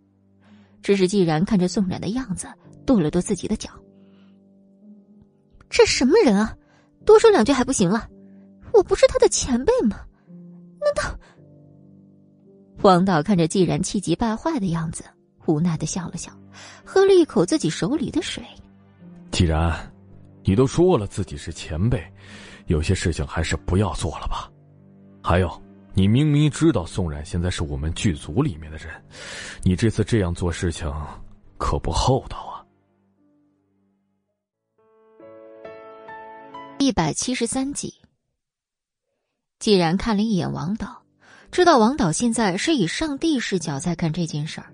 [0.82, 2.48] 只是既然看着宋冉的样子，
[2.84, 3.70] 跺了跺自己的脚。
[5.70, 6.56] 这什么人啊？
[7.04, 8.08] 多说两句还不行了？
[8.72, 10.00] 我不是他的前辈吗？
[10.80, 11.18] 难道？
[12.82, 15.04] 王导看着既然气急败坏的样子，
[15.46, 16.32] 无奈的笑了笑，
[16.84, 18.42] 喝了一口自己手里的水。
[19.30, 19.91] 既然，
[20.44, 22.02] 你都说了自己是前辈，
[22.66, 24.50] 有些事情还是不要做了吧。
[25.22, 25.62] 还有，
[25.94, 28.88] 你明明知道宋冉现在是我们剧组里面的人，
[29.62, 30.92] 你这次这样做事情，
[31.58, 32.64] 可不厚道啊。
[36.78, 37.94] 一百七十三集。
[39.58, 41.02] 既然看了一眼王导。
[41.52, 44.72] 知道王导现在是以上帝视角在看这件事儿，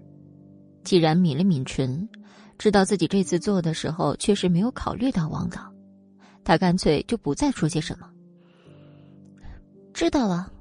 [0.84, 2.08] 既然抿了抿唇，
[2.58, 5.72] 知道自己这次做的时候确实没有考虑到王导，
[6.42, 8.10] 他干脆就不再说些什么。
[9.94, 10.52] 知道了，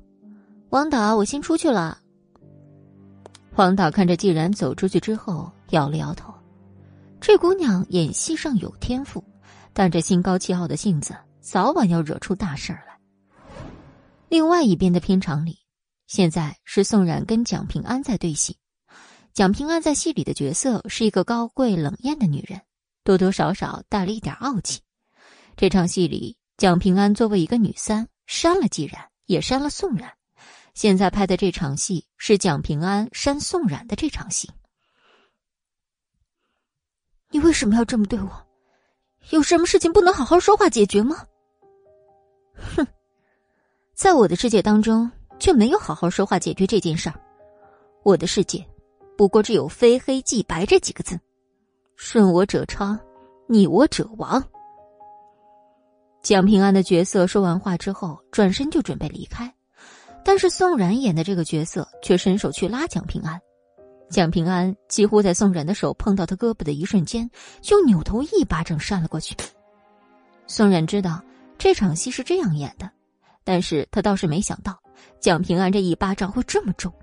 [0.69, 1.97] 王导，我先出去了。
[3.55, 6.33] 王导看着既然走出去之后，摇了摇头，
[7.19, 9.23] 这姑娘演戏上有天赋，
[9.73, 12.97] 但这心高气傲的性子，早晚要惹出大事儿来。
[14.29, 15.57] 另外一边的片场里。
[16.07, 18.55] 现在是宋冉跟蒋平安在对戏，
[19.37, 22.59] 蒋平安在戏里的角色是一个高贵冷艳的女人，
[23.03, 24.81] 多多少少带了一点傲气。
[25.55, 30.11] 这场戏里，蒋平安作为一个女三，扇了季然，也扇了宋冉。
[30.73, 34.49] 现在拍的这场戏是蒋平安扇宋冉的这场戏。
[37.29, 38.47] 你为什么要这么对我？
[39.29, 41.15] 有什么事情不能好好说话解决吗？
[42.75, 42.87] 哼，
[43.93, 45.11] 在我的世界当中。
[45.37, 47.21] 却没有好好说话解决这件事儿。
[48.01, 48.67] 我的世界，
[49.17, 51.19] 不过只有非黑即白这几个字，
[51.95, 52.97] 顺我者昌，
[53.47, 54.43] 逆我者亡。
[56.21, 59.51] 蒋平安的角色说完话之后，转身就准备离开，
[60.23, 63.39] 但是宋冉演的这个角色却伸手去拉蒋平安。
[64.09, 67.29] 蒋平安几乎在宋冉的手碰到他胳膊的一瞬间，
[67.61, 69.35] 就扭头一巴掌扇了过去。
[70.45, 71.21] 宋冉知道
[71.57, 72.89] 这场戏是这样演的，
[73.43, 74.77] 但是他倒是没想到。
[75.19, 76.93] 蒋平安这一巴掌会这么重，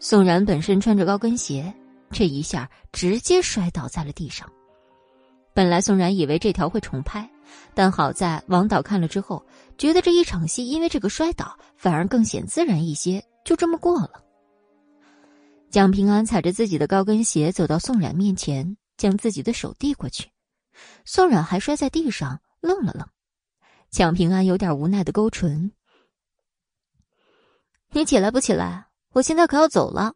[0.00, 1.72] 宋冉本身穿着高跟鞋，
[2.10, 4.50] 这一下直接摔倒在了地上。
[5.52, 7.28] 本来宋冉以为这条会重拍，
[7.74, 9.44] 但好在王导看了之后，
[9.76, 14.24] 觉得这一场戏因为这个摔倒反而更显自然一些，就这么过了。
[15.68, 20.30] 蒋平安踩着自己的高跟鞋走到宋冉面前，将自己的手递过去。
[21.04, 23.04] 宋冉还摔在地上，愣了愣。
[23.90, 25.72] 蒋平安有点无奈的勾唇
[27.90, 28.87] ：“你起来不起来？
[29.18, 30.14] 我现在可要走了。”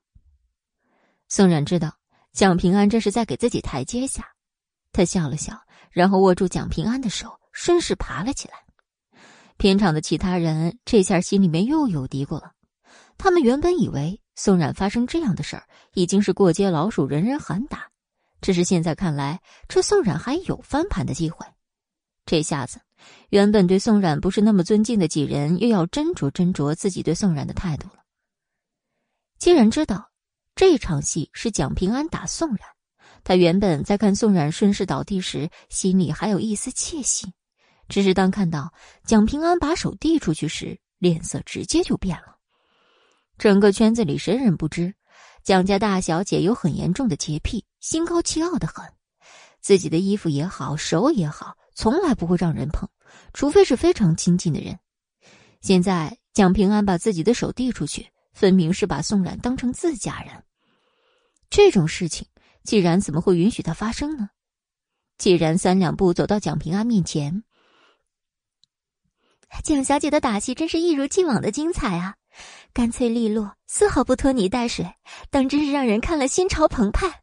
[1.28, 1.96] 宋冉知道
[2.32, 4.28] 蒋平安这是在给自己台阶下。
[4.92, 5.58] 他笑了笑，
[5.90, 8.54] 然后握住蒋平安的手，顺势爬了起来。
[9.56, 12.52] 片场的其他人这下心里面又有嘀咕了。
[13.16, 15.64] 他们原本以为宋冉发生这样的事儿
[15.94, 17.88] 已经是过街老鼠，人人喊打。
[18.40, 21.46] 只是现在看来，这宋冉还有翻盘的机会。
[22.26, 22.80] 这下子，
[23.30, 28.01] 原本对宋冉不是那么尊敬的几人，又要斟酌斟酌自己对宋冉的态度了。
[29.42, 30.08] 既然知道
[30.54, 32.60] 这场戏是蒋平安打宋冉。
[33.24, 37.26] 他原本在看宋冉顺势倒地时，心里还有一丝窃喜，
[37.88, 38.72] 只是当看到
[39.04, 42.36] 蒋平安把手递出去时，脸色直接就变了。
[43.36, 44.94] 整个圈子里谁人不知，
[45.42, 48.88] 蒋家大小姐有很严重的洁癖，心高气傲的很，
[49.60, 52.88] 自己的衣服也好，手也好，从来不会让人碰，
[53.32, 54.78] 除非是非常亲近的人。
[55.62, 60.44] 现在蒋平安把自己的手递出去，分明是把宋冉当成自家人，
[61.50, 62.26] 这种事情。
[62.64, 64.30] 既然怎么会允许它发生呢？
[65.18, 67.42] 既然三两步走到蒋平安面前，
[69.64, 72.16] 蒋小姐的打戏真是一如既往的精彩啊，
[72.72, 74.94] 干脆利落，丝毫不拖泥带水，
[75.30, 77.22] 当真是让人看了心潮澎湃。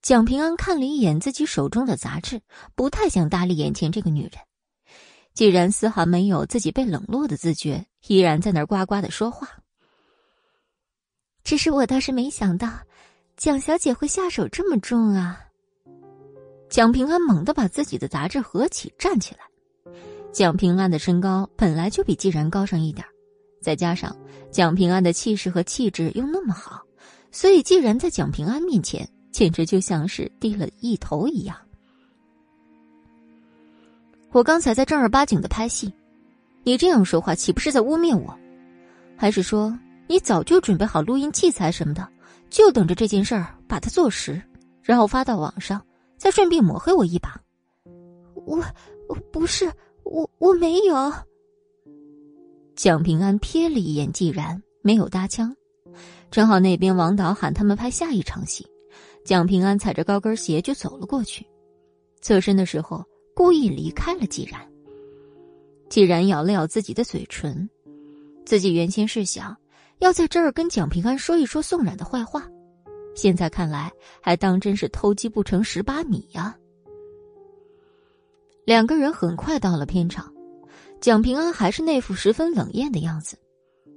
[0.00, 2.40] 蒋平安看了一眼自己手中的杂志，
[2.76, 4.32] 不太想搭理眼前这个女人。
[5.34, 9.48] 既然丝毫没有自己被冷落的自觉，依然在那儿呱呱的说话。
[11.44, 12.68] 只是我倒是没想到。
[13.36, 15.38] 蒋小姐会下手这么重啊！
[16.68, 19.42] 蒋平安猛地把自己的杂志合起，站起来。
[20.32, 23.06] 蒋平安的身高本来就比季然高上一点，
[23.62, 24.14] 再加上
[24.50, 26.82] 蒋平安的气势和气质又那么好，
[27.30, 31.56] 所以季然在蒋平安面前简直就像是低了一头一样。
[34.32, 35.94] 我刚才在正儿八经的拍戏，
[36.68, 38.38] 你这样说话岂不是在污蔑我？
[39.16, 39.74] 还是说
[40.06, 42.06] 你早就准备好录音器材什么的？
[42.50, 44.38] 就等着这件事儿把它做实，
[44.82, 45.82] 然后发到网上，
[46.18, 47.40] 再顺便抹黑我一把。
[48.34, 48.62] 我，
[49.32, 49.72] 不是
[50.02, 51.10] 我，我没有。
[52.76, 55.56] 蒋平安瞥了一眼季然，没有搭腔。
[56.30, 58.66] 正好那边王导喊他们拍下一场戏，
[59.24, 61.46] 蒋平安踩着高跟鞋就走了过去。
[62.20, 63.02] 侧身的时候，
[63.34, 64.60] 故意离开了季然。
[65.88, 67.68] 既然咬了咬自己的嘴唇，
[68.44, 69.56] 自己原先是想。
[70.00, 72.48] 要在这儿跟蒋平安说一说宋冉的坏话，
[73.16, 73.90] 现在看来
[74.22, 76.56] 还当真是偷鸡不成蚀把米呀。
[78.64, 80.32] 两个人很快到了片场，
[81.00, 83.36] 蒋平安还是那副十分冷艳的样子，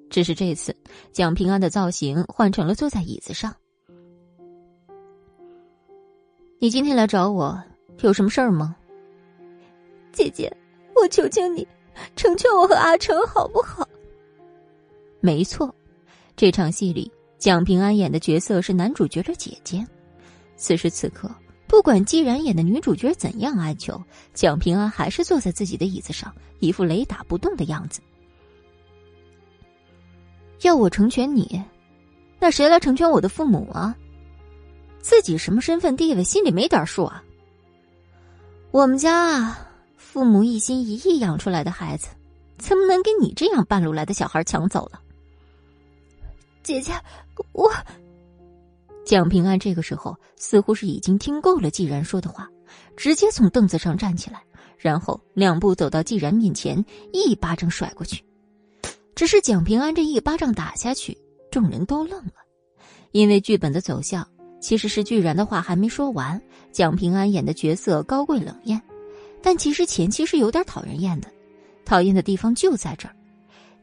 [0.09, 0.75] 只是这次
[1.11, 3.55] 蒋平安的造型换成了坐在椅子上。
[6.57, 7.61] 你今天来找我
[7.99, 8.75] 有什么事儿吗？
[10.11, 10.51] 姐姐，
[10.95, 11.67] 我求求你，
[12.15, 13.87] 成全我和阿成好不好？
[15.19, 15.73] 没错。
[16.35, 19.85] 这场戏里，蒋平安演的角色是男主角的姐姐。
[20.55, 21.29] 此时此刻，
[21.67, 24.01] 不管季然演的女主角怎样哀求，
[24.33, 28.01] 蒋平安还是坐在自己的椅子上，一副雷打不动的样子。
[30.61, 31.61] 要我成全你，
[32.39, 33.95] 那谁来成全我的父母啊？
[34.99, 37.23] 自己什么身份地位，心里没点数啊？
[38.69, 39.70] 我们家啊，
[40.11, 42.09] 父母一心一意养出来的孩子，
[42.57, 44.99] 怎么能给你这样半路来的小孩抢走了？
[46.63, 46.91] 姐姐，
[47.53, 47.71] 我。
[49.05, 52.45] 蒋平安这个时候似乎是已经听够了季然说的话，
[52.97, 54.43] 直接从凳子上站起来，
[54.77, 56.83] 然后两步走到季然面前，
[57.13, 58.21] 一巴掌甩过去。
[59.15, 61.17] 只是蒋平安这一巴掌打下去，
[61.49, 62.33] 众人都愣了，
[63.13, 64.27] 因为剧本的走向
[64.59, 66.41] 其实是巨然的话还没说完，
[66.73, 68.81] 蒋平安演的角色高贵冷艳，
[69.41, 71.27] 但其实前期是有点讨人厌的，
[71.85, 73.15] 讨厌的地方就在这儿。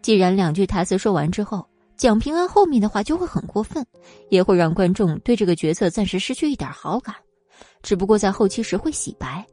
[0.02, 1.66] 既然两句台词说完之后。
[1.98, 3.84] 蒋平安后面的话就会很过分，
[4.28, 7.12] 也会让观众对这个角色暂时失去一点好感，
[7.82, 9.44] 只不过在后期时会洗白。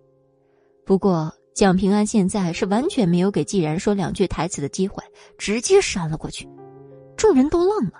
[0.85, 5.03] 不过蒋平安现在是完全没有给季然说两句台词的机会，
[5.39, 6.47] 直接扇了过去，
[7.17, 7.93] 众人都愣了。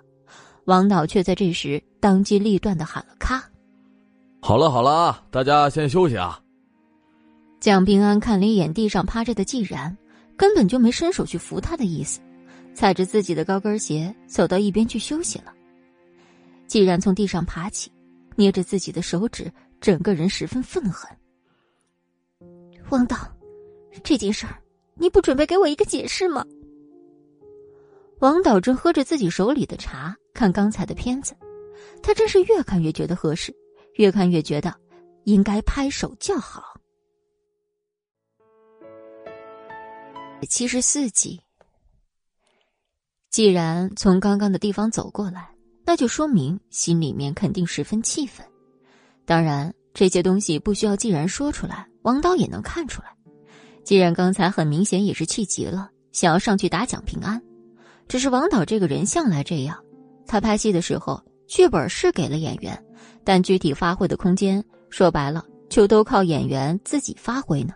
[0.66, 3.44] 王导却在这时当机立断的喊了：“咔！”
[4.44, 6.40] 好了好了啊，大家先休息啊。
[7.66, 9.98] 蒋平安看了一眼地上趴着的季然，
[10.38, 12.22] 根本就没伸手去扶他的意思。
[12.76, 15.52] 踩着自己的高跟鞋走到一边去休息了。
[16.68, 17.92] 既然从地上爬起，
[18.36, 19.52] 捏着自己的手指
[19.82, 21.10] 整个人十分愤恨。
[22.90, 23.18] 王导，
[24.04, 24.62] 这件事儿
[24.94, 26.46] 你不准备给我一个解释吗？
[28.20, 31.34] 王导正喝着自己手里的茶，看刚才的片子，
[32.04, 33.52] 他真是越看越觉得合适，
[33.96, 34.72] 越看越觉得
[35.24, 36.62] 应该拍手叫好。
[40.48, 41.42] 七十四集，
[43.30, 45.50] 既然从刚刚的地方走过来，
[45.86, 48.46] 那就说明心里面肯定十分气愤。
[49.26, 53.08] 当然，这些东西不需要既然说出来，王导也能看出来。
[53.84, 57.42] 既然刚才很明显也是气急了，想要上去打蒋平安。
[58.08, 59.78] 只是王导这个人向来这样，
[60.28, 62.86] 他拍戏的时候，剧本是给了演员，
[63.24, 67.74] 但具体发挥的空间，说白了就都靠演员自己发挥呢。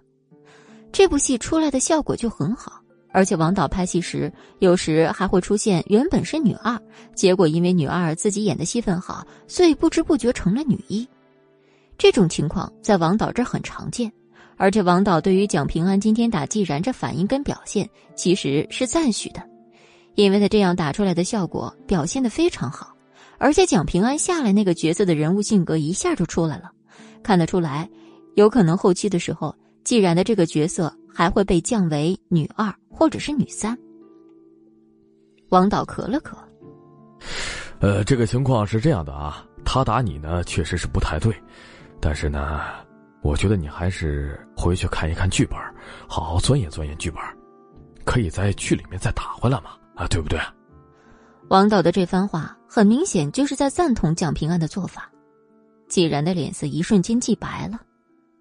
[0.91, 6.80] 这部戏出来的效果就很好，而且王导拍戏时，有时还会出现原本是女二，
[7.16, 11.07] 结果因为女二自己演的戏份好，所以不知不觉成了女一。
[11.98, 14.11] 这种情况在王导这很常见，
[14.57, 19.41] 而且王导对于蒋平安今天打季然这反应跟表现，其实是赞许的。
[20.16, 22.94] 因为他这样打出来的效果表现的非常好，
[23.38, 26.72] 而且蒋平安下来那个角色的人物性格一下就出来了，
[27.24, 27.90] 看得出来，
[28.36, 33.77] 有可能后期的时候，既然的这个角色还会被降为女二或者是女三。
[35.49, 36.35] 王导咳了咳，
[37.80, 41.34] 呃，这个情况是这样的啊，他打你呢确实是不太对，
[41.99, 42.61] 但是呢，
[43.22, 45.57] 我觉得你还是回去看一看剧本，
[46.07, 47.22] 好好钻研钻研剧本，
[48.06, 49.72] 可以在剧里面再打回来嘛。
[49.95, 50.39] 啊，对不对？
[51.49, 55.11] 王导的这番话很明显就是在赞同蒋平安的做法。
[55.88, 57.81] 既然的脸色一瞬间既白了。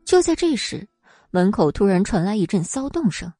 [0.05, 0.87] 就在这时，
[1.31, 3.33] 门口突然传来一阵骚动声，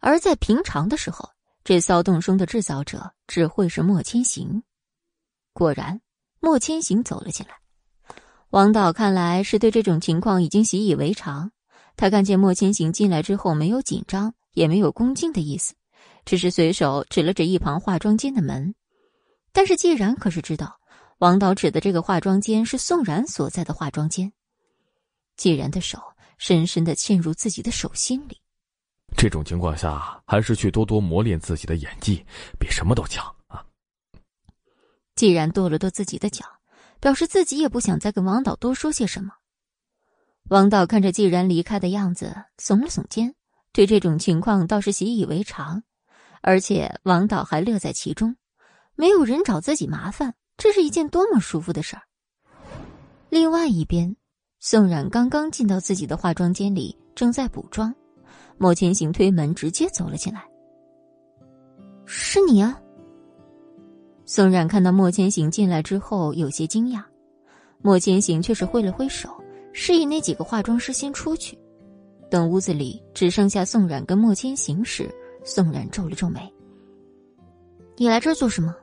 [0.00, 1.30] 而在平常的时候，
[1.64, 4.62] 这骚动声的制造者只会是莫千行。
[5.52, 6.00] 果然，
[6.40, 7.54] 莫千行走了进来。
[8.50, 11.50] 王导看来是对这种情况已经习以为常。
[11.96, 15.74] 他看见莫千行进来之后，没有紧张，也没有恭敬的意思。
[16.24, 18.74] 只是随手指了指一旁化妆间的门，
[19.52, 20.78] 但是既然可是知道，
[21.18, 24.32] 王导指的这个化妆间是宋然所在的化妆间。
[25.36, 25.98] 既然的手
[26.38, 28.40] 深深的嵌入自己的手心里。
[29.16, 32.24] 这种情况下，还是去多多磨练自己的演技，
[32.58, 33.64] 比什么都强啊！
[35.14, 36.44] 既然跺了跺自己的脚，
[37.00, 39.32] 表示自己也不想再跟王导多说些什么。
[40.50, 43.34] 王导看着既然离开的样子，耸了耸肩，
[43.72, 45.82] 对这种情况倒是习以为常。
[46.40, 48.36] 而且王导还乐在其中，
[48.94, 52.02] 没有人找自己麻烦，这是一件多么舒服的事儿。
[53.28, 54.16] 另外一边，
[54.60, 57.94] 宋冉刚刚进到自己的化妆间里，正在补妆。
[58.56, 60.44] 莫千行推门直接走了进来。
[62.06, 62.76] 是你啊！
[64.26, 67.04] 宋冉看到莫千行进来之后，有些惊讶。
[67.80, 69.30] 莫千行却是挥了挥手，
[69.72, 71.56] 示意那几个化妆师先出去。
[72.28, 75.08] 等屋子里只剩下宋冉跟莫千行时。
[75.44, 76.52] 宋冉皱了皱眉
[77.96, 78.74] ：“你来这儿做什么？”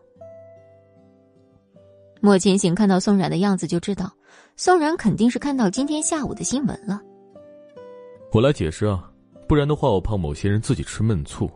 [2.21, 4.09] 莫千行看到宋冉的样子，就知道
[4.57, 7.01] 宋然肯定是看到今天下午的新闻了。
[8.31, 9.11] 我来解释啊，
[9.49, 11.49] 不然的话，我怕某些人自己吃闷醋，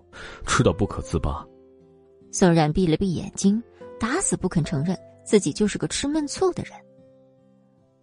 [0.46, 1.46] 吃到不可自拔。
[2.30, 3.62] 宋然闭了闭眼睛，
[3.98, 6.74] 打死不肯承认自己就是个吃闷醋的人。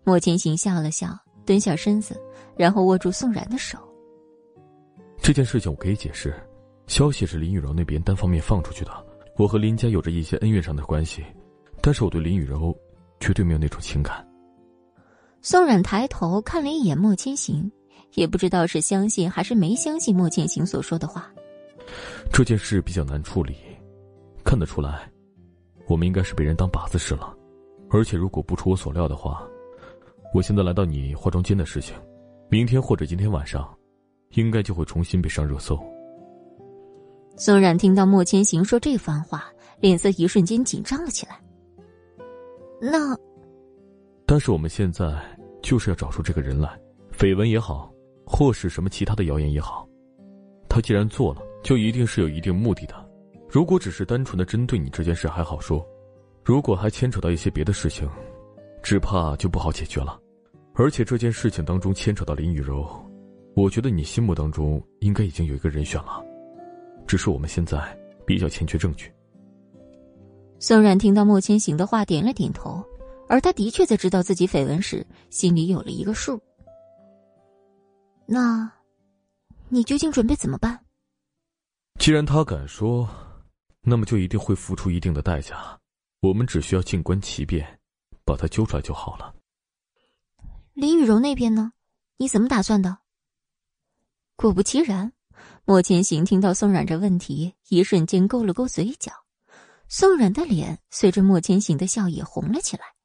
[0.02, 1.08] 莫千行笑了笑，
[1.44, 2.18] 蹲下身子，
[2.56, 3.78] 然后握住宋然的手
[5.20, 6.34] ：“这件事情我可以解释。”
[6.88, 9.06] 消息是林雨柔那边单方面放出去的。
[9.36, 11.22] 我和林家有着一些恩怨上的关系，
[11.82, 12.74] 但是我对林雨柔
[13.20, 14.26] 绝对没有那种情感。
[15.42, 17.70] 宋冉抬头看了一眼莫千行，
[18.14, 21.32] 也不知道是相信还是没相信莫千行所说的话。
[22.32, 23.56] 这件事比较难处理，
[24.44, 25.10] 看得出来，
[25.86, 27.32] 我们应该是被人当靶子使了。
[27.90, 29.46] 而且如果不出我所料的话，
[30.34, 31.94] 我现在来到你化妆间的事情，
[32.48, 33.72] 明天或者今天晚上，
[34.30, 35.78] 应该就会重新被上热搜。
[37.36, 39.44] 宋冉听到莫千行说这番话，
[39.78, 41.40] 脸色一瞬间紧张了起来。
[42.80, 43.16] 那，
[44.26, 45.14] 但是我们现在
[45.62, 46.68] 就是要找出这个人来，
[47.16, 47.90] 绯闻也好，
[48.26, 49.88] 或是什么其他的谣言也好，
[50.68, 52.94] 他既然做了，就一定是有一定目的的。
[53.48, 55.86] 如果只是单纯的针对你这件事还好说，
[56.44, 58.08] 如果还牵扯到一些别的事情，
[58.82, 60.18] 只怕就不好解决了。
[60.74, 62.84] 而且这件事情当中牵扯到林雨柔，
[63.54, 66.22] 我觉得你心目当中应该已经有一个人选了。
[67.06, 67.80] 只是我们现在
[68.26, 69.10] 比较欠缺证据。
[70.58, 72.84] 宋冉听到莫千行的话，点了点头，
[73.28, 76.40] 而他的确在知道自己绯闻时，心里有了一个数。
[78.26, 78.70] 那，
[79.68, 80.84] 你究竟准备怎么办？
[81.98, 83.08] 既然他敢说，
[83.82, 85.78] 那么就一定会付出一定的代价。
[86.20, 87.78] 我们只需要静观其变，
[88.24, 89.34] 把他揪出来就好了。
[90.74, 91.72] 林雨柔那边呢？
[92.16, 92.98] 你怎么打算的？
[94.34, 95.12] 果不其然，
[95.64, 99.12] 莫千行听到宋冉这问题，一瞬间勾了勾嘴角。
[99.88, 102.95] 宋冉的脸随着莫千行的笑也红了起来。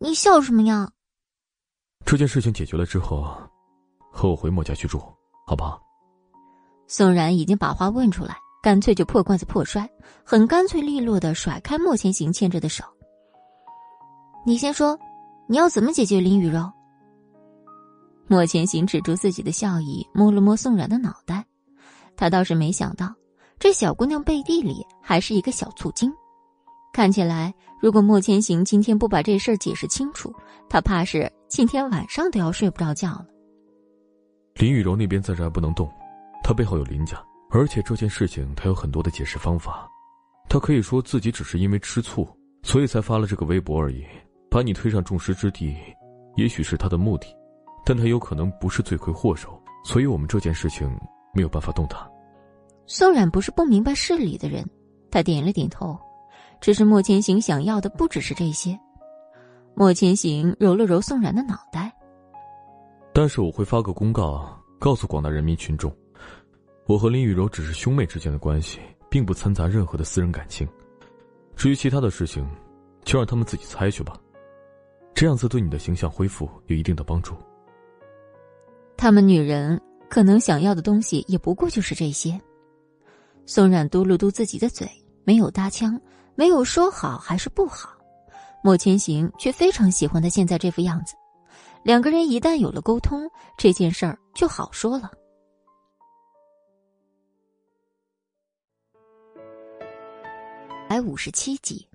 [0.00, 0.88] 你笑什么呀？
[2.06, 3.26] 这件事情解决了之后，
[4.12, 5.00] 和我回莫家去住，
[5.44, 5.82] 好不好？
[6.86, 9.90] 宋然已经把话问出来，干脆就破罐子破摔，
[10.24, 12.84] 很干脆利落的甩开莫千行牵着的手。
[14.46, 14.96] 你先说，
[15.48, 16.70] 你要怎么解决林雨柔？
[18.28, 21.44] 莫千行止住自己的笑意，摸了摸宋然的脑袋。
[22.16, 23.12] 他倒是没想到，
[23.58, 26.14] 这小姑娘背地里还是一个小醋精。
[26.92, 30.34] 看起来，如果莫千行今天不把这事儿解释清楚，
[30.68, 33.26] 他怕是今天晚上都要睡不着觉了。
[34.54, 35.88] 林雨柔那边暂时还不能动，
[36.42, 39.88] 她背后有林家，而且这件事情她有很多的解释方法。
[40.48, 42.26] 她可以说自己只是因为吃醋，
[42.62, 44.04] 所以才发了这个微博而已，
[44.50, 45.72] 把你推上众矢之的，
[46.36, 47.28] 也许是她的目的。
[47.84, 50.90] 但他有可能不是罪魁祸首，所以我们这件事情
[51.32, 52.06] 没有办法动他。
[52.86, 54.62] 宋冉不是不明白事理的人，
[55.10, 55.98] 他点了点头。
[56.60, 58.78] 只是莫千行想要的不只是这些。
[59.74, 61.92] 莫千行揉了揉宋冉的脑袋。
[63.12, 64.48] 但是我会发个公告，
[64.78, 65.92] 告诉广大人民群众，
[66.86, 70.68] 我和林雨柔只是兄妹之间的关系，并不掺杂任何的私人感情。
[71.56, 72.48] 至于其他的事情，
[73.04, 74.14] 就让他们自己猜去吧。
[75.14, 77.34] 这样子对你的形象恢复有一定的帮助。
[78.96, 82.40] 他们女人可能想要的东西也不过就是这些。
[83.46, 84.88] 宋冉嘟了嘟自己的嘴，
[85.24, 86.00] 没有搭腔，
[86.38, 87.90] 没有说好还是不好。
[88.62, 91.16] 莫千行却非常喜欢他现在这副样子。
[91.82, 95.10] 两个人一旦有了沟通，这件事儿就好说了。
[100.88, 101.88] 百五十七集，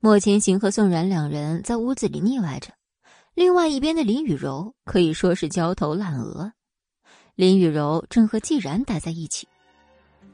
[0.00, 2.72] 莫千行和宋冉两人在屋子里腻歪着。
[3.34, 6.52] 另外一边的林雨柔可以说是焦头烂额，
[7.36, 9.46] 林雨柔正和季然待在一起，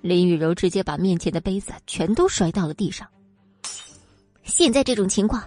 [0.07, 3.07] 林雨柔直接把面前的杯子全都摔到了地上。
[4.45, 5.43] 现在这种情况，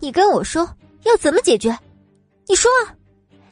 [0.00, 0.68] 你跟我说
[1.04, 1.78] 要怎么解决？
[2.48, 2.96] 你说啊！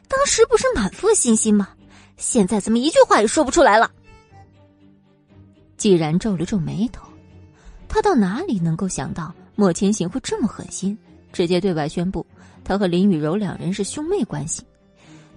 [0.09, 1.69] 当时不是满腹信心吗？
[2.17, 3.89] 现在怎么一句话也说不出来了？
[5.77, 7.07] 既然皱了皱眉头，
[7.87, 10.97] 他到哪里能够想到莫千行会这么狠心，
[11.31, 12.25] 直接对外宣布。
[12.63, 14.63] 他和林雨柔两人是兄妹关系，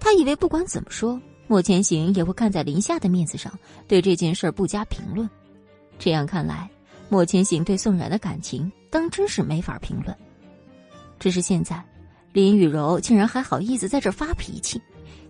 [0.01, 1.21] 他以为不管怎么说，
[1.53, 3.53] 莫千行也会看在林夏的面子上，
[3.87, 5.29] 对这件事不加评论。
[5.99, 6.67] 这样看来，
[7.11, 10.17] 莫千行对宋冉的感情当真是没法评论。
[11.19, 11.85] 只是现在，
[12.33, 14.81] 林雨柔竟然还好意思在这发脾气，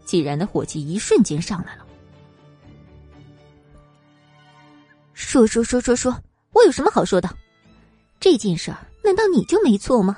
[0.05, 1.85] 既然的火气一瞬间上来了。
[5.13, 6.17] 说说说说说，
[6.53, 7.29] 我有什么好说的？
[8.21, 10.17] 这件事儿难道你就没错吗？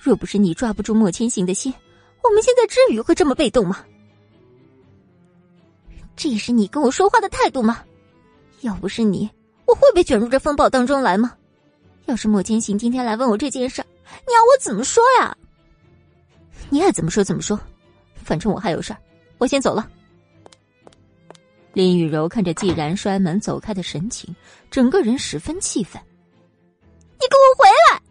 [0.00, 1.74] 若不是你抓不住莫千行的心，
[2.22, 3.84] 我们现在至于会这么被动吗？
[6.14, 7.82] 这也是你跟我说话的态度吗？
[8.60, 9.28] 要不是你，
[9.66, 11.34] 我会被卷入这风暴当中来吗？
[12.06, 13.82] 要是莫千行今天来问我这件事，
[14.26, 15.36] 你要我怎么说呀？
[16.70, 17.58] 你爱怎么说怎么说，
[18.14, 18.98] 反正我还有事儿，
[19.38, 19.88] 我先走了。
[21.72, 24.34] 林雨柔看着季然摔门走开的神情，
[24.70, 26.00] 整个人十分气愤。
[27.18, 28.02] 你给我回来！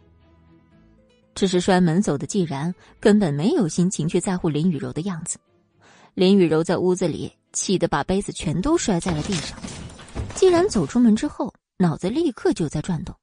[1.36, 5.38] 只是摔门走的季然根本没有心情去在乎林雨柔的样子。
[6.14, 9.58] 林雨柔在屋子里气得把杯子全都摔在了地上。
[10.36, 13.16] 既然走出门之后，脑子立刻就在转动。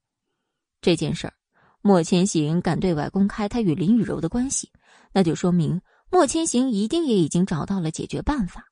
[0.80, 1.34] 这件事儿，
[1.82, 4.70] 莫千行敢对外公开他与林雨柔的关系，
[5.12, 5.80] 那就说明
[6.10, 8.64] 莫千行一定也已经找到了解决办法。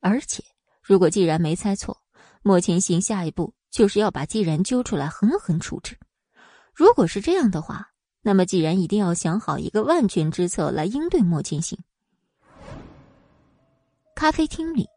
[0.00, 0.42] 而且，
[0.82, 1.96] 如果既然没猜错，
[2.42, 5.98] 莫千行下一步就是要把既然揪出来狠狠处置。
[6.74, 7.88] 如果是这样的话，
[8.22, 11.78] 那么，既然一定要想好一个万全之策来应对莫千行。
[14.16, 14.88] 咖啡厅里，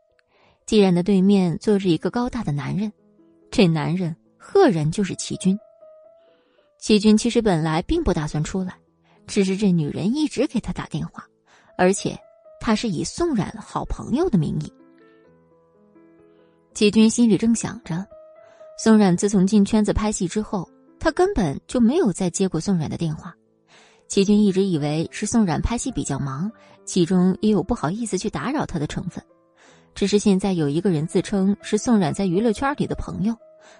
[0.66, 2.90] 既然的对面坐着一个高大的男人，
[3.52, 5.60] 这男人赫然就是齐军。
[6.80, 8.78] 齐军其实本来并不打算出来，
[9.28, 11.28] 只是这女人一直给他打电话，
[11.78, 12.18] 而且
[12.62, 14.72] 他是以宋冉好朋友的名义。
[16.74, 18.08] 齐军心里正想着，
[18.78, 20.68] 宋冉自从进圈子拍戏之后。
[21.02, 23.34] 他根本就没有再接过宋冉的电话，
[24.10, 26.52] 齐军一直以为是宋冉拍戏比较忙，
[26.84, 29.24] 其中也有不好意思去打扰他的成分。
[29.94, 33.36] 只是现在有一个人自称是宋冉在娱乐圈里的朋友，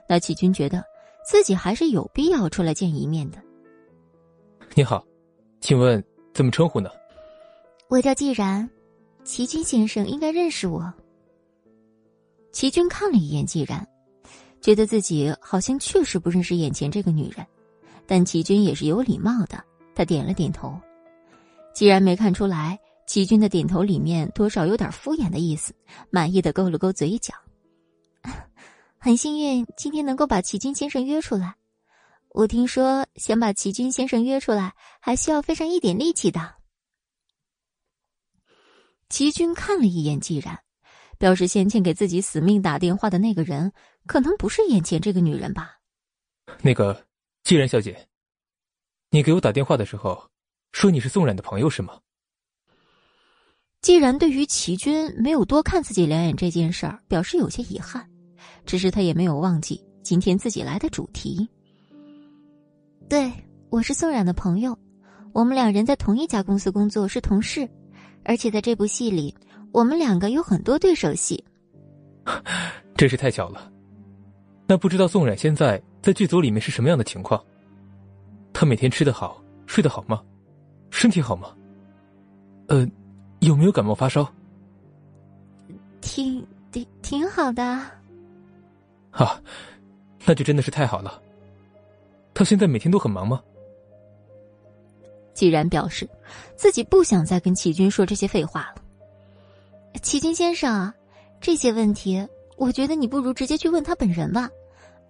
[0.08, 0.84] 那齐军觉得
[1.26, 3.40] 自己还是有必要出来见一面的。
[4.76, 5.04] 你好，
[5.62, 6.92] 请问怎么称呼呢？
[7.88, 8.70] 我叫季然，
[9.24, 10.94] 齐军先生应该认识我。
[12.52, 13.86] 齐军看了一眼季然。
[14.62, 17.48] 觉得自己好像确实不认识眼前这个女人，
[18.06, 19.64] 但齐军也是有礼貌的，
[20.00, 20.80] 他点了点头。
[21.74, 25.76] 既然没看出来，齐军的点头里面多少有点敷衍的意思，
[26.10, 27.34] 满意的勾了勾嘴角。
[28.98, 31.54] 很幸运今天能够把齐军先生约出来。
[32.30, 36.56] 我听说想把齐军先生约出来，还需要费上一点力气的。
[39.10, 40.58] 齐军看了一眼季然，
[41.18, 43.74] 表示先前给自己死命打电话的那个人，
[44.06, 45.78] 可能不是眼前这个女人吧。
[46.62, 47.06] 那个
[47.44, 48.08] 季然小姐，
[49.12, 50.22] 你给我打电话的时候，
[50.72, 51.98] 说你是宋冉的朋友是吗？
[53.82, 58.08] 既然对于齐军没有多看自己两眼这件事儿，表示有些遗憾，
[58.68, 61.50] 只是他也没有忘记今天自己来的主题。
[63.10, 63.32] 对，
[63.72, 64.78] 我是宋冉的朋友，
[65.34, 67.68] 我们两人在同一家公司工作，是同事，
[68.24, 69.34] 而且在这部戏里，
[69.72, 71.44] 我们两个有很多对手戏。
[72.96, 73.72] 真是太巧了。
[74.68, 77.44] 那不知道宋冉现在在剧组里面是什么样的情况？
[78.60, 80.22] 他每天吃得好，睡得好吗？
[80.92, 81.56] 身体好吗？
[82.68, 82.86] 呃，
[83.40, 84.30] 有没有感冒发烧？
[86.02, 87.64] 挺挺挺好的。
[89.12, 89.42] 啊，
[90.26, 91.22] 那就真的是太好了。
[92.34, 93.42] 他现在每天都很忙吗？
[95.34, 96.06] 既然表示
[96.58, 98.82] 自己不想再跟齐军说这些废话了。
[100.02, 100.94] 齐军先生，
[101.40, 102.28] 这些问题，
[102.58, 104.50] 我觉得你不如直接去问他本人吧。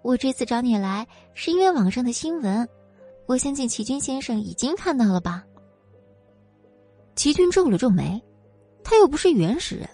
[0.04, 2.70] 我这次找你来是因为网上的新闻，
[3.30, 5.43] 我相信齐军先生已经看到了吧。
[7.15, 8.19] 齐军皱了皱眉，
[8.84, 9.88] 他又不是原始人，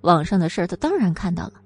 [0.00, 1.60] 网上的事儿他当然看到了，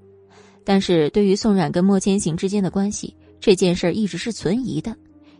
[0.65, 4.97] 但是对于宋冉跟莫千行之间的关系这件事儿一直是存疑的。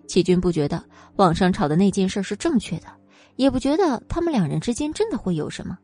[0.07, 0.81] 齐军不觉得
[1.17, 2.87] 网上吵的那件事是正确的，
[3.35, 5.77] 也不觉得他们两人之间真的会有什么。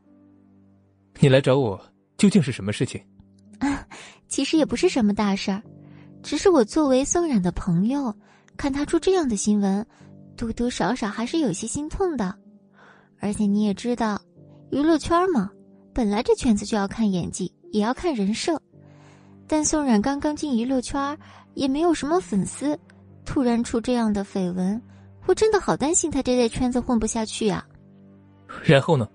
[1.19, 1.77] 你来找我
[2.17, 3.01] 究竟是什么事情？
[3.59, 3.85] 啊，
[4.29, 5.61] 其实也不是什么大事儿，
[6.23, 8.15] 只是我作为宋冉的朋友，
[8.59, 9.85] 看他出这样的新闻，
[10.35, 12.35] 多多少少还是有些心痛的。
[13.21, 14.21] 而且你也知道，
[14.69, 15.49] 娱乐圈嘛，
[15.93, 18.61] 本来这圈子就要看演技，也要看人设。
[19.47, 21.17] 但宋冉刚刚进娱乐圈，
[21.53, 22.77] 也没有什么粉丝。
[23.23, 24.81] 突然出这样的绯闻，
[25.25, 27.65] 我真的好担心他这在圈子混不下去啊。
[28.65, 29.07] 然后呢？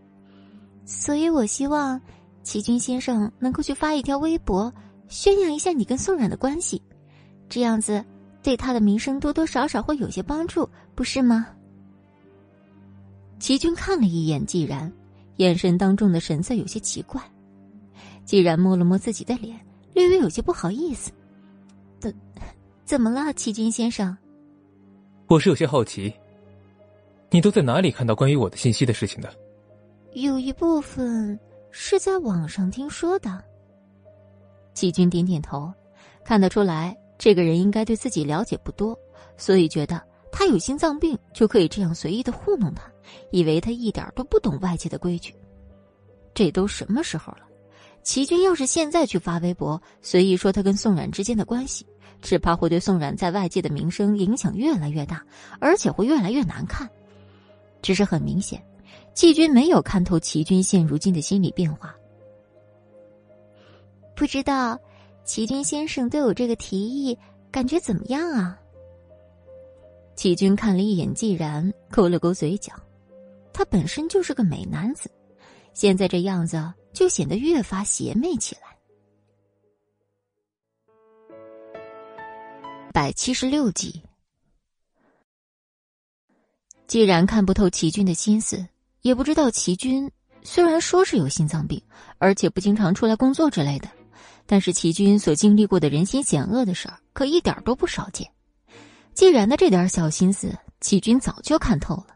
[0.87, 2.01] 所以我希望
[2.43, 4.73] 齐军先生能够去发一条微博，
[5.07, 6.81] 宣扬一下你跟宋冉的关系，
[7.51, 8.03] 这样子
[8.45, 11.49] 对他的名声多多少少会有些帮助，不是吗？
[13.41, 14.93] 齐军看了一眼季然，
[15.37, 17.21] 眼神当中的神色有些奇怪。
[18.25, 19.59] 季然摸了摸自己的脸，
[19.95, 21.11] 略微有些不好意思。
[21.99, 22.15] 怎。
[22.85, 24.15] 怎么了，齐军先生？
[25.27, 26.12] 我是有些好奇，
[27.31, 29.35] 你都在哪里看到关于我的信息的事情的？
[30.12, 31.39] 有一部分
[31.71, 33.43] 是在网上听说的。
[34.75, 35.73] 齐军点点头，
[36.27, 36.95] 看得出来
[37.25, 38.95] 这个人应该对自己了解不多，
[39.39, 39.99] 所以觉得
[40.31, 42.83] 他有心脏病就可以这样随意的糊弄他，
[43.31, 45.35] 以为他一点都不懂外界的规矩。
[46.35, 47.39] 这都什么时候了？
[48.03, 51.87] 齐军要是现在去发微博，随意说他跟宋冉之间的关系。
[52.21, 55.25] 只怕会对宋冉在外界的名声影响越来越大，
[55.61, 56.87] 而且会越来越难看。
[57.81, 58.63] 只是很明显，
[59.15, 61.97] 季军没有看透齐军现如今的心理变化。
[64.15, 64.79] 不知道，
[65.25, 67.19] 齐军先生对我这个提议
[67.51, 68.59] 感觉怎么样啊？
[70.15, 72.73] 齐军看了一眼季然，勾了勾嘴角。
[73.53, 75.11] 他本身就是个美男子，
[75.73, 78.63] 现在这样子就显得越发邪魅起来。
[82.93, 84.03] 百七十六集，
[86.87, 88.65] 既然看不透齐军的心思，
[89.03, 90.11] 也不知道齐军
[90.43, 91.81] 虽然说是有心脏病，
[92.19, 93.89] 而且不经常出来工作之类的，
[94.47, 98.29] 但是齐军所经历过的人心险恶的事儿，可一点都不少见。
[99.15, 102.07] 既然的这点小心思，齐军早就看透了。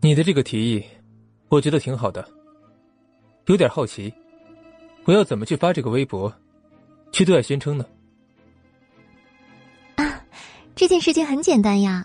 [0.00, 0.84] 你的这个提议，
[1.48, 2.28] 我觉得挺好的。
[3.46, 4.12] 有点好奇，
[5.04, 6.32] 我要怎么去发这个微博，
[7.12, 7.86] 去对外宣称呢？
[9.94, 10.20] 啊
[10.74, 12.04] 这件事情很简单呀，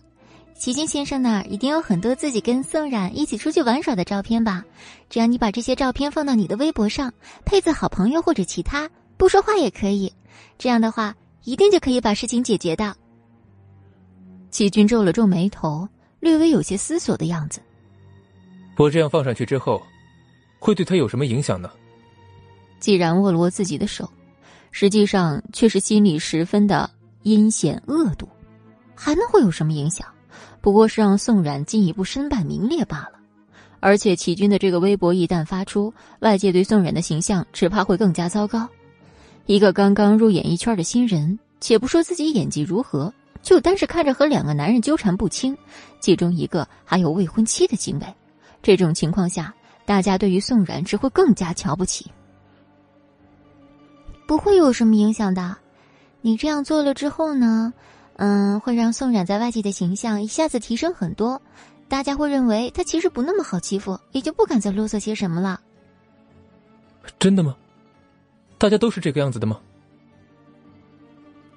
[0.61, 4.63] 齐军先生那儿一定有很多自己跟宋冉一起出去玩耍的照片吧？
[5.09, 7.11] 只要你把这些照片放到你的微博上，
[7.43, 10.13] 配字“好朋友”或者其他，不说话也可以。
[10.59, 11.15] 这样的话，
[11.45, 12.95] 一定就可以把事情解决的。
[14.51, 15.89] 齐军皱了皱眉头，
[16.19, 17.59] 略微有些思索的样子。
[18.77, 19.81] 我这样放上去之后，
[20.59, 21.71] 会对他有什么影响呢？
[22.79, 24.07] 既然握了握自己的手，
[24.69, 26.87] 实际上却是心里十分的
[27.23, 28.29] 阴险恶毒。
[28.93, 30.05] 还能会有什么影响？
[30.61, 33.13] 不过是让宋冉进一步身败名裂罢了。
[33.79, 38.67] 而且齐军的这个微博一旦发出，外界对宋冉的形象只怕会更加糟糕。
[39.47, 43.11] 一个刚刚入演艺圈的新人，且不说自己演技如何，
[43.41, 45.57] 就单是看着和两个男人纠缠不清，
[45.99, 48.05] 其中一个还有未婚妻的行为，
[48.61, 49.51] 这种情况下，
[49.83, 52.05] 大家对于宋冉只会更加瞧不起。
[54.27, 55.57] 不会有什么影响的，
[56.21, 57.73] 你这样做了之后呢，
[58.17, 61.41] 嗯，会让宋冉在外界的形象一下子提升很多，
[61.87, 65.59] 大家会认为他其实不那么好欺负，也就不敢再啰嗦些什么了。
[67.17, 67.55] 真的吗？
[68.57, 69.59] 大家都是这个样子的吗？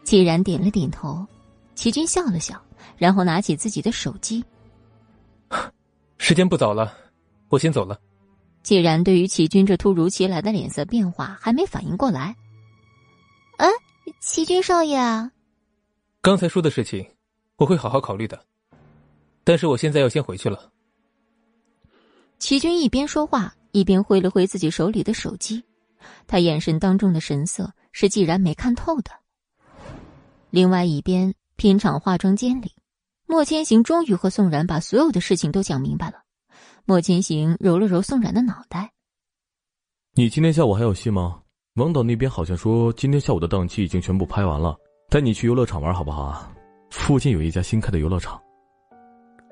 [0.05, 1.27] 既然点了点头，
[1.75, 2.61] 齐军笑了笑，
[2.97, 4.43] 然后拿起自己的手机。
[6.17, 6.95] 时间不早了，
[7.49, 7.99] 我先走了。
[8.63, 12.35] 既然对于齐军这突如其来的脸色变化还没反应过来。
[13.59, 13.69] 哎，
[14.21, 14.99] 齐军少爷，
[16.25, 17.07] 刚才说的事情，
[17.57, 18.47] 我会好好考虑的。
[19.45, 20.73] 但是我现在要先回去了。
[22.39, 25.63] 齐军一边说话，一边挥了挥自己手里的手机，
[26.27, 29.11] 他眼神当中的神色是既然没看透的。
[30.49, 32.73] 另外一边，片场化妆间里，
[33.27, 36.23] 莫千行终于和宋然把所有的事情都讲明白了。
[36.87, 38.95] 莫千行揉了揉宋然的脑袋
[40.17, 41.43] ：“你今天下午还有戏吗？”
[41.77, 44.75] 王导那边好像说，今天下午的档期已经全部拍完了，
[45.09, 46.51] 带你去游乐场玩好不好啊？
[46.91, 48.41] 附近有一家新开的游乐场。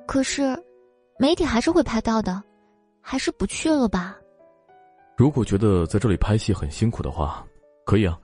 [0.07, 0.57] 可是，
[1.19, 2.43] 媒体还是会拍到的，
[3.01, 4.17] 还是不去了吧？
[5.17, 7.47] 如果觉得在这里拍戏很辛苦的话，
[7.85, 8.19] 可以啊，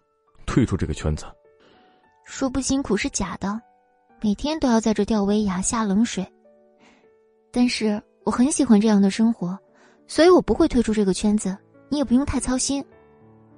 [0.47, 1.27] 退出这个圈子。
[2.25, 3.61] 说不辛苦是假的，
[4.21, 6.27] 每天都要在这吊威亚、下冷水。
[7.53, 9.59] 但是我很喜欢这样的生活，
[10.07, 11.57] 所以我不会退出这个圈子，
[11.89, 12.85] 你也不用太操心。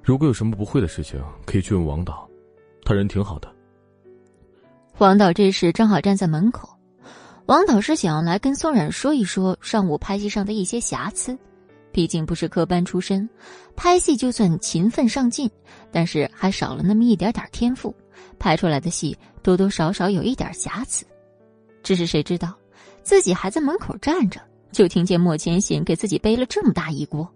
[0.03, 2.29] 如果有什么不会的事情，可以去问王导，
[2.85, 3.53] 他人挺好的。
[5.01, 6.69] 王导这时正好站在门口，
[7.47, 11.35] 王导是想要来跟宋冉说一说上午拍戏上的一些瑕疵，
[11.91, 13.27] 毕竟不是科班出身，
[13.75, 15.51] 拍戏就算勤奋上进，
[15.91, 17.95] 但是还少了那么一点点天赋，
[18.39, 21.07] 拍出来的戏多多少少有一点瑕疵。
[21.83, 22.55] 只是谁知道，
[23.03, 24.39] 自己还在门口站着，
[24.71, 27.27] 就听见莫千行给自己背了这么大一锅，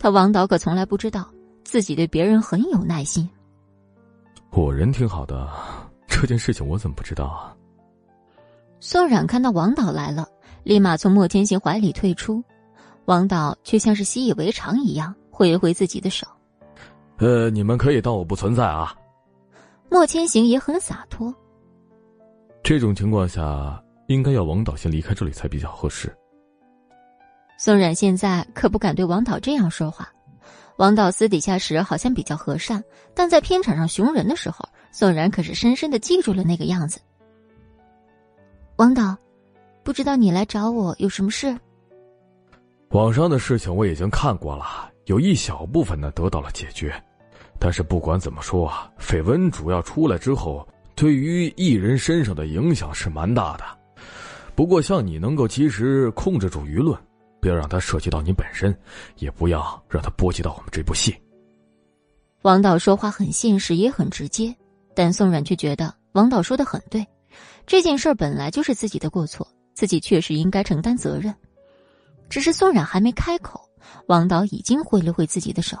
[0.00, 1.30] 他王导可从来不知道。
[1.62, 3.28] 自己对别人很有耐心，
[4.50, 5.48] 我人挺好的，
[6.20, 7.54] 这件事情我怎么不知道啊？
[8.80, 10.26] 宋冉看到王导来了，
[10.64, 12.42] 立马从莫千行怀里退出，
[13.04, 16.26] 王导却像是习以为常一样挥了挥自己的手
[17.18, 18.92] ：“呃，你们可以当我不存在啊。”
[19.88, 21.32] 莫千行也很洒脱。
[22.64, 26.12] 这种情况下，应该要王导先离开这里才比较合适。
[27.56, 30.08] 宋冉现在可不敢对王导这样说话。
[30.76, 32.82] 王导私底下时好像比较和善，
[33.14, 37.00] 但在片场上熊人的时候，宋然可是深深的记住了那个样子。
[38.76, 39.16] 王导，
[39.82, 41.56] 不知道你来找我有什么事？
[42.90, 46.94] 网上的事情我已经看过了，有一小部分呢得到了解决，
[47.58, 53.64] 但是不管怎么说啊，绯闻主要出来之后，对于艺人身上的影响是蛮大的。
[54.54, 56.98] 不过像你能够及时控制住舆论。
[57.40, 58.76] 不要让它涉及到你本身，
[59.18, 61.16] 也不要让它波及到我们这部戏。
[62.42, 64.52] 王导说话很现实，也很直接，
[64.98, 67.06] 但宋冉却觉得王导说的很对。
[67.68, 71.32] 这件事本来就是自己的过错，自己确实应该承担责任。
[72.28, 73.60] 只是宋冉还没开口，
[74.08, 75.78] 王导已经挥了挥自己的手。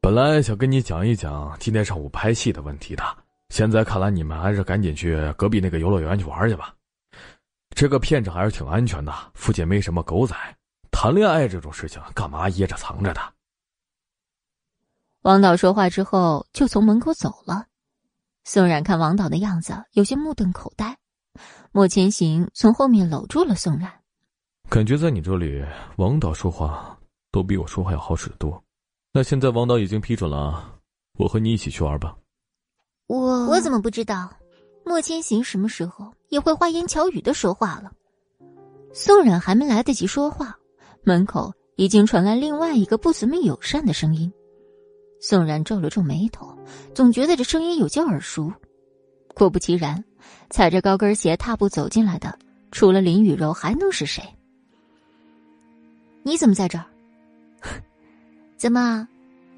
[0.00, 3.02] 本来想跟你讲一讲今天上午拍戏的问题的，
[3.48, 6.72] 现在看来你们还是赶紧去隔壁那个游乐园去玩去吧。
[7.70, 10.36] 这个片场还是挺安全的，附近没什么狗仔。
[10.92, 13.20] 谈恋爱这种事情，干嘛掖着藏着的？
[15.22, 17.66] 王导说话之后，就从门口走了。
[18.50, 20.96] 宋冉看王导的样子，有些目瞪口呆。
[21.70, 23.92] 莫千行从后面搂住了宋冉，
[24.70, 25.62] 感觉在你这里，
[25.98, 26.98] 王导说话
[27.30, 28.64] 都比我说话要好使得多。
[29.12, 30.80] 那现在王导已经批准了，
[31.18, 32.16] 我和你一起去玩吧。
[33.06, 34.32] 我我怎么不知道？
[34.82, 37.92] 莫千行什么时候也会花言巧语的说话了？
[38.94, 40.56] 宋冉还没来得及说话，
[41.04, 44.32] 门口已经传来另外一个不怎么友善的声音。
[45.20, 46.56] 宋冉皱了皱眉头，
[46.94, 48.52] 总觉得这声音有些耳熟。
[49.34, 50.02] 果不其然，
[50.50, 52.38] 踩着高跟鞋踏步走进来的，
[52.70, 54.22] 除了林雨柔，还能是谁？
[56.22, 56.84] 你怎么在这儿？
[58.56, 59.06] 怎么，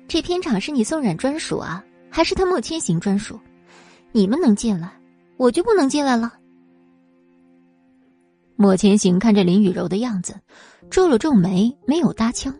[0.06, 3.38] 这片场是你宋冉专属啊，还是他莫千行专属？
[4.12, 4.92] 你们能进来？
[5.36, 6.34] 我就不能进来了。
[8.56, 10.38] 莫千行看着林雨柔的样子，
[10.90, 12.54] 皱了皱眉，没有搭腔。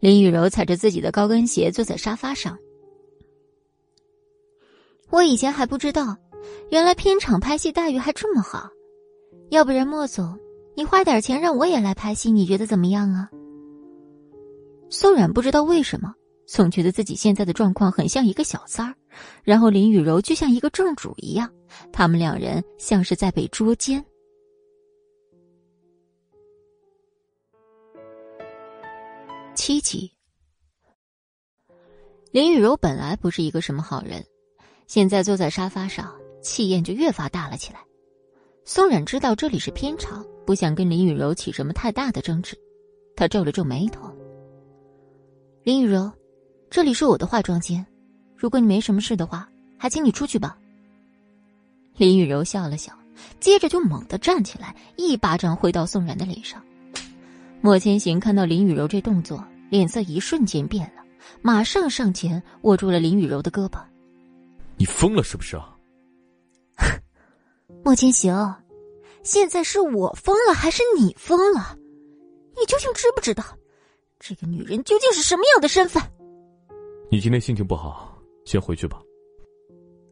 [0.00, 2.58] 林雨柔踩着自己的高跟鞋坐在沙发上。
[5.10, 6.16] 我以前还不知道，
[6.70, 8.70] 原来片场拍戏待遇还这么好。
[9.50, 10.38] 要不然莫总，
[10.74, 13.28] 你花点钱让我也来拍戏，你觉得怎么样啊？
[14.88, 16.14] 宋冉不知道为什么，
[16.46, 18.94] 总觉得自己现在的状况很像一个小三儿，
[19.44, 21.52] 然后林雨柔就像一个正主一样，
[21.92, 24.02] 他们两人像是在被捉奸。
[29.62, 30.10] 七集，
[32.30, 34.24] 林雨柔本来不是一个什么好人，
[34.86, 37.80] 现在坐在沙发上，气焰就越发大了起来。
[38.64, 42.56] 宋冉知道这里是偏场，不想跟林雨柔起什么太大的争执，
[43.14, 44.10] 他皱了皱眉头。
[45.62, 46.10] 林雨柔，
[46.70, 47.86] 这里是我的化妆间，
[48.34, 49.46] 如果你没什么事的话，
[49.76, 50.58] 还请你出去吧。
[51.98, 52.98] 林雨柔笑了笑，
[53.40, 56.64] 接着就猛地站起来，一巴掌挥到宋冉的脸上。
[57.62, 61.02] 莫千行看到林雨柔这动作，脸色一瞬间变了，
[61.40, 63.80] 马上上前握住了林雨柔的胳膊。
[64.76, 65.76] 你疯了是不是啊？
[67.84, 68.54] 莫千行，
[69.22, 71.76] 现在是我疯了还是你疯了？
[72.58, 73.44] 你究竟知不知道？
[74.18, 76.02] 这个女人究竟是什么样的身份？
[77.10, 79.00] 你今天心情不好，先回去吧。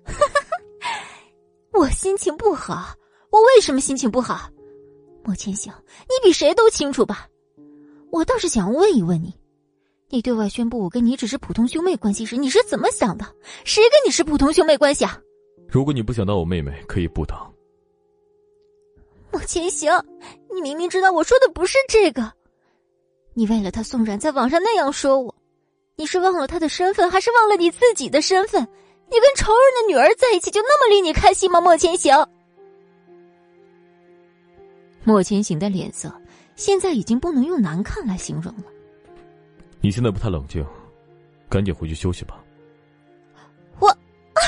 [1.73, 2.95] 我心情不好，
[3.31, 4.49] 我为什么心情不好？
[5.25, 5.73] 莫千行，
[6.03, 7.29] 你比谁都清楚吧？
[8.11, 9.38] 我倒是想问一问你，
[10.11, 13.27] 你对外宣布我跟你只是普通兄妹关系时，你是怎么想的？
[13.65, 15.21] 谁跟你是普通兄妹关系啊？
[15.69, 17.37] 如果你不想当我妹妹，可以不当。
[19.31, 19.93] 莫千行，
[20.55, 22.33] 你明明知道我说的不是这个。
[23.35, 25.35] 你为了他宋然在网上那样说我，
[25.95, 28.63] 你是忘了他的身份，还是忘了你自己的身份？
[29.11, 31.61] 你跟仇人的女儿在一起就那么令你开心吗？
[31.61, 32.27] 莫千行，
[35.05, 36.11] 莫千行的脸色
[36.57, 38.65] 现在已经不能用难看来形容了。
[39.81, 40.65] 你现在不太冷静，
[41.49, 42.45] 赶紧回去休息吧。
[43.79, 44.41] 我啊，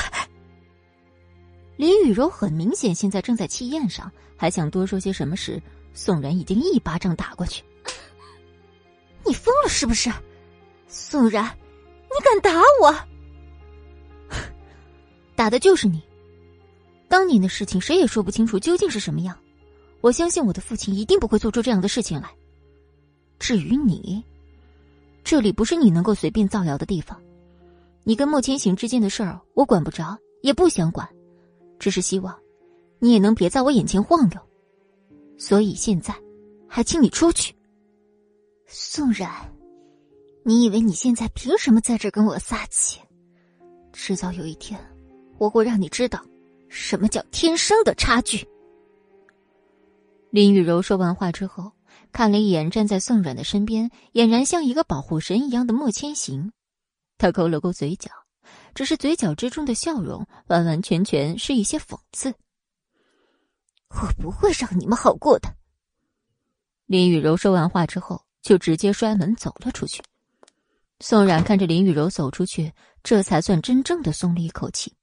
[1.77, 5.61] 林雨柔很明显现在正在气焰上，还想多说些什么时，
[5.93, 7.63] 宋冉已经一巴掌打过去。
[9.25, 10.11] 你疯了是不是，
[10.87, 11.45] 宋然？
[11.45, 12.95] 你敢打我？
[15.35, 16.01] 打的就是你。
[17.07, 19.37] 当年的事情谁也说不清楚究竟是什么样。
[20.01, 22.29] 我相信我的父亲一定不会做出这样的事情来。
[23.37, 24.23] 至于你，
[25.31, 27.17] 这里不是你能够随便造谣的地方。
[28.03, 31.07] 你跟莫千行之间的事儿，我管不着，也不想管。
[31.79, 32.37] 只是希望
[32.99, 34.41] 你也能别在我眼前晃悠。
[35.37, 36.13] 所以现在，
[36.67, 37.55] 还请你出去。
[38.65, 39.31] 宋冉，
[40.43, 42.99] 你以为你现在凭什么在这跟我撒气？
[43.93, 44.77] 迟早有一天，
[45.37, 46.21] 我会让你知道
[46.67, 48.45] 什么叫天生的差距。
[50.29, 51.71] 林雨柔说完话之后，
[52.11, 56.51] 看了一眼站在宋冉的身边，俨然像一个保护神一样的莫千行，
[57.17, 58.11] 他勾了勾嘴角，
[58.73, 62.33] 只是嘴角之中的笑容完完全全是一些讽刺。
[63.89, 65.55] 我不会让你们好过的。
[66.85, 68.23] 林雨柔说完话之后。
[68.41, 70.01] 就直接摔门走了出去。
[70.99, 72.73] 宋冉看着林雨柔走出去，
[73.03, 74.95] 这才算真正的松了一口气。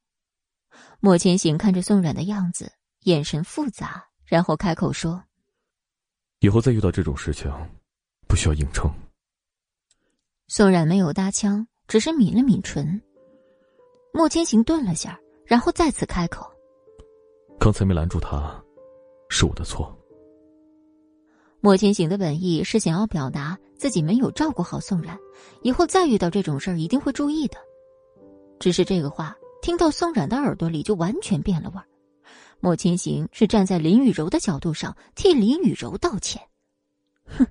[0.99, 2.73] 莫千行看着宋冉的样子，
[3.05, 5.23] 眼神复杂，然后开口说
[6.41, 7.53] ：“以后再遇到这种事情，
[8.27, 8.91] 不需要硬撑。”
[10.49, 13.01] 宋冉没有搭腔，只是抿了抿唇。
[14.13, 16.51] 莫千行顿了下，然后再次开口
[17.61, 18.63] ：“刚才没拦住他，
[19.29, 19.95] 是我的错。”
[21.61, 25.19] 莫千行的本意是想要表达自己没有照顾好宋冉，
[25.63, 27.59] 以后再遇到这种事儿一定会注意的。
[28.61, 31.88] 只是这个话听到宋冉的耳朵里就完全变了味儿。
[32.61, 36.43] 莫千行是站在林雨柔的角度上替林雨柔道歉。
[37.25, 37.47] 哼，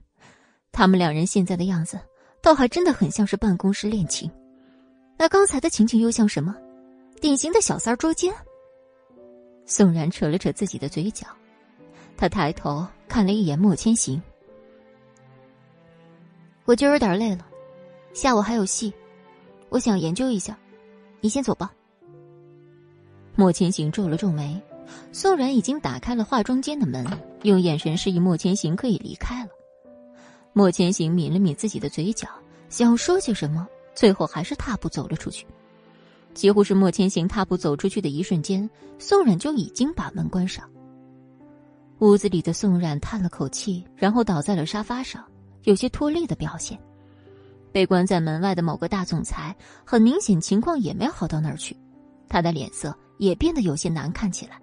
[0.71, 1.99] 他们两人现在的样子，
[2.41, 4.29] 倒还真的很像是办公室恋情。
[5.17, 6.55] 那刚才的情景又像什么？
[7.21, 8.33] 典型的小三捉奸。
[9.65, 11.27] 宋然扯了扯自己的嘴角。
[12.15, 14.21] 他抬头看了一眼莫千行，
[16.65, 17.47] 我就有点累了，
[18.13, 18.91] 下午还有戏，
[19.69, 20.57] 我想研究一下，
[21.21, 21.71] 你先走吧。
[23.35, 24.59] 莫千行皱了皱眉，
[25.11, 27.05] 宋然已经打开了化妆间的门，
[27.43, 29.49] 用眼神示意莫千行可以离开了。
[30.53, 32.27] 莫千行抿了抿自己的嘴角，
[32.69, 35.45] 想要说些什么，最后还是踏步走了出去。
[36.33, 38.69] 几乎是莫千行踏步走出去的一瞬间，
[38.99, 40.69] 宋冉就已经把门关上。
[41.99, 45.23] 屋子里的宋冉叹了口气，然后倒在了沙发上，
[45.63, 46.79] 有些脱力的表现。
[47.71, 51.75] 被关在门外的某个大总裁，很明显情况也没好到哪儿去，
[52.29, 54.59] 他的脸色也变得有些难看起来。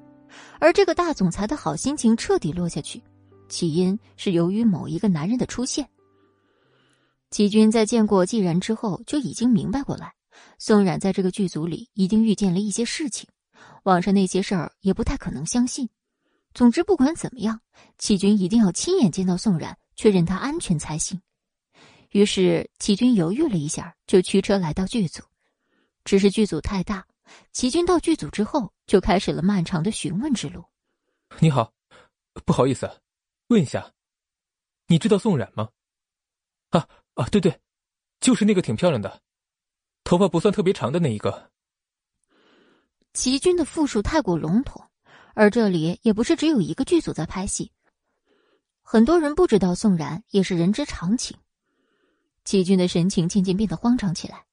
[0.61, 3.03] 而这个大总裁的好心情彻底落下去，
[3.49, 5.89] 起因是由于某一个男人的出现。
[7.31, 10.15] 齐军在见过季然之后，就已经明白过来，
[10.59, 13.29] 宋冉在这个剧组里已经遇见了一些事情，
[13.83, 15.89] 网上那些事儿也不太可能相信。
[16.55, 17.61] 总之，不管怎么样，
[17.99, 21.21] 齐军一定要亲眼见到宋冉，确认他安全才行。
[22.13, 25.21] 于是，齐军犹豫了一下，就驱车来到剧组。
[26.05, 27.05] 只是剧组太大，
[27.53, 30.65] 齐军到剧组之后，就开始了漫长的询问之路。
[31.41, 31.73] 你好，
[32.45, 32.91] 不好意思，
[33.49, 33.93] 问一下，
[34.87, 35.69] 你知道宋冉吗？
[36.71, 37.61] 啊啊，对对，
[38.21, 39.23] 就是那个挺漂亮的，
[40.05, 41.51] 头发不算特别长的那一个。
[43.13, 44.85] 齐军的复述太过笼统，
[45.35, 47.71] 而这里也不是只有一个剧组在拍戏，
[48.83, 51.37] 很多人不知道宋冉也是人之常情。
[52.45, 54.45] 齐军的神情渐渐变得慌张起来，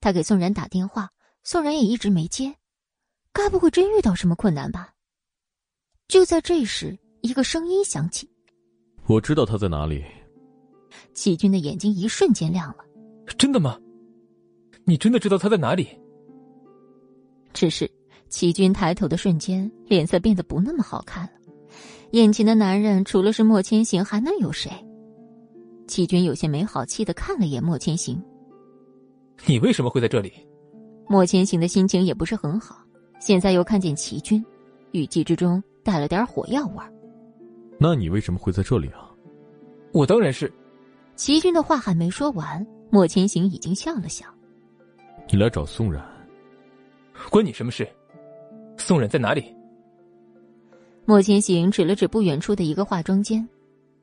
[0.00, 1.12] 他给宋冉打电话，
[1.44, 2.56] 宋冉也一直没接，
[3.36, 4.94] 该不会真遇到什么困难吧？
[6.08, 8.26] 就在这时，一个声音响起
[9.06, 10.02] ：“我知道他在哪里。”
[11.12, 12.76] 齐军的眼睛一瞬间亮了
[13.36, 13.78] ：“真的吗？
[14.86, 15.86] 你真的知道他在哪里？”
[17.52, 17.90] 只是
[18.30, 21.32] 齐军抬头的瞬间，脸色变得不那么好看了。
[22.12, 24.70] 眼前的男人除了是莫千行，还能有谁？
[25.86, 28.18] 齐军有些没好气的看了眼莫千行，
[29.44, 30.32] 你为什么会在这里？
[31.06, 32.85] 莫千行的心情也不是很好，
[33.18, 34.44] 现在又看见齐军，
[34.92, 36.92] 语气之中带了点火药味儿。
[37.78, 39.10] 那你为什么会在这里啊？
[39.92, 40.52] 我当然是。
[41.14, 44.26] 齐军的话还没说完，莫千行已经笑了笑。
[45.30, 46.04] 你来找宋冉，
[47.30, 47.88] 关你什么事？
[48.76, 49.54] 宋冉在哪里？
[51.04, 53.46] 莫千行指了指不远处的一个化妆间，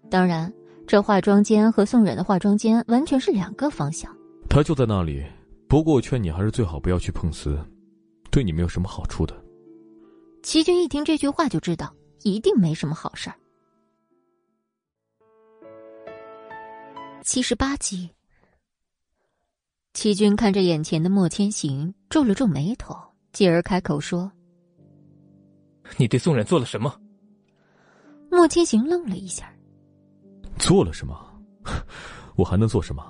[0.10, 0.52] 当然。
[0.86, 4.14] 这化妆间和宋冉的化妆间完全是两个方向。
[4.50, 5.24] 他就在那里，
[5.66, 7.58] 不过我劝你还是最好不要去碰瓷，
[8.34, 9.46] 对你没有什么好处的。
[10.42, 13.36] 齐军一听这句话就知道一定没什么好事儿。
[17.24, 18.10] 七十八集，
[19.94, 22.96] 齐军看着眼前的莫千行，皱了皱眉头，
[23.32, 24.30] 继而开口说
[25.96, 27.00] ：“你对宋冉做了什么？”
[28.32, 29.54] 莫千行愣了一下。
[30.58, 31.16] 做了什么？
[32.36, 33.06] 我还能做什么？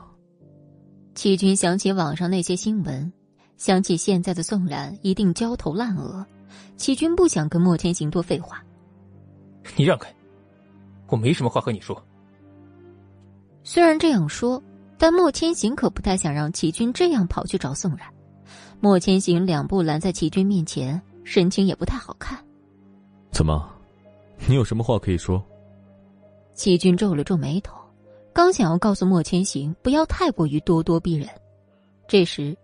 [1.16, 3.12] 齐军想起网上那些新闻，
[3.58, 6.26] 想起现在的宋冉一定焦头烂额。
[6.76, 8.64] 齐军不想跟莫千行多废话。
[9.76, 10.14] 你让开，
[11.08, 12.04] 我没什么话和你说。
[13.64, 14.62] 虽然这样说，
[14.98, 18.08] 但莫千行可不太想让齐军这样跑去找宋冉。
[18.80, 22.44] 莫千行两步拦在齐军面前，神情也不太好看。
[23.32, 23.70] 怎么？
[24.48, 25.42] 你有什么话可以说？
[26.54, 27.78] 齐军皱了皱眉头，
[28.34, 31.30] 刚想要告诉莫千行不要太过于咄咄逼人，
[32.08, 32.56] 这时，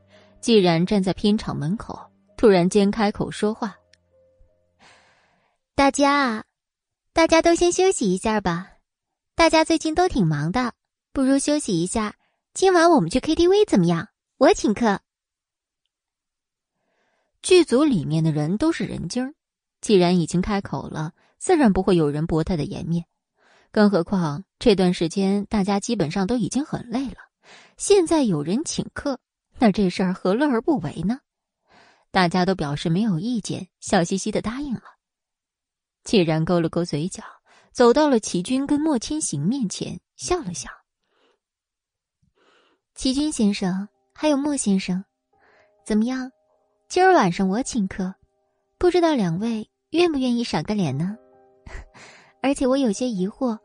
[0.42, 2.00] 既然站在片场门口，
[2.38, 3.76] 突然间开口说话
[5.76, 6.46] ：“大家，
[7.14, 8.72] 大家都先休息一下吧，
[9.36, 10.74] 大家最近都挺忙的，
[11.12, 12.16] 不如休息一下。
[12.54, 14.08] 今晚我们去 KTV 怎么样？
[14.38, 15.02] 我请客。”
[17.42, 19.34] 剧组里面的人都是人精，
[19.82, 23.06] 既然已经开口了，自然不会有人驳他的颜面。
[23.72, 27.18] 更何况这段时间大家基本上都已经很累了，
[27.78, 29.20] 现在有人请客，
[29.60, 31.20] 那这事儿何乐而不为呢？
[32.12, 34.82] 大家都表示没有意见，笑嘻嘻的答应了。
[36.04, 37.24] 既然勾了勾嘴角，
[37.72, 40.70] 走到了齐军跟莫千行面前，笑了笑
[42.96, 45.04] ：“齐军先生，还有莫先生，
[45.86, 46.32] 怎么样？
[46.88, 48.16] 今儿晚上我请客，
[48.78, 51.18] 不知道两位愿不愿意赏个脸呢？”
[52.42, 53.60] 而且我有些疑惑，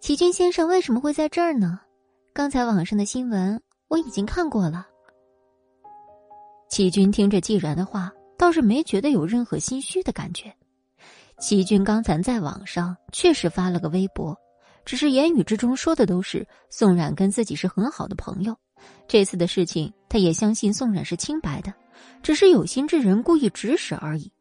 [0.00, 1.80] 齐军先生为什么会在这儿呢？
[2.32, 4.86] 刚才网上的新闻我已经看过了。
[6.74, 10.52] 齐军听着季然的话，倒是没觉得有任何心虚的感觉。
[11.38, 14.36] 齐军刚才在网上确实发了个微博，
[14.84, 18.56] 只是言语之中说的都是宋冉跟自己是很好的朋友。
[19.06, 21.72] 这次的事情，他也相信宋冉是清白的，
[22.24, 24.32] 只是有心之人故意指使而已。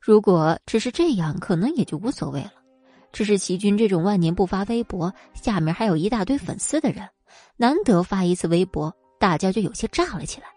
[0.00, 2.54] 如果只是这样，可能也就无所谓了。
[3.12, 7.08] 只是齐军这种万年不发微博，下面还有一大堆粉丝的人，
[7.56, 10.48] 难得发一次微博，大家就有些炸了起来。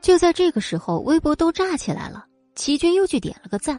[0.00, 3.78] 就在这个时候，微博都炸起来了，齐军又去点了个赞，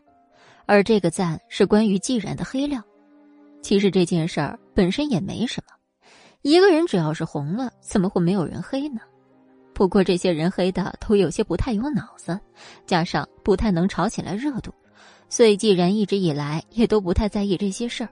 [0.66, 2.82] 而这个赞是关于季然的黑料。
[3.62, 5.74] 其实这件事儿本身也没什么，
[6.42, 9.02] 一个人只要是红了，怎么会没有人黑呢？
[9.74, 12.38] 不过这些人黑的都有些不太有脑子，
[12.86, 14.74] 加上不太能炒起来热度。
[15.30, 18.10] 所以，既然一直以来也都不太在意这些事儿，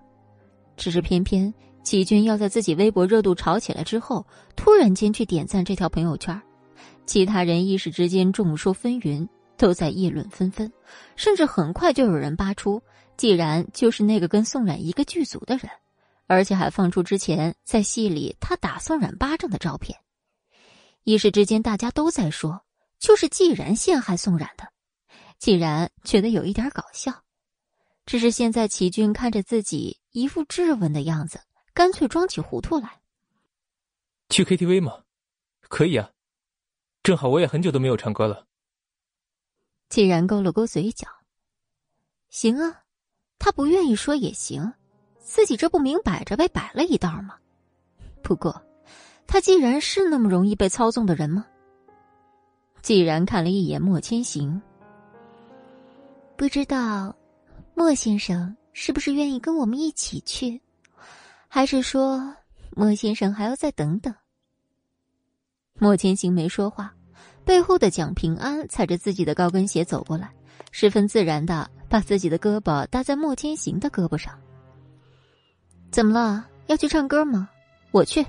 [0.78, 1.54] 只是偏偏
[1.84, 4.26] 齐军要在自己微博热度炒起来之后，
[4.56, 6.40] 突然间去点赞这条朋友圈，
[7.08, 9.28] 其他人一时之间众说纷纭，
[9.58, 10.72] 都在议论纷纷，
[11.16, 12.82] 甚至很快就有人扒出，
[13.16, 15.72] 既然就是那个跟宋冉一个剧组的人，
[16.28, 19.98] 而且还放出之前在戏里他打宋冉巴掌的照片，
[21.04, 22.62] 一时之间大家都在说，
[23.00, 24.68] 就是既然陷害宋冉的。
[25.40, 27.24] 既然觉得有一点搞笑，
[28.06, 31.40] 只是现在齐军看着自己一副质问的样子，
[31.74, 33.00] 干脆装起糊涂来。
[34.30, 35.04] 去 KTV 吗？
[35.70, 36.10] 可以啊，
[37.08, 38.46] 正好我也很久都没有唱歌了。
[39.88, 41.08] 既然勾了勾嘴角，
[42.28, 42.82] 行啊，
[43.40, 44.74] 他不愿意说也行，
[45.18, 47.38] 自己这不明摆着被摆了一道吗？
[48.22, 48.62] 不过，
[49.26, 51.48] 他既然是那么容易被操纵的人吗？
[52.82, 54.62] 既然看了一眼莫千行，
[56.36, 57.16] 不知道
[57.74, 60.62] 莫先生是不是愿意跟我们一起去，
[61.48, 62.36] 还是说
[62.72, 64.14] 莫先生还要再等等？
[65.76, 66.94] 莫千行没说话。
[67.48, 70.30] 背后的蒋平安踩着自己的高跟鞋走过来，
[70.74, 74.38] 十分自然的把自己的胳膊搭在莫千行的胳膊上。
[75.90, 76.46] 怎么了？
[76.66, 77.48] 要去唱歌吗？
[77.92, 78.26] 我去。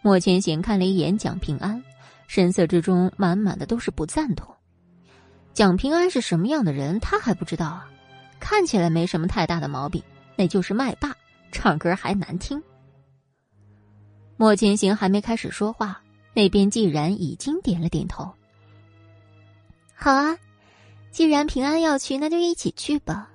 [0.00, 1.80] 莫千行看了一眼蒋平安，
[2.26, 4.48] 神色之中满满的都是不赞同。
[5.52, 7.86] 蒋平安是什么样的人，他还不知道啊？
[8.40, 10.02] 看起来没什么太大的毛病，
[10.36, 11.14] 那就是麦霸，
[11.52, 12.60] 唱歌还难听。
[14.38, 16.01] 莫千行还没开始说话。
[16.34, 18.32] 那边既然已经点了点头，
[19.94, 20.38] 好啊，
[21.10, 23.30] 既然平安要去，那就一起去吧。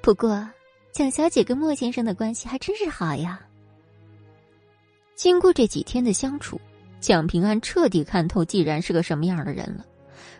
[0.00, 0.48] 不过，
[0.92, 3.40] 蒋小姐跟莫先生的关系还真是好呀。
[5.14, 6.60] 经过这几天的相处，
[7.00, 9.84] 蒋平安彻底看透既然是个什么样的人了。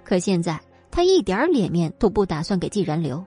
[0.05, 0.59] 可现在
[0.91, 3.23] 他一点脸面都不打算给既然留。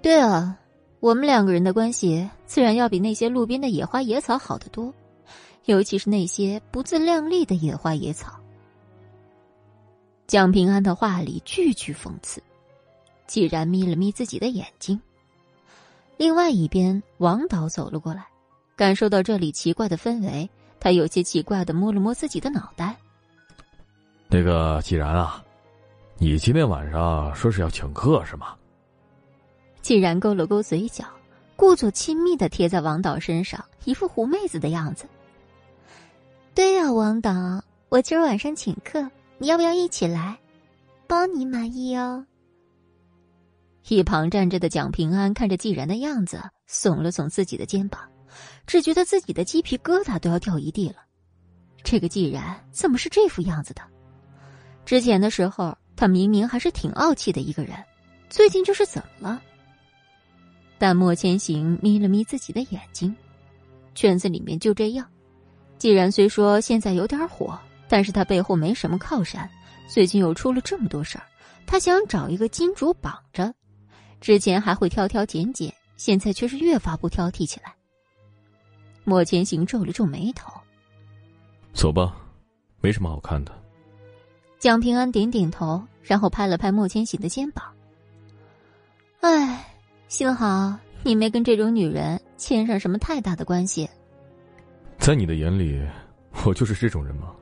[0.00, 0.58] 对啊，
[1.00, 4.92] 我们两个人的关系自然要比那些路边的野花野草好得多。
[5.64, 8.38] 尤其是那些不自量力的野花野草。
[10.26, 12.42] 蒋平安的话里句句讽刺，
[13.26, 15.00] 既然眯了眯自己的眼睛。
[16.16, 18.26] 另外一边，王导走了过来，
[18.76, 20.48] 感受到这里奇怪的氛围，
[20.80, 22.96] 他有些奇怪的摸了摸自己的脑袋。
[24.28, 25.44] 那个既然啊，
[26.18, 28.54] 你今天晚上说是要请客是吗？
[29.80, 31.04] 既然勾了勾嘴角，
[31.56, 35.06] 故作亲密的贴在王导身上，一副狐妹子的样子。
[36.54, 40.38] 对呀，王导，我今儿晚上请客，你要不要一起来？
[41.06, 42.26] 包你满意哦。
[43.88, 48.06] 一旁站着的蒋平安看着季然的样子，耸了耸自己的肩膀，
[48.66, 50.96] 只觉得自己的鸡皮疙瘩都要掉一地了。
[51.82, 53.82] 这个季然怎么是这副样子的？
[54.84, 57.82] 之前的时候，他明明还是挺傲气的一个人，
[58.28, 59.42] 最近这是怎么了？
[60.78, 63.14] 但莫千行眯了眯自己的眼睛，
[63.94, 65.08] 圈子里面就这样。
[65.82, 69.50] 既然虽说现在有点火，但是他背后没什么靠山，
[69.88, 71.24] 最近又出了这么多事儿，
[71.66, 73.52] 他想找一个金主绑着。
[74.20, 77.74] 之前还会挑挑拣拣，现在却是越发不挑剔起来。
[79.02, 80.52] 莫千行皱了皱眉头，
[81.74, 82.14] 走吧，
[82.80, 83.50] 没什么好看的。
[84.60, 87.64] 蒋平安点点头，然后拍了拍莫千行的肩膀。
[89.18, 89.66] 哎，
[90.06, 93.90] 幸好你没跟这种女人牵上什么太大的关系。
[95.02, 95.84] 在你的眼里，
[96.46, 97.34] 我就是这种人吗？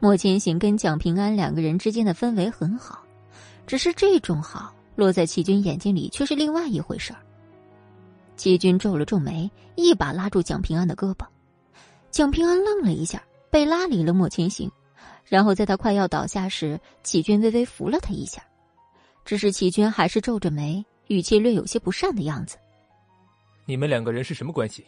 [0.00, 3.00] 莫千行跟蒋平安两个人之间的氛围很好，
[3.64, 7.20] 只是这种好落在齐军眼睛里却是另外一回事儿。
[8.34, 11.24] 齐军皱了皱眉，一把拉住蒋平安的胳膊。
[12.10, 14.68] 蒋平安愣了一下，被拉离了莫千行，
[15.24, 18.42] 然后在他快要倒下时，齐军微微扶了他一下。
[19.24, 22.56] 只是齐军还是皱着眉，语气略有些不善的样子
[23.64, 24.84] ：“你们两个人是什么关系？”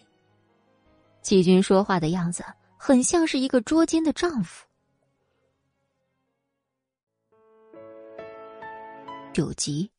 [1.22, 2.44] 季军说话的样子
[2.76, 4.66] 很像是一个捉奸的丈夫。
[9.32, 9.90] 九级。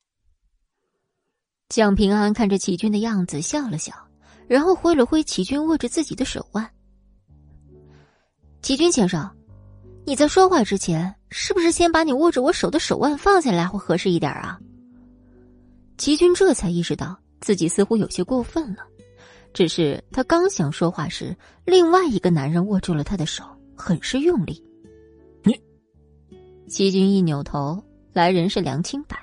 [1.69, 3.93] 蒋平安看着齐军的样子笑了笑，
[4.47, 6.67] 然后挥了挥齐军握着自己的手腕。
[8.61, 9.29] 齐军先生，
[10.03, 14.59] 你在说话之前，是不是先把你握着我手的手腕放下来会合适一点啊？
[15.97, 18.88] 齐军这才意识到自己似乎有些过分了。
[19.53, 21.35] 只是他刚想说话时，
[21.65, 23.43] 另外一个男人握住了他的手，
[23.75, 24.63] 很是用力。
[25.43, 25.59] 你，
[26.67, 29.17] 齐军一扭头，来人是梁清白。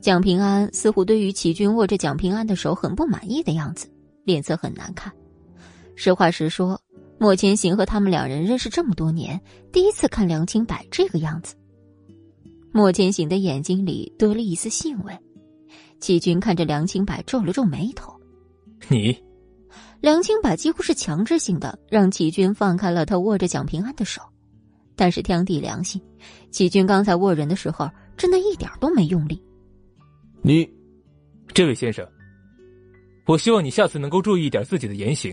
[0.00, 3.88] 蒋平安似乎对于齐军握着蒋平安的手很不满意的样子，
[4.24, 5.12] 脸色很难看。
[5.94, 6.80] 实话实说，
[7.18, 11.54] 莫千行和他们两人认识这么多年，第一次看梁清白这个样子。
[12.72, 15.16] 莫千行的眼睛里多了一丝兴味。
[16.00, 18.12] 齐军看着梁清白，皱了皱眉头
[18.88, 19.16] ：“你。”
[20.02, 24.20] 梁清白几乎是强制性的让齐军放开了他握着蒋平安的手，
[24.96, 26.02] 但是天地良心，
[26.50, 29.40] 齐军刚才握人的时候真的一点都没用力。
[30.42, 30.68] 你，
[31.54, 32.04] 这位先生，
[33.26, 35.32] 我希望你下次能够注意一点自己的言行。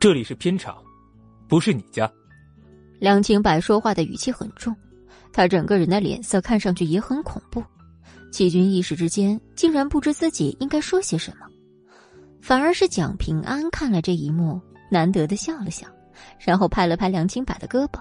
[0.00, 0.76] 这里是片场，
[1.48, 2.12] 不是你家。
[2.98, 4.74] 梁清白说话的语气很重，
[5.32, 7.62] 他整个人的脸色看上去也很恐怖。
[8.32, 11.46] 齐军一时之间竟然不知自己应该说些什么。
[12.44, 14.60] 反而是蒋平安看了这一幕，
[14.90, 15.86] 难得的笑了笑，
[16.38, 17.98] 然后拍了拍梁清白的胳膊。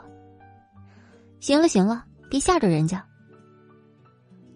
[1.39, 3.01] 行了行了，别吓着人家。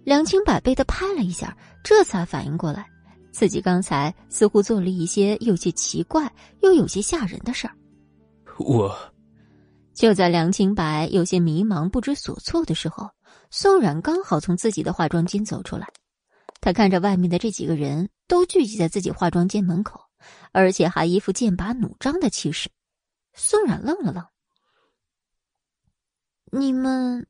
[0.04, 1.56] 梁清柏被他拍了一下，
[1.86, 2.86] 这才反应过来，
[3.32, 6.30] 自己刚才似乎做了一些有些奇怪
[6.62, 7.74] 又有些吓人的事儿。
[8.60, 8.94] 我，
[9.94, 13.10] 就在梁清白有些迷茫不知所措的时候，
[13.52, 15.88] 宋冉刚好从自己的化妆间走出来。
[16.60, 20.02] 他看着外面的这几个人都聚集在自己化妆间门口，
[20.52, 22.70] 而且还一副剑拔弩张的气势。
[23.34, 24.26] 宋冉愣了愣
[26.52, 27.28] ：“你们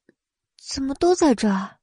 [0.58, 1.78] 怎么都在这儿？”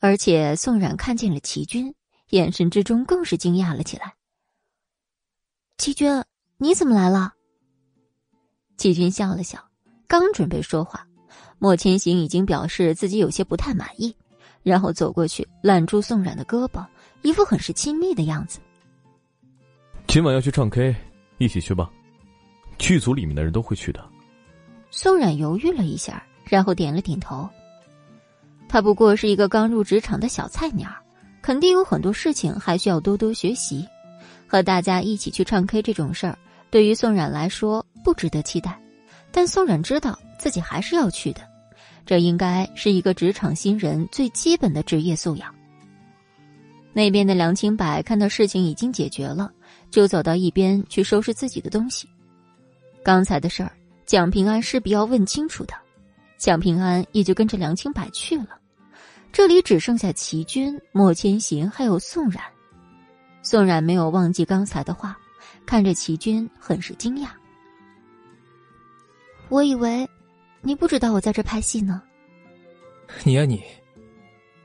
[0.00, 1.94] 而且宋冉看见了齐军，
[2.28, 4.14] 眼神之中更是惊讶了起来。
[5.78, 6.22] “齐军，
[6.58, 7.32] 你怎么来了？”
[8.76, 9.70] 齐军笑了笑，
[10.06, 11.08] 刚准备说话，
[11.58, 14.14] 莫千行已经表示自己有些不太满意。
[14.64, 16.84] 然后走过去揽住宋冉的胳膊，
[17.22, 18.58] 一副很是亲密的样子。
[20.08, 20.96] 今晚要去唱 K，
[21.38, 21.88] 一起去吧。
[22.78, 24.04] 剧组里面的人都会去的。
[24.90, 27.48] 宋冉犹豫了一下，然后点了点头。
[28.68, 30.90] 他不过是一个刚入职场的小菜鸟，
[31.42, 33.86] 肯定有很多事情还需要多多学习。
[34.46, 36.38] 和大家一起去唱 K 这种事儿，
[36.70, 38.80] 对于宋冉来说不值得期待，
[39.30, 41.40] 但宋冉知道自己还是要去的。
[42.06, 45.54] 这应该是一个职场新人最基本的职业素养。
[46.92, 49.50] 那边的梁清白看到事情已经解决了，
[49.90, 52.08] 就走到一边去收拾自己的东西。
[53.02, 53.72] 刚才的事儿，
[54.06, 55.74] 蒋平安势必要问清楚的，
[56.38, 58.58] 蒋平安也就跟着梁清白去了。
[59.32, 62.40] 这里只剩下齐军、莫千行还有宋冉。
[63.42, 65.18] 宋冉没有忘记刚才的话，
[65.66, 67.28] 看着齐军，很是惊讶。
[69.48, 70.08] 我以为。
[70.66, 72.02] 你不知道我在这拍戏呢。
[73.22, 73.62] 你呀你，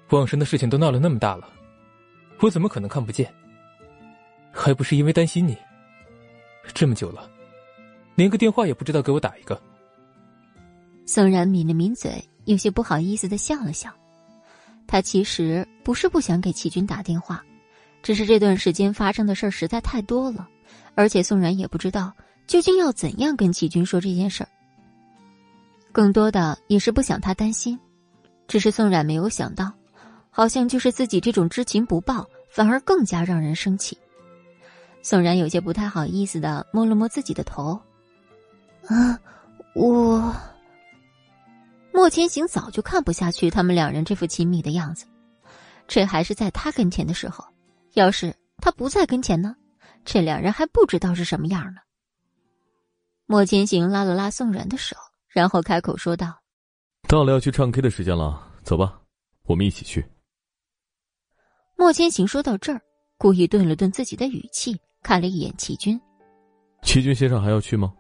[0.10, 1.52] 往生的事情都闹了那么大了，
[2.40, 3.32] 我怎么可能看不见？
[4.52, 5.58] 还不是因为担心你。
[6.74, 7.30] 这么久了，
[8.16, 9.62] 连个电话也不知道给我打一个。
[11.06, 13.94] 宋然抿了抿嘴，有些不好意思的笑了笑。
[14.88, 17.44] 他其实不是不想给齐军打电话，
[18.02, 20.48] 只是这段时间发生的事儿实在太多了，
[20.96, 22.14] 而且宋然也不知道
[22.48, 24.50] 究竟要怎样跟齐军说这件事儿。
[25.92, 27.80] 更多的也是不想他担心，
[28.48, 29.72] 只是宋冉没有想到，
[30.30, 33.98] 好像就是自己这种知情不报，反而更加让人生气。
[35.02, 37.80] 宋冉有些不太好意思的摸了摸自己的头，
[38.88, 39.20] 啊，
[39.74, 40.36] 我。
[41.92, 45.06] 莫千行早就看不下去他们两人这副亲密的样子，
[45.88, 47.44] 这还是在他跟前的时候，
[47.94, 49.56] 要是他不在跟前呢，
[50.06, 51.82] 这两人还不知道是什么样呢。
[53.26, 54.96] 莫千行拉了拉宋冉的手。
[55.30, 56.42] 然后开口说道
[57.08, 59.00] ：“到了要去唱 K 的时间了，走吧，
[59.46, 60.06] 我们一起去。”
[61.78, 62.82] 莫千行说到这儿，
[63.18, 66.00] 故意顿了顿自己的语气，看了一眼齐军。
[66.82, 67.94] 齐军先生还要去吗？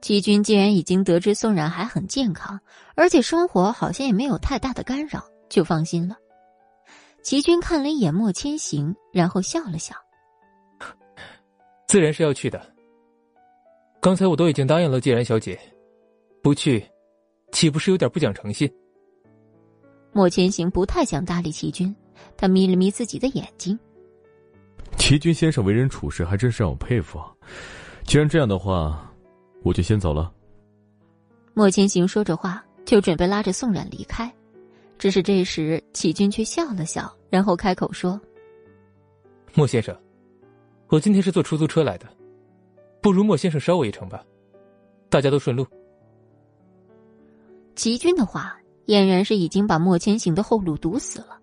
[0.00, 2.58] 齐军既然已经得知宋冉还很健康，
[2.94, 6.16] 而且生活好像也没有太大的干扰，就放心了。
[7.24, 9.94] 齐军看了一眼莫千行，然后笑了笑
[11.88, 12.74] ：“自然是要去的。
[14.00, 15.58] 刚才我都已经答应了季然小姐。”
[16.42, 16.84] 不去，
[17.52, 18.70] 岂不是有点不讲诚信？
[20.12, 21.94] 莫千行不太想搭理齐军，
[22.36, 23.78] 他眯了眯自己的眼睛。
[24.96, 27.32] 齐军先生为人处事还真是让我佩服啊！
[28.04, 29.12] 既然这样的话，
[29.62, 30.32] 我就先走了。
[31.54, 34.32] 莫千行说着话，就准备拉着宋冉离开，
[34.98, 38.18] 只是这时齐军却笑了笑，然后开口说
[39.54, 39.96] ：“莫先生，
[40.88, 42.06] 我今天是坐出租车来的，
[43.02, 44.24] 不如莫先生捎我一程吧，
[45.10, 45.66] 大家都顺路。”
[47.78, 51.38] 齐军的话俨然是已经把莫千行的后路堵死了。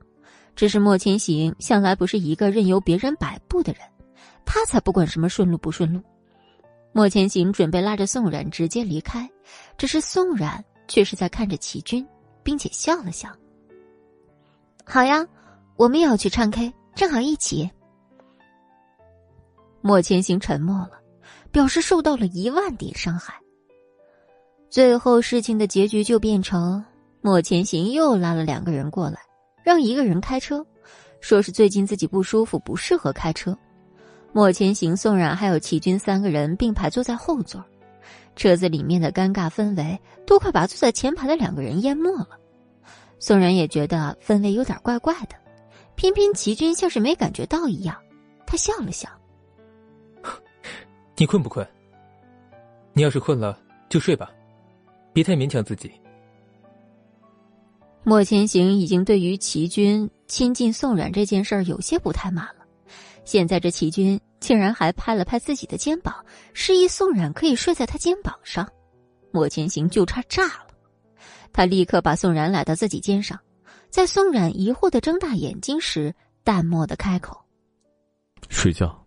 [0.53, 3.81] 只是莫千行向来不是一个任由别人摆布的人，
[4.45, 6.01] 他才不管什么顺路不顺路。
[6.91, 9.29] 莫千行准备拉着宋冉直接离开，
[9.77, 12.05] 只是宋冉却是在看着齐军，
[12.43, 13.29] 并且笑了笑。
[14.83, 15.25] 好呀，
[15.77, 17.69] 我们也要去唱 K，正好一起。
[19.79, 20.99] 莫千行沉默了，
[21.49, 23.35] 表示受到了一万点伤害。
[24.75, 26.83] 最后，事情的结局就变成
[27.21, 29.21] 莫千行又拉了两个人过来，
[29.63, 30.65] 让一个人开车，
[31.21, 33.57] 说是最近自己不舒服，不适合开车。
[34.33, 37.63] 莫千行、宋冉还有齐军三个人并排坐在后座，
[38.35, 39.97] 车子里面的尴尬氛围
[40.27, 42.27] 都快把坐在前排的两个人淹没了。
[43.17, 45.37] 宋冉也觉得氛围有点怪怪的，
[45.95, 47.95] 偏偏齐军像是没感觉到一样，
[48.45, 49.07] 他笑了笑
[51.15, 51.65] ：“你困不困？
[52.91, 53.57] 你要是困了
[53.87, 54.29] 就睡吧。”
[55.15, 55.89] 别太勉强自己。
[58.03, 62.65] 莫千行已经对于齐军亲近宋冉这件事儿有些不太满了，
[63.23, 66.13] 现在这齐军竟然还拍了拍自己的肩膀，
[66.53, 68.69] 示意宋冉可以睡在他肩膀上，
[69.31, 70.67] 莫千行就差炸了。
[71.53, 73.39] 他立刻把宋冉揽到自己肩上，
[73.89, 76.13] 在宋冉疑惑的睁大眼睛时，
[76.43, 77.39] 淡漠的开口
[78.49, 79.01] ：“睡觉。”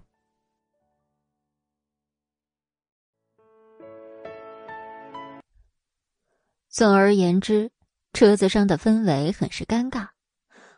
[6.70, 7.70] 总而言之，
[8.12, 10.08] 车子上的氛围很是尴尬。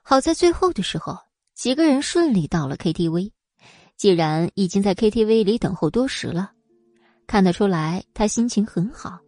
[0.03, 1.19] 好在最后的时候，
[1.55, 3.33] 几个人顺利到了 KTV。
[3.97, 6.53] 既然已经在 KTV 里等候多时了，
[7.27, 9.19] 看得出来他心情很好，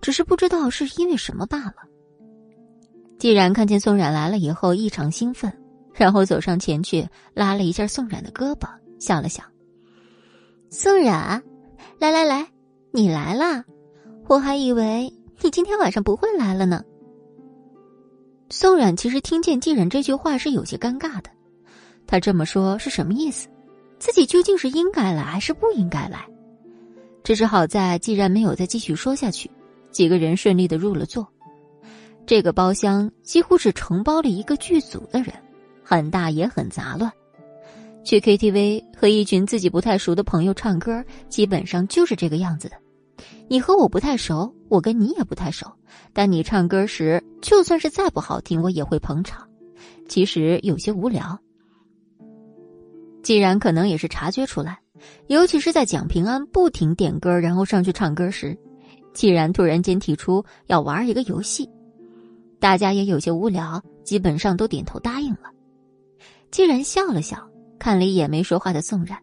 [0.00, 1.74] 只是不知道是因为什么罢了。
[3.18, 5.52] 既然看见宋冉来了以后异常兴奋，
[5.92, 8.68] 然后走上前去拉了一下宋冉的胳膊，
[8.98, 9.42] 笑了笑
[10.70, 11.42] ：“宋冉，
[11.98, 12.48] 来来来，
[12.92, 13.64] 你来啦！
[14.28, 15.12] 我还以为
[15.42, 16.84] 你今天晚上不会来了呢。”
[18.48, 21.30] 宋冉其实听见既然这句话是有些尴尬的，
[22.06, 23.48] 他这么说是什么意思？
[23.98, 26.26] 自己究竟是应该来还是不应该来？
[27.24, 29.50] 只是好在，既然没有再继续说下去，
[29.90, 31.26] 几个人顺利的入了座。
[32.26, 35.32] 这个包厢几乎是承包了一个剧组的人，
[35.82, 37.10] 很大也很杂乱。
[38.04, 42.76] 去 KTV 和一群自己不太熟的朋友唱歌，基本上就是这个样子的。
[43.48, 45.70] 你和我不太熟，我跟你也不太熟，
[46.14, 49.46] 但你唱歌时，就算是再不好听，我也会捧场。
[50.08, 51.38] 其实有些无聊。
[53.22, 54.80] 既然可能也是察觉出来，
[55.26, 58.58] 尤其是在蒋平安不停点歌，然后上去唱歌时，
[59.12, 61.68] 既然突然间提出要玩一个游戏，
[62.58, 65.52] 大家也有些无聊，基本上都点头答应了。
[66.50, 67.46] 既然笑了笑，
[67.78, 69.18] 看了一眼没说话的宋冉，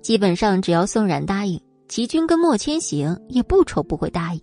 [0.00, 4.40] 基本上只要宋冉答应，齐军跟莫千行也不愁不会答应。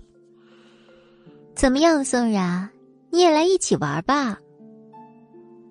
[1.59, 2.69] 怎么样，宋冉，
[3.09, 4.39] 你也来一起玩吧？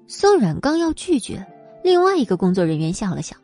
[0.06, 1.42] 宋冉刚要拒绝。
[1.82, 3.34] 另外一个工作人员笑了笑，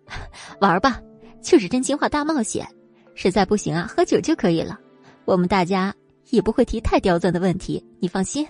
[0.58, 1.02] 玩吧，
[1.42, 2.66] 就是真心话大冒险。
[3.14, 4.80] 实在不行啊，喝酒就可以了。
[5.26, 5.94] 我们大家
[6.30, 8.48] 也不会提太刁钻的问题，你放心。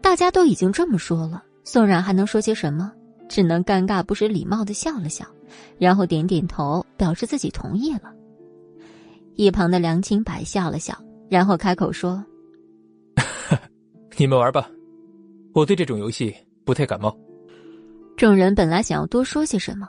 [0.00, 2.90] 大家都已经这么说了，宋冉还能说些什么？
[3.28, 5.26] 只能尴尬不失礼貌的笑了笑，
[5.76, 8.10] 然后点点头，表示自己同意了。
[9.34, 10.98] 一旁的梁清白笑了笑，
[11.28, 12.24] 然后开口说
[14.16, 14.70] ：“你们玩吧，
[15.54, 16.34] 我对这种游戏
[16.64, 17.16] 不太感冒。”
[18.16, 19.88] 众人本来想要多说些什么，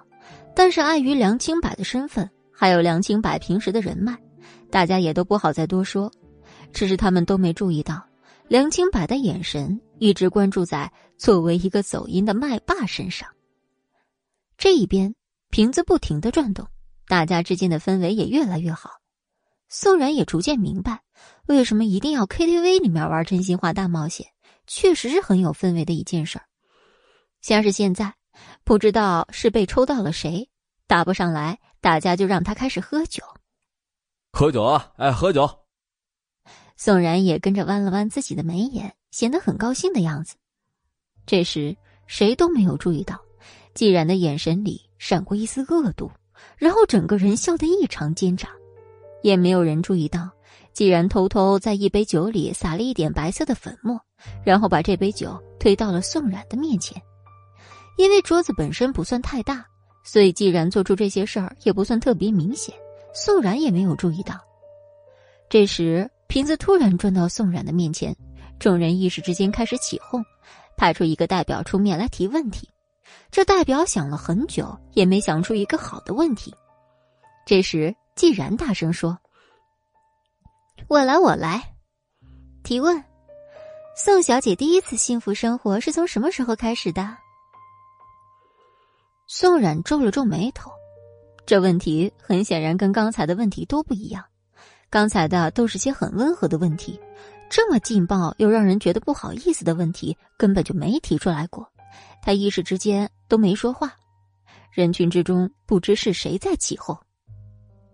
[0.56, 4.16] 但是碍于梁清柏的身份，还有梁清柏平时的人脉，
[4.70, 6.12] 大家也都不好再多说。
[6.72, 8.06] 只是他们都没注意到，
[8.48, 13.28] 梁清柏的眼神一直关注在作为一个走音的麦霸身上。
[14.58, 15.16] 这一边
[15.50, 16.68] 瓶子不停的转动，
[17.08, 18.99] 大家之间的氛围也越来越好。
[19.70, 21.02] 宋然也逐渐明白，
[21.48, 24.28] 为什么一定要 KTV 里面玩真心话大冒险，
[24.68, 26.46] 确实是很有氛围的一件事儿。
[27.42, 28.14] 像是现在。
[28.64, 30.50] 不知道是被抽到了谁，
[30.88, 33.22] 答不上来，大家就让他开始喝酒。
[34.32, 34.94] 喝酒啊！
[34.96, 35.50] 哎，喝酒。
[36.78, 40.36] 宋然也跟着弯了弯自己的眉眼，显得很高兴的样子。
[41.26, 41.76] 这时，
[42.08, 43.20] 谁都没有注意到，
[43.74, 46.10] 季然的眼神里闪过一丝恶毒，
[46.56, 48.48] 然后整个人笑得异常奸诈。
[49.22, 50.30] 也没有人注意到，
[50.74, 54.00] 季然偷偷在一杯酒里撒了一点白色的粉末，
[54.44, 57.02] 然后把这杯酒推到了宋冉的面前。
[57.98, 59.66] 因为桌子本身不算太大，
[60.04, 62.74] 所以既然做出这些事儿也不算特别明显，
[63.14, 64.40] 宋冉也没有注意到。
[65.50, 68.16] 这时瓶子突然转到宋冉的面前，
[68.58, 70.24] 众人一时之间开始起哄，
[70.78, 72.70] 派出一个代表出面来提问题。
[73.32, 76.54] 这代表想了很久也没想出一个好的问题。
[77.46, 79.18] 这时既然大声说
[80.90, 81.74] ：“我来，我来，
[82.64, 83.02] 提问。
[83.96, 87.16] 宋小姐第一次幸福生活是从什么时候开始的？”
[89.26, 90.70] 宋冉皱了皱眉头，
[91.46, 94.22] 这问题很显然跟刚才的问题都不一样。
[94.90, 97.00] 刚才的都是些很温和的问题，
[97.50, 101.66] 这么劲爆又让人觉得不好意思的问题根本就没提出来过。
[102.22, 103.96] 他一时之间都没说话。
[104.74, 106.94] 人群之中不知是谁在起哄：“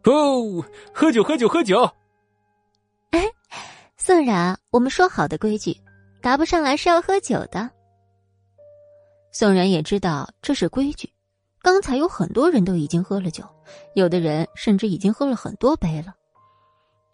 [0.05, 0.63] 哦，
[0.93, 1.89] 喝酒，喝酒，喝酒！”
[3.11, 3.27] 哎，
[3.97, 5.75] 宋冉，我们说好的规矩，
[6.21, 7.69] 答不上来是要喝酒的。
[9.31, 11.09] 宋冉也知道这是规矩。
[11.61, 13.43] 刚才有很多人都已经喝了酒，
[13.95, 16.13] 有的人甚至已经喝了很多杯了。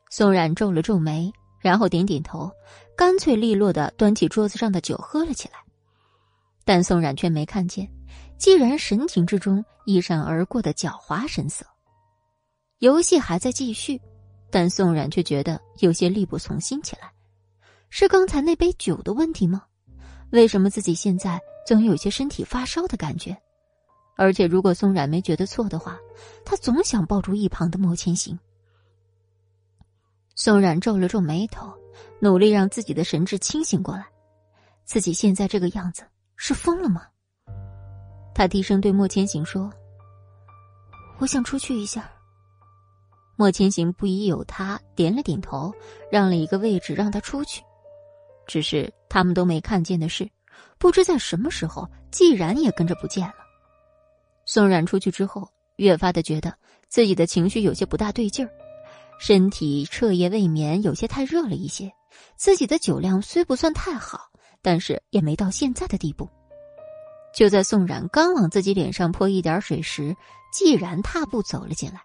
[0.09, 2.51] 宋冉皱了皱眉，然后点点头，
[2.97, 5.59] 干脆利落的端起桌子上的酒喝了起来。
[6.65, 7.89] 但宋冉却没看见，
[8.37, 11.65] 既然神情之中一闪而过的狡猾神色。
[12.81, 14.01] 游戏还在继续，
[14.49, 17.11] 但宋冉却觉得有些力不从心起来。
[17.91, 19.61] 是刚才那杯酒的问题吗？
[20.31, 23.37] 为什么自己现在总有些身体发烧的感觉？
[24.17, 25.95] 而且，如果宋冉没觉得错的话，
[26.43, 28.37] 他总想抱住一旁的莫千行。
[30.33, 31.71] 宋冉皱了皱眉头，
[32.19, 34.07] 努力让自己的神智清醒过来。
[34.85, 36.01] 自己现在这个样子
[36.35, 37.05] 是疯了吗？
[38.33, 39.71] 他低声对莫千行说
[41.21, 42.11] ：“我想出去一下。”
[43.41, 45.73] 莫千行不疑有他，点了点头，
[46.11, 47.63] 让了一个位置让他出去。
[48.45, 50.29] 只是他们都没看见的是，
[50.77, 53.33] 不知在什么时候，季然也跟着不见了。
[54.45, 56.53] 宋冉出去之后，越发的觉得
[56.87, 58.51] 自己的情绪有些不大对劲儿，
[59.19, 61.91] 身体彻夜未眠，有些太热了一些。
[62.35, 64.29] 自己的酒量虽不算太好，
[64.61, 66.29] 但是也没到现在的地步。
[67.33, 70.15] 就在宋冉刚往自己脸上泼一点水时，
[70.53, 72.03] 季然踏步走了进来，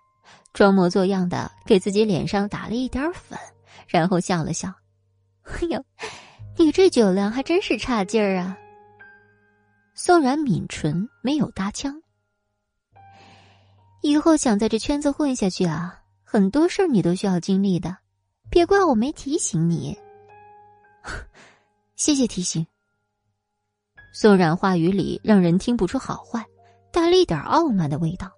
[0.56, 3.38] 装模作样的给自己脸上打了一点粉，
[3.86, 4.72] 然后笑了笑
[5.44, 5.84] ：“哎呦，
[6.56, 8.56] 你这酒量还真是差劲儿啊。”
[9.94, 12.00] 宋冉抿唇，没有搭腔。
[14.00, 17.94] 以后想在这圈子混下去啊，很多事儿你都需要经历的，
[18.48, 19.94] 别怪我没提醒你。
[21.96, 22.66] 谢谢提醒。
[24.14, 26.42] 宋冉话语里让人听不出好坏，
[26.90, 28.32] 带了一点傲慢的味道。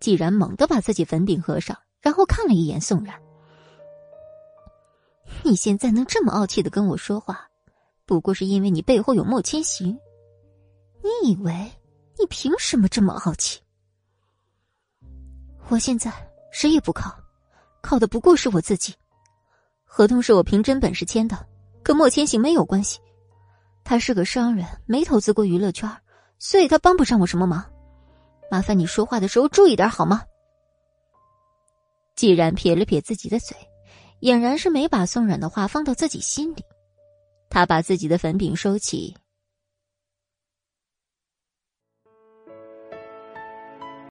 [0.00, 3.14] 既然猛地把自己粉饼合上，然后看了一眼宋冉
[5.44, 7.48] ：“你现在能这么傲气的跟我说话，
[8.04, 9.98] 不过是因为你背后有莫千行。
[11.02, 11.52] 你以为
[12.18, 13.60] 你凭什么这么傲气？
[15.68, 16.12] 我现在
[16.52, 17.14] 谁也不靠，
[17.82, 18.94] 靠的不过是我自己。
[19.84, 21.46] 合同是我凭真本事签的，
[21.82, 23.00] 跟莫千行没有关系。”
[23.84, 25.88] 他是个商人，没投资过娱乐圈，
[26.40, 27.64] 所以他帮不上我什么忙。
[28.50, 30.22] 麻烦你说话的时候注意点好吗？
[32.14, 33.56] 既然撇了撇自己的嘴，
[34.20, 36.64] 俨然是没把宋冉的话放到自己心里。
[37.50, 39.14] 他把自己的粉饼收起，